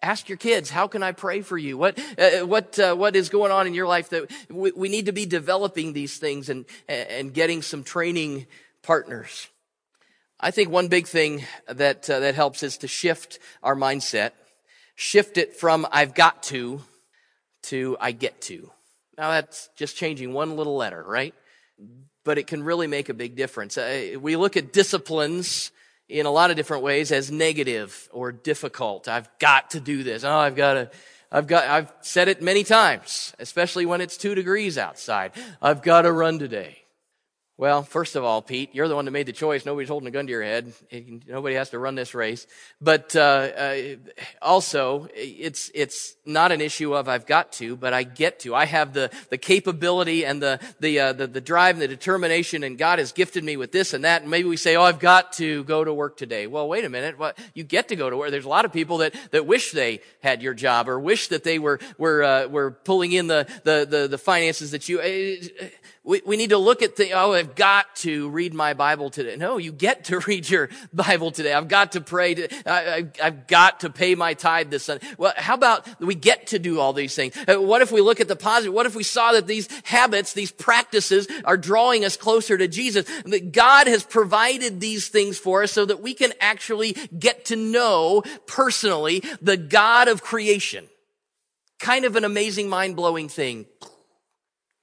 ask 0.00 0.28
your 0.28 0.38
kids, 0.38 0.70
how 0.70 0.86
can 0.86 1.02
I 1.02 1.12
pray 1.12 1.42
for 1.42 1.58
you? 1.58 1.76
What, 1.76 1.98
uh, 2.18 2.46
what, 2.46 2.78
uh, 2.78 2.94
what 2.94 3.16
is 3.16 3.28
going 3.28 3.50
on 3.50 3.66
in 3.66 3.74
your 3.74 3.88
life 3.88 4.10
that 4.10 4.30
we, 4.48 4.70
we, 4.70 4.88
need 4.88 5.06
to 5.06 5.12
be 5.12 5.26
developing 5.26 5.92
these 5.92 6.18
things 6.18 6.48
and, 6.48 6.64
and 6.88 7.34
getting 7.34 7.62
some 7.62 7.82
training 7.82 8.46
partners. 8.82 9.48
I 10.38 10.50
think 10.50 10.70
one 10.70 10.88
big 10.88 11.06
thing 11.06 11.44
that, 11.66 12.08
uh, 12.10 12.20
that 12.20 12.34
helps 12.34 12.62
is 12.62 12.78
to 12.78 12.88
shift 12.88 13.38
our 13.62 13.74
mindset, 13.74 14.32
shift 14.94 15.38
it 15.38 15.56
from 15.56 15.86
I've 15.90 16.14
got 16.14 16.42
to 16.44 16.82
to 17.64 17.96
I 18.00 18.12
get 18.12 18.40
to. 18.42 18.70
Now 19.16 19.30
that's 19.30 19.70
just 19.76 19.96
changing 19.96 20.32
one 20.32 20.56
little 20.56 20.76
letter, 20.76 21.02
right? 21.06 21.34
But 22.24 22.38
it 22.38 22.46
can 22.46 22.62
really 22.62 22.86
make 22.86 23.08
a 23.08 23.14
big 23.14 23.34
difference. 23.34 23.78
Uh, 23.78 24.16
we 24.20 24.36
look 24.36 24.56
at 24.56 24.72
disciplines 24.72 25.70
in 26.08 26.26
a 26.26 26.30
lot 26.30 26.50
of 26.50 26.56
different 26.56 26.82
ways 26.82 27.10
as 27.12 27.30
negative 27.30 28.08
or 28.12 28.30
difficult. 28.30 29.08
I've 29.08 29.28
got 29.38 29.70
to 29.70 29.80
do 29.80 30.02
this. 30.02 30.22
Oh, 30.22 30.36
I've 30.36 30.54
got 30.54 30.74
to, 30.74 30.90
I've 31.32 31.46
got, 31.46 31.66
I've 31.66 31.92
said 32.02 32.28
it 32.28 32.42
many 32.42 32.62
times, 32.62 33.34
especially 33.38 33.86
when 33.86 34.00
it's 34.00 34.16
two 34.16 34.34
degrees 34.34 34.78
outside. 34.78 35.32
I've 35.60 35.82
got 35.82 36.02
to 36.02 36.12
run 36.12 36.38
today. 36.38 36.85
Well, 37.58 37.84
first 37.84 38.16
of 38.16 38.24
all, 38.24 38.42
Pete, 38.42 38.74
you're 38.74 38.86
the 38.86 38.94
one 38.94 39.06
that 39.06 39.12
made 39.12 39.24
the 39.24 39.32
choice. 39.32 39.64
Nobody's 39.64 39.88
holding 39.88 40.08
a 40.08 40.10
gun 40.10 40.26
to 40.26 40.30
your 40.30 40.42
head. 40.42 40.74
Nobody 41.26 41.54
has 41.54 41.70
to 41.70 41.78
run 41.78 41.94
this 41.94 42.14
race. 42.14 42.46
But 42.82 43.16
uh, 43.16 43.20
uh, 43.20 43.76
also, 44.42 45.08
it's 45.14 45.70
it's 45.74 46.16
not 46.26 46.52
an 46.52 46.60
issue 46.60 46.94
of 46.94 47.08
I've 47.08 47.24
got 47.24 47.52
to, 47.52 47.74
but 47.74 47.94
I 47.94 48.02
get 48.02 48.40
to. 48.40 48.54
I 48.54 48.66
have 48.66 48.92
the 48.92 49.10
the 49.30 49.38
capability 49.38 50.26
and 50.26 50.42
the 50.42 50.60
the 50.80 51.00
uh, 51.00 51.12
the, 51.14 51.26
the 51.28 51.40
drive 51.40 51.76
and 51.76 51.82
the 51.82 51.88
determination, 51.88 52.62
and 52.62 52.76
God 52.76 52.98
has 52.98 53.12
gifted 53.12 53.42
me 53.42 53.56
with 53.56 53.72
this 53.72 53.94
and 53.94 54.04
that. 54.04 54.20
And 54.20 54.30
maybe 54.30 54.50
we 54.50 54.58
say, 54.58 54.76
"Oh, 54.76 54.82
I've 54.82 55.00
got 55.00 55.32
to 55.34 55.64
go 55.64 55.82
to 55.82 55.94
work 55.94 56.18
today." 56.18 56.46
Well, 56.46 56.68
wait 56.68 56.84
a 56.84 56.90
minute. 56.90 57.18
What 57.18 57.38
you 57.54 57.64
get 57.64 57.88
to 57.88 57.96
go 57.96 58.10
to 58.10 58.18
work? 58.18 58.32
There's 58.32 58.44
a 58.44 58.50
lot 58.50 58.66
of 58.66 58.72
people 58.72 58.98
that 58.98 59.14
that 59.30 59.46
wish 59.46 59.72
they 59.72 60.00
had 60.22 60.42
your 60.42 60.52
job 60.52 60.90
or 60.90 61.00
wish 61.00 61.28
that 61.28 61.42
they 61.42 61.58
were 61.58 61.80
were 61.96 62.22
uh, 62.22 62.48
were 62.48 62.72
pulling 62.72 63.12
in 63.12 63.28
the 63.28 63.46
the 63.64 63.86
the, 63.88 64.08
the 64.08 64.18
finances 64.18 64.72
that 64.72 64.90
you 64.90 65.00
we, 66.06 66.22
we 66.24 66.36
need 66.36 66.50
to 66.50 66.58
look 66.58 66.82
at 66.82 66.94
the, 66.94 67.12
oh, 67.12 67.32
I've 67.32 67.56
got 67.56 67.96
to 67.96 68.30
read 68.30 68.54
my 68.54 68.74
Bible 68.74 69.10
today. 69.10 69.34
No, 69.36 69.58
you 69.58 69.72
get 69.72 70.04
to 70.04 70.20
read 70.26 70.48
your 70.48 70.70
Bible 70.92 71.32
today. 71.32 71.52
I've 71.52 71.68
got 71.68 71.92
to 71.92 72.00
pray. 72.00 72.34
To, 72.34 72.70
I, 72.70 73.08
have 73.18 73.48
got 73.48 73.80
to 73.80 73.90
pay 73.90 74.14
my 74.14 74.34
tithe 74.34 74.70
this 74.70 74.84
Sunday. 74.84 75.04
Well, 75.18 75.32
how 75.36 75.54
about 75.54 75.86
we 76.00 76.14
get 76.14 76.46
to 76.48 76.60
do 76.60 76.78
all 76.78 76.92
these 76.92 77.14
things? 77.14 77.36
Uh, 77.48 77.60
what 77.60 77.82
if 77.82 77.90
we 77.90 78.00
look 78.00 78.20
at 78.20 78.28
the 78.28 78.36
positive? 78.36 78.72
What 78.72 78.86
if 78.86 78.94
we 78.94 79.02
saw 79.02 79.32
that 79.32 79.48
these 79.48 79.68
habits, 79.82 80.32
these 80.32 80.52
practices 80.52 81.26
are 81.44 81.56
drawing 81.56 82.04
us 82.04 82.16
closer 82.16 82.56
to 82.56 82.68
Jesus? 82.68 83.04
That 83.24 83.50
God 83.50 83.88
has 83.88 84.04
provided 84.04 84.80
these 84.80 85.08
things 85.08 85.38
for 85.38 85.64
us 85.64 85.72
so 85.72 85.84
that 85.84 86.00
we 86.00 86.14
can 86.14 86.32
actually 86.40 86.92
get 87.18 87.46
to 87.46 87.56
know 87.56 88.22
personally 88.46 89.24
the 89.42 89.56
God 89.56 90.06
of 90.06 90.22
creation. 90.22 90.86
Kind 91.80 92.04
of 92.04 92.14
an 92.14 92.24
amazing, 92.24 92.68
mind-blowing 92.68 93.28
thing. 93.28 93.66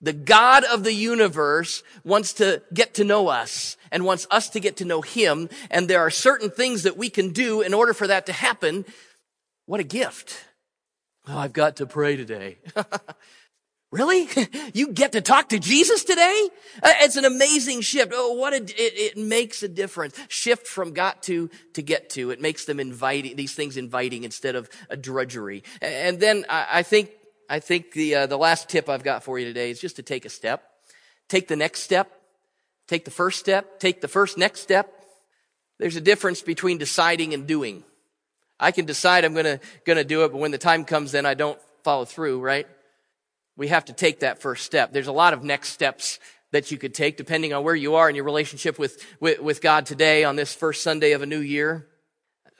The 0.03 0.13
God 0.13 0.65
of 0.65 0.83
the 0.83 0.93
universe 0.93 1.81
wants 2.03 2.33
to 2.33 2.61
get 2.73 2.93
to 2.95 3.05
know 3.05 3.29
us 3.29 3.77
and 3.89 4.03
wants 4.03 4.27
us 4.29 4.49
to 4.49 4.59
get 4.59 4.77
to 4.77 4.85
know 4.85 5.01
Him. 5.01 5.47
And 5.71 5.89
there 5.89 6.01
are 6.01 6.09
certain 6.09 6.49
things 6.49 6.83
that 6.83 6.97
we 6.97 7.09
can 7.09 7.29
do 7.29 7.61
in 7.61 7.73
order 7.73 7.93
for 7.93 8.05
that 8.07 8.25
to 8.25 8.33
happen. 8.33 8.83
What 9.65 9.79
a 9.79 9.85
gift. 9.85 10.43
Oh, 11.25 11.37
I've 11.37 11.53
got 11.53 11.77
to 11.77 11.85
pray 11.85 12.17
today. 12.17 12.57
really? 13.93 14.27
you 14.73 14.89
get 14.89 15.13
to 15.13 15.21
talk 15.21 15.47
to 15.49 15.59
Jesus 15.59 16.03
today? 16.03 16.49
Uh, 16.83 16.91
it's 16.99 17.15
an 17.15 17.23
amazing 17.23 17.79
shift. 17.79 18.11
Oh, 18.13 18.33
what 18.33 18.51
a, 18.51 18.57
it, 18.57 18.73
it 18.75 19.17
makes 19.17 19.63
a 19.63 19.69
difference. 19.69 20.19
Shift 20.27 20.67
from 20.67 20.91
got 20.91 21.23
to 21.23 21.49
to 21.75 21.81
get 21.81 22.09
to. 22.11 22.31
It 22.31 22.41
makes 22.41 22.65
them 22.65 22.81
inviting, 22.81 23.37
these 23.37 23.55
things 23.55 23.77
inviting 23.77 24.25
instead 24.25 24.55
of 24.55 24.69
a 24.89 24.97
drudgery. 24.97 25.63
And 25.81 26.19
then 26.19 26.43
I, 26.49 26.67
I 26.73 26.83
think 26.83 27.11
I 27.49 27.59
think 27.59 27.91
the, 27.91 28.15
uh, 28.15 28.25
the 28.27 28.37
last 28.37 28.69
tip 28.69 28.89
I've 28.89 29.03
got 29.03 29.23
for 29.23 29.37
you 29.37 29.45
today 29.45 29.69
is 29.69 29.79
just 29.79 29.97
to 29.97 30.03
take 30.03 30.25
a 30.25 30.29
step. 30.29 30.63
Take 31.27 31.47
the 31.47 31.55
next 31.55 31.81
step. 31.81 32.11
Take 32.87 33.05
the 33.05 33.11
first 33.11 33.39
step. 33.39 33.79
Take 33.79 34.01
the 34.01 34.07
first 34.07 34.37
next 34.37 34.61
step. 34.61 34.91
There's 35.79 35.95
a 35.95 36.01
difference 36.01 36.41
between 36.41 36.77
deciding 36.77 37.33
and 37.33 37.47
doing. 37.47 37.83
I 38.59 38.71
can 38.71 38.85
decide 38.85 39.25
I'm 39.25 39.33
gonna, 39.33 39.59
gonna 39.85 40.03
do 40.03 40.23
it, 40.23 40.31
but 40.31 40.37
when 40.37 40.51
the 40.51 40.57
time 40.57 40.85
comes, 40.85 41.11
then 41.11 41.25
I 41.25 41.33
don't 41.33 41.59
follow 41.83 42.05
through, 42.05 42.39
right? 42.39 42.67
We 43.57 43.67
have 43.67 43.85
to 43.85 43.93
take 43.93 44.21
that 44.21 44.41
first 44.41 44.65
step. 44.65 44.93
There's 44.93 45.07
a 45.07 45.11
lot 45.11 45.33
of 45.33 45.43
next 45.43 45.69
steps 45.69 46.19
that 46.51 46.71
you 46.71 46.77
could 46.77 46.93
take 46.93 47.17
depending 47.17 47.53
on 47.53 47.63
where 47.63 47.75
you 47.75 47.95
are 47.95 48.09
in 48.09 48.15
your 48.15 48.25
relationship 48.25 48.79
with, 48.79 49.03
with, 49.19 49.39
with 49.39 49.61
God 49.61 49.85
today 49.85 50.23
on 50.23 50.35
this 50.35 50.53
first 50.53 50.83
Sunday 50.83 51.11
of 51.11 51.21
a 51.21 51.25
new 51.25 51.39
year. 51.39 51.87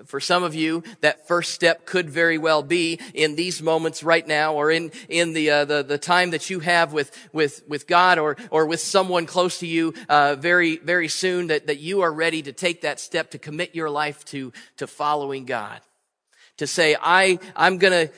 For 0.06 0.20
some 0.20 0.44
of 0.44 0.56
you, 0.56 0.84
that 1.02 1.28
first 1.28 1.54
step 1.54 1.86
could 1.86 2.10
very 2.10 2.38
well 2.38 2.64
be 2.64 3.00
in 3.14 3.36
these 3.36 3.62
moments 3.62 4.04
right 4.04 4.28
now, 4.28 4.54
or 4.56 4.72
in 4.72 4.92
in 5.10 5.34
the 5.34 5.50
uh, 5.50 5.66
the, 5.66 5.84
the 5.84 5.98
time 5.98 6.32
that 6.32 6.50
you 6.50 6.60
have 6.60 6.94
with 6.94 7.12
with 7.32 7.64
with 7.68 7.88
God, 7.88 8.20
or 8.20 8.38
or 8.52 8.66
with 8.66 8.80
someone 8.80 9.26
close 9.26 9.60
to 9.60 9.68
you, 9.68 9.94
uh, 10.10 10.36
very 10.36 10.78
very 10.78 11.08
soon. 11.08 11.48
That 11.48 11.68
that 11.68 11.80
you 11.80 12.02
are 12.02 12.12
ready 12.12 12.42
to 12.44 12.54
take 12.54 12.82
that 12.82 13.00
step 13.00 13.32
to 13.32 13.40
commit 13.40 13.76
your 13.76 13.90
life 13.90 14.24
to 14.26 14.52
to 14.78 14.88
following 14.88 15.46
God, 15.46 15.82
to 16.58 16.68
say, 16.68 16.96
I 17.02 17.40
I'm 17.56 17.78
gonna. 17.78 18.10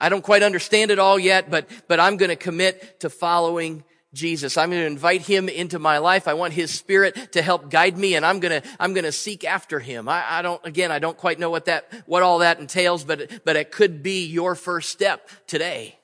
I 0.00 0.08
don't 0.08 0.22
quite 0.24 0.42
understand 0.42 0.90
it 0.90 0.98
all 0.98 1.16
yet, 1.16 1.48
but 1.48 1.68
but 1.86 2.00
I'm 2.00 2.18
to 2.18 2.34
commit 2.34 2.98
to 3.00 3.08
following 3.08 3.84
Jesus. 4.14 4.56
I'm 4.56 4.70
going 4.70 4.82
to 4.82 4.86
invite 4.86 5.22
him 5.22 5.48
into 5.48 5.78
my 5.78 5.98
life. 5.98 6.28
I 6.28 6.34
want 6.34 6.52
his 6.52 6.70
spirit 6.70 7.32
to 7.32 7.42
help 7.42 7.70
guide 7.70 7.96
me 7.96 8.14
and 8.14 8.26
I'm 8.26 8.40
going 8.40 8.62
to, 8.62 8.68
I'm 8.78 8.92
going 8.92 9.04
to 9.04 9.12
seek 9.12 9.44
after 9.44 9.78
him. 9.78 10.08
I, 10.08 10.24
I, 10.38 10.42
don't, 10.42 10.64
again, 10.66 10.92
I 10.92 10.98
don't 10.98 11.16
quite 11.16 11.38
know 11.38 11.50
what 11.50 11.66
that, 11.66 11.90
what 12.06 12.22
all 12.22 12.40
that 12.40 12.60
entails, 12.60 13.04
but, 13.04 13.44
but 13.44 13.56
it 13.56 13.72
could 13.72 14.02
be 14.02 14.26
your 14.26 14.54
first 14.54 14.90
step 14.90 15.28
today. 15.46 15.98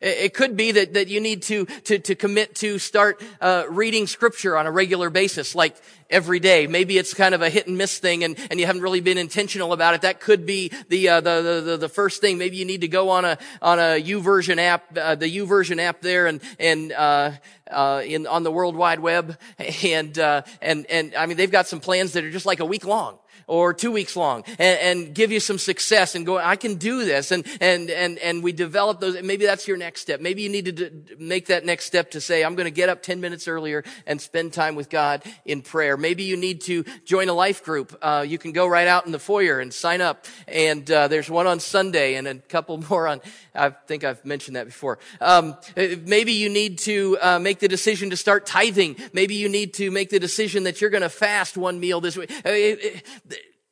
It 0.00 0.32
could 0.32 0.56
be 0.56 0.72
that, 0.72 0.94
that 0.94 1.08
you 1.08 1.20
need 1.20 1.42
to, 1.42 1.66
to, 1.66 1.98
to 1.98 2.14
commit 2.14 2.54
to 2.56 2.78
start 2.78 3.22
uh, 3.40 3.64
reading 3.68 4.06
scripture 4.06 4.56
on 4.56 4.66
a 4.66 4.70
regular 4.70 5.10
basis, 5.10 5.54
like 5.54 5.76
every 6.08 6.40
day. 6.40 6.66
Maybe 6.66 6.96
it's 6.96 7.12
kind 7.12 7.34
of 7.34 7.42
a 7.42 7.50
hit 7.50 7.66
and 7.66 7.76
miss 7.76 7.98
thing 7.98 8.24
and, 8.24 8.38
and 8.50 8.58
you 8.58 8.64
haven't 8.64 8.80
really 8.80 9.00
been 9.00 9.18
intentional 9.18 9.74
about 9.74 9.94
it. 9.94 10.00
That 10.00 10.20
could 10.20 10.46
be 10.46 10.72
the, 10.88 11.08
uh, 11.08 11.20
the, 11.20 11.62
the, 11.64 11.76
the, 11.76 11.88
first 11.88 12.22
thing. 12.22 12.38
Maybe 12.38 12.56
you 12.56 12.64
need 12.64 12.80
to 12.80 12.88
go 12.88 13.10
on 13.10 13.26
a, 13.26 13.36
on 13.60 13.78
a 13.78 14.02
YouVersion 14.02 14.56
app, 14.58 14.96
uh, 14.96 15.16
the 15.16 15.26
YouVersion 15.26 15.78
app 15.78 16.00
there 16.00 16.26
and, 16.26 16.40
and, 16.58 16.92
uh, 16.92 17.32
uh, 17.70 18.02
in, 18.04 18.26
on 18.26 18.42
the 18.42 18.50
World 18.50 18.76
Wide 18.76 19.00
Web. 19.00 19.38
And, 19.90 20.18
uh, 20.18 20.42
and, 20.60 20.86
and 20.86 21.14
I 21.14 21.26
mean, 21.26 21.36
they've 21.36 21.50
got 21.50 21.66
some 21.66 21.80
plans 21.80 22.12
that 22.12 22.24
are 22.24 22.30
just 22.30 22.46
like 22.46 22.60
a 22.60 22.64
week 22.64 22.84
long 22.84 23.18
or 23.50 23.74
two 23.74 23.90
weeks 23.90 24.14
long 24.14 24.44
and, 24.60 24.78
and, 24.78 25.14
give 25.14 25.32
you 25.32 25.40
some 25.40 25.58
success 25.58 26.14
and 26.14 26.24
go, 26.24 26.38
I 26.38 26.54
can 26.54 26.76
do 26.76 27.04
this. 27.04 27.32
And, 27.32 27.44
and, 27.60 27.90
and, 27.90 28.16
and 28.18 28.44
we 28.44 28.52
develop 28.52 29.00
those. 29.00 29.20
Maybe 29.22 29.44
that's 29.44 29.66
your 29.66 29.76
next 29.76 30.02
step. 30.02 30.20
Maybe 30.20 30.42
you 30.42 30.48
need 30.48 30.76
to 30.76 31.16
make 31.18 31.46
that 31.46 31.64
next 31.64 31.86
step 31.86 32.12
to 32.12 32.20
say, 32.20 32.44
I'm 32.44 32.54
going 32.54 32.66
to 32.66 32.70
get 32.70 32.88
up 32.88 33.02
10 33.02 33.20
minutes 33.20 33.48
earlier 33.48 33.82
and 34.06 34.20
spend 34.20 34.52
time 34.52 34.76
with 34.76 34.88
God 34.88 35.24
in 35.44 35.62
prayer. 35.62 35.96
Maybe 35.96 36.22
you 36.22 36.36
need 36.36 36.60
to 36.62 36.84
join 37.04 37.28
a 37.28 37.32
life 37.32 37.64
group. 37.64 37.98
Uh, 38.00 38.24
you 38.26 38.38
can 38.38 38.52
go 38.52 38.68
right 38.68 38.86
out 38.86 39.04
in 39.04 39.10
the 39.10 39.18
foyer 39.18 39.58
and 39.58 39.74
sign 39.74 40.00
up. 40.00 40.26
And, 40.46 40.88
uh, 40.88 41.08
there's 41.08 41.28
one 41.28 41.48
on 41.48 41.58
Sunday 41.58 42.14
and 42.14 42.28
a 42.28 42.36
couple 42.36 42.78
more 42.88 43.08
on, 43.08 43.20
I 43.52 43.70
think 43.70 44.04
I've 44.04 44.24
mentioned 44.24 44.54
that 44.54 44.66
before. 44.66 45.00
Um, 45.20 45.56
maybe 45.76 46.34
you 46.34 46.48
need 46.48 46.78
to, 46.80 47.18
uh, 47.20 47.38
make 47.40 47.58
the 47.58 47.68
decision 47.68 48.10
to 48.10 48.16
start 48.16 48.46
tithing. 48.46 48.94
Maybe 49.12 49.34
you 49.34 49.48
need 49.48 49.74
to 49.74 49.90
make 49.90 50.10
the 50.10 50.20
decision 50.20 50.62
that 50.64 50.80
you're 50.80 50.90
going 50.90 51.02
to 51.02 51.08
fast 51.08 51.56
one 51.56 51.80
meal 51.80 52.00
this 52.00 52.16
week 52.16 52.30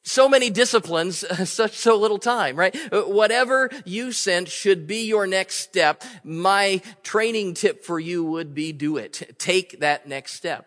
so 0.09 0.29
many 0.29 0.51
disciplines, 0.51 1.25
such 1.49 1.77
so 1.77 1.97
little 1.97 2.19
time, 2.19 2.57
right? 2.57 2.75
Whatever 2.93 3.71
you 3.85 4.13
sent 4.13 4.49
should 4.49 4.87
be 4.87 5.07
your 5.07 5.27
next 5.27 5.57
step. 5.57 6.03
My 6.25 6.83
training 7.03 7.55
tip 7.55 7.85
for 7.85 8.01
you 8.01 8.25
would 8.25 8.55
be 8.55 8.73
do 8.73 8.97
it. 8.97 9.37
Take 9.39 9.81
that 9.81 10.09
next 10.09 10.35
step. 10.35 10.67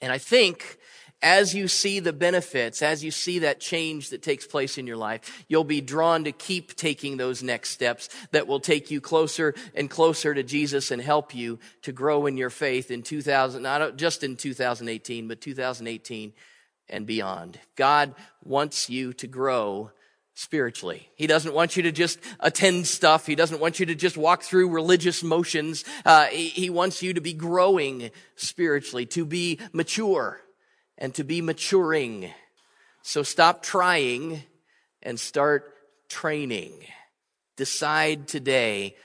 And 0.00 0.12
I 0.12 0.18
think 0.18 0.78
as 1.22 1.54
you 1.54 1.68
see 1.68 2.00
the 2.00 2.12
benefits, 2.12 2.82
as 2.82 3.02
you 3.02 3.10
see 3.10 3.38
that 3.40 3.58
change 3.58 4.10
that 4.10 4.22
takes 4.22 4.46
place 4.46 4.76
in 4.76 4.86
your 4.86 4.98
life, 4.98 5.44
you'll 5.48 5.64
be 5.64 5.80
drawn 5.80 6.24
to 6.24 6.32
keep 6.32 6.76
taking 6.76 7.16
those 7.16 7.42
next 7.42 7.70
steps 7.70 8.10
that 8.32 8.46
will 8.46 8.60
take 8.60 8.90
you 8.90 9.00
closer 9.00 9.54
and 9.74 9.88
closer 9.88 10.34
to 10.34 10.42
Jesus 10.42 10.90
and 10.90 11.00
help 11.00 11.34
you 11.34 11.58
to 11.82 11.92
grow 11.92 12.26
in 12.26 12.36
your 12.36 12.50
faith 12.50 12.90
in 12.90 13.02
2000, 13.02 13.62
not 13.62 13.96
just 13.96 14.22
in 14.22 14.36
2018, 14.36 15.26
but 15.26 15.40
2018 15.40 16.34
and 16.88 17.06
beyond. 17.06 17.58
God 17.76 18.14
wants 18.42 18.90
you 18.90 19.12
to 19.14 19.26
grow 19.26 19.90
spiritually. 20.34 21.08
He 21.14 21.26
doesn't 21.26 21.54
want 21.54 21.76
you 21.76 21.84
to 21.84 21.92
just 21.92 22.18
attend 22.40 22.86
stuff. 22.86 23.26
He 23.26 23.36
doesn't 23.36 23.60
want 23.60 23.78
you 23.78 23.86
to 23.86 23.94
just 23.94 24.16
walk 24.16 24.42
through 24.42 24.70
religious 24.70 25.22
motions. 25.22 25.84
Uh, 26.04 26.26
he, 26.26 26.48
he 26.48 26.70
wants 26.70 27.02
you 27.02 27.14
to 27.14 27.20
be 27.20 27.32
growing 27.32 28.10
spiritually, 28.36 29.06
to 29.06 29.24
be 29.24 29.60
mature 29.72 30.40
and 30.98 31.14
to 31.14 31.24
be 31.24 31.40
maturing. 31.40 32.30
So 33.02 33.22
stop 33.22 33.62
trying 33.62 34.42
and 35.02 35.20
start 35.20 35.72
training. 36.08 36.72
decide 37.56 38.26
today 38.28 38.96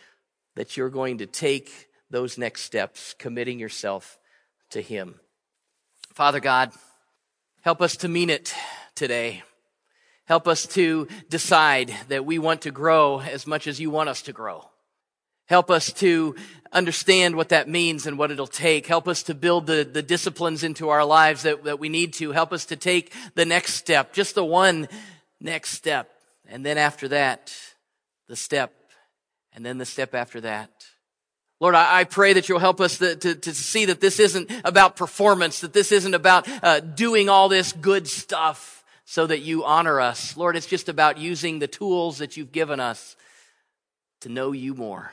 that 0.56 0.76
you're 0.76 0.90
going 0.90 1.20
to 1.20 1.26
take 1.26 1.88
those 2.10 2.38
next 2.38 2.64
steps, 2.64 3.14
committing 3.18 3.60
yourself 3.60 4.18
to 4.72 4.82
Him. 4.82 5.20
Father 6.14 6.40
God, 6.40 6.72
help 7.62 7.82
us 7.82 7.98
to 7.98 8.08
mean 8.08 8.30
it 8.30 8.54
today. 8.96 9.44
Help 10.26 10.48
us 10.48 10.66
to 10.68 11.08
decide 11.30 11.94
that 12.10 12.26
we 12.26 12.38
want 12.38 12.62
to 12.62 12.72
grow 12.72 13.20
as 13.20 13.48
much 13.48 13.66
as 13.68 13.80
you 13.80 13.90
want 13.90 14.10
us 14.10 14.22
to 14.24 14.34
grow. 14.34 14.70
Help 15.48 15.72
us 15.72 15.92
to 15.94 16.36
understand 16.72 17.36
what 17.36 17.50
that 17.50 17.68
means 17.68 18.06
and 18.06 18.20
what 18.20 18.30
it'll 18.30 18.46
take. 18.46 18.86
Help 18.86 19.08
us 19.08 19.24
to 19.24 19.34
build 19.34 19.66
the, 19.66 19.84
the 19.84 20.04
disciplines 20.04 20.64
into 20.64 20.90
our 20.90 21.04
lives 21.04 21.42
that, 21.42 21.64
that 21.64 21.80
we 21.80 21.90
need 21.90 22.14
to. 22.14 22.32
Help 22.32 22.54
us 22.54 22.66
to 22.66 22.76
take 22.76 23.12
the 23.34 23.46
next 23.46 23.74
step, 23.74 24.14
just 24.14 24.36
the 24.36 24.46
one 24.46 24.88
next 25.42 25.72
step. 25.72 26.12
And 26.48 26.64
then 26.64 26.78
after 26.78 27.08
that, 27.08 27.52
the 28.28 28.36
step. 28.36 28.72
And 29.52 29.66
then 29.66 29.80
the 29.80 29.86
step 29.86 30.14
after 30.14 30.40
that. 30.42 30.70
Lord, 31.60 31.76
I, 31.76 32.06
pray 32.06 32.34
that 32.34 32.48
you'll 32.48 32.60
help 32.60 32.80
us 32.80 33.00
to, 33.00 33.18
to, 33.18 33.36
to, 33.36 33.54
see 33.54 33.86
that 33.86 34.00
this 34.00 34.20
isn't 34.20 34.50
about 34.64 34.96
performance, 34.96 35.60
that 35.60 35.74
this 35.74 35.92
isn't 35.92 36.14
about 36.14 36.48
uh, 36.64 36.80
doing 36.80 37.28
all 37.28 37.50
this 37.50 37.74
good 37.74 38.08
stuff 38.08 38.86
so 39.04 39.28
that 39.28 39.40
you 39.40 39.66
honor 39.66 40.00
us. 40.00 40.38
Lord, 40.38 40.56
it's 40.56 40.68
just 40.68 40.88
about 40.88 41.18
using 41.18 41.60
the 41.60 41.68
tools 41.68 42.20
that 42.20 42.38
you've 42.38 42.54
given 42.54 42.80
us 42.80 43.18
to 44.22 44.30
know 44.30 44.54
you 44.54 44.74
more. 44.74 45.12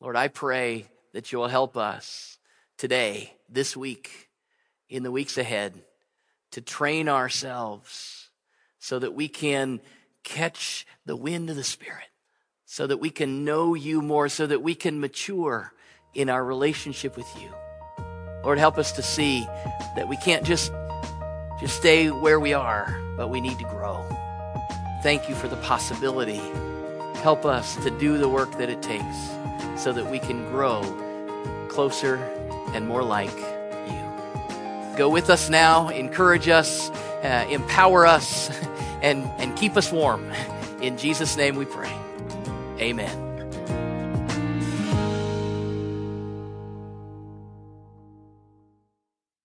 Lord, 0.00 0.16
I 0.16 0.26
pray 0.26 0.86
that 1.12 1.30
you 1.30 1.38
will 1.38 1.48
help 1.48 1.76
us 1.76 2.38
today, 2.76 3.32
this 3.48 3.76
week, 3.76 4.28
in 4.88 5.04
the 5.04 5.12
weeks 5.12 5.38
ahead, 5.38 5.74
to 6.50 6.60
train 6.60 7.08
ourselves 7.08 8.30
so 8.80 8.98
that 8.98 9.14
we 9.14 9.28
can 9.28 9.80
catch 10.24 10.86
the 11.06 11.16
wind 11.16 11.50
of 11.50 11.56
the 11.56 11.64
Spirit, 11.64 12.08
so 12.72 12.86
that 12.86 12.96
we 12.96 13.10
can 13.10 13.44
know 13.44 13.74
you 13.74 14.00
more, 14.00 14.30
so 14.30 14.46
that 14.46 14.62
we 14.62 14.74
can 14.74 14.98
mature 14.98 15.74
in 16.14 16.30
our 16.30 16.42
relationship 16.42 17.18
with 17.18 17.28
you. 17.38 17.50
Lord, 18.42 18.58
help 18.58 18.78
us 18.78 18.92
to 18.92 19.02
see 19.02 19.44
that 19.94 20.08
we 20.08 20.16
can't 20.16 20.42
just, 20.42 20.72
just 21.60 21.76
stay 21.76 22.10
where 22.10 22.40
we 22.40 22.54
are, 22.54 22.98
but 23.14 23.28
we 23.28 23.42
need 23.42 23.58
to 23.58 23.66
grow. 23.66 24.02
Thank 25.02 25.28
you 25.28 25.34
for 25.34 25.48
the 25.48 25.56
possibility. 25.56 26.40
Help 27.16 27.44
us 27.44 27.76
to 27.84 27.90
do 27.98 28.16
the 28.16 28.30
work 28.30 28.50
that 28.56 28.70
it 28.70 28.80
takes 28.80 29.18
so 29.76 29.92
that 29.92 30.10
we 30.10 30.18
can 30.18 30.42
grow 30.48 30.80
closer 31.68 32.16
and 32.72 32.88
more 32.88 33.02
like 33.02 33.36
you. 33.36 34.96
Go 34.96 35.10
with 35.10 35.28
us 35.28 35.50
now, 35.50 35.90
encourage 35.90 36.48
us, 36.48 36.88
uh, 37.22 37.46
empower 37.50 38.06
us, 38.06 38.48
and, 39.02 39.24
and 39.36 39.54
keep 39.58 39.76
us 39.76 39.92
warm. 39.92 40.26
In 40.80 40.96
Jesus' 40.96 41.36
name 41.36 41.56
we 41.56 41.66
pray. 41.66 42.01
Amen. 42.80 43.31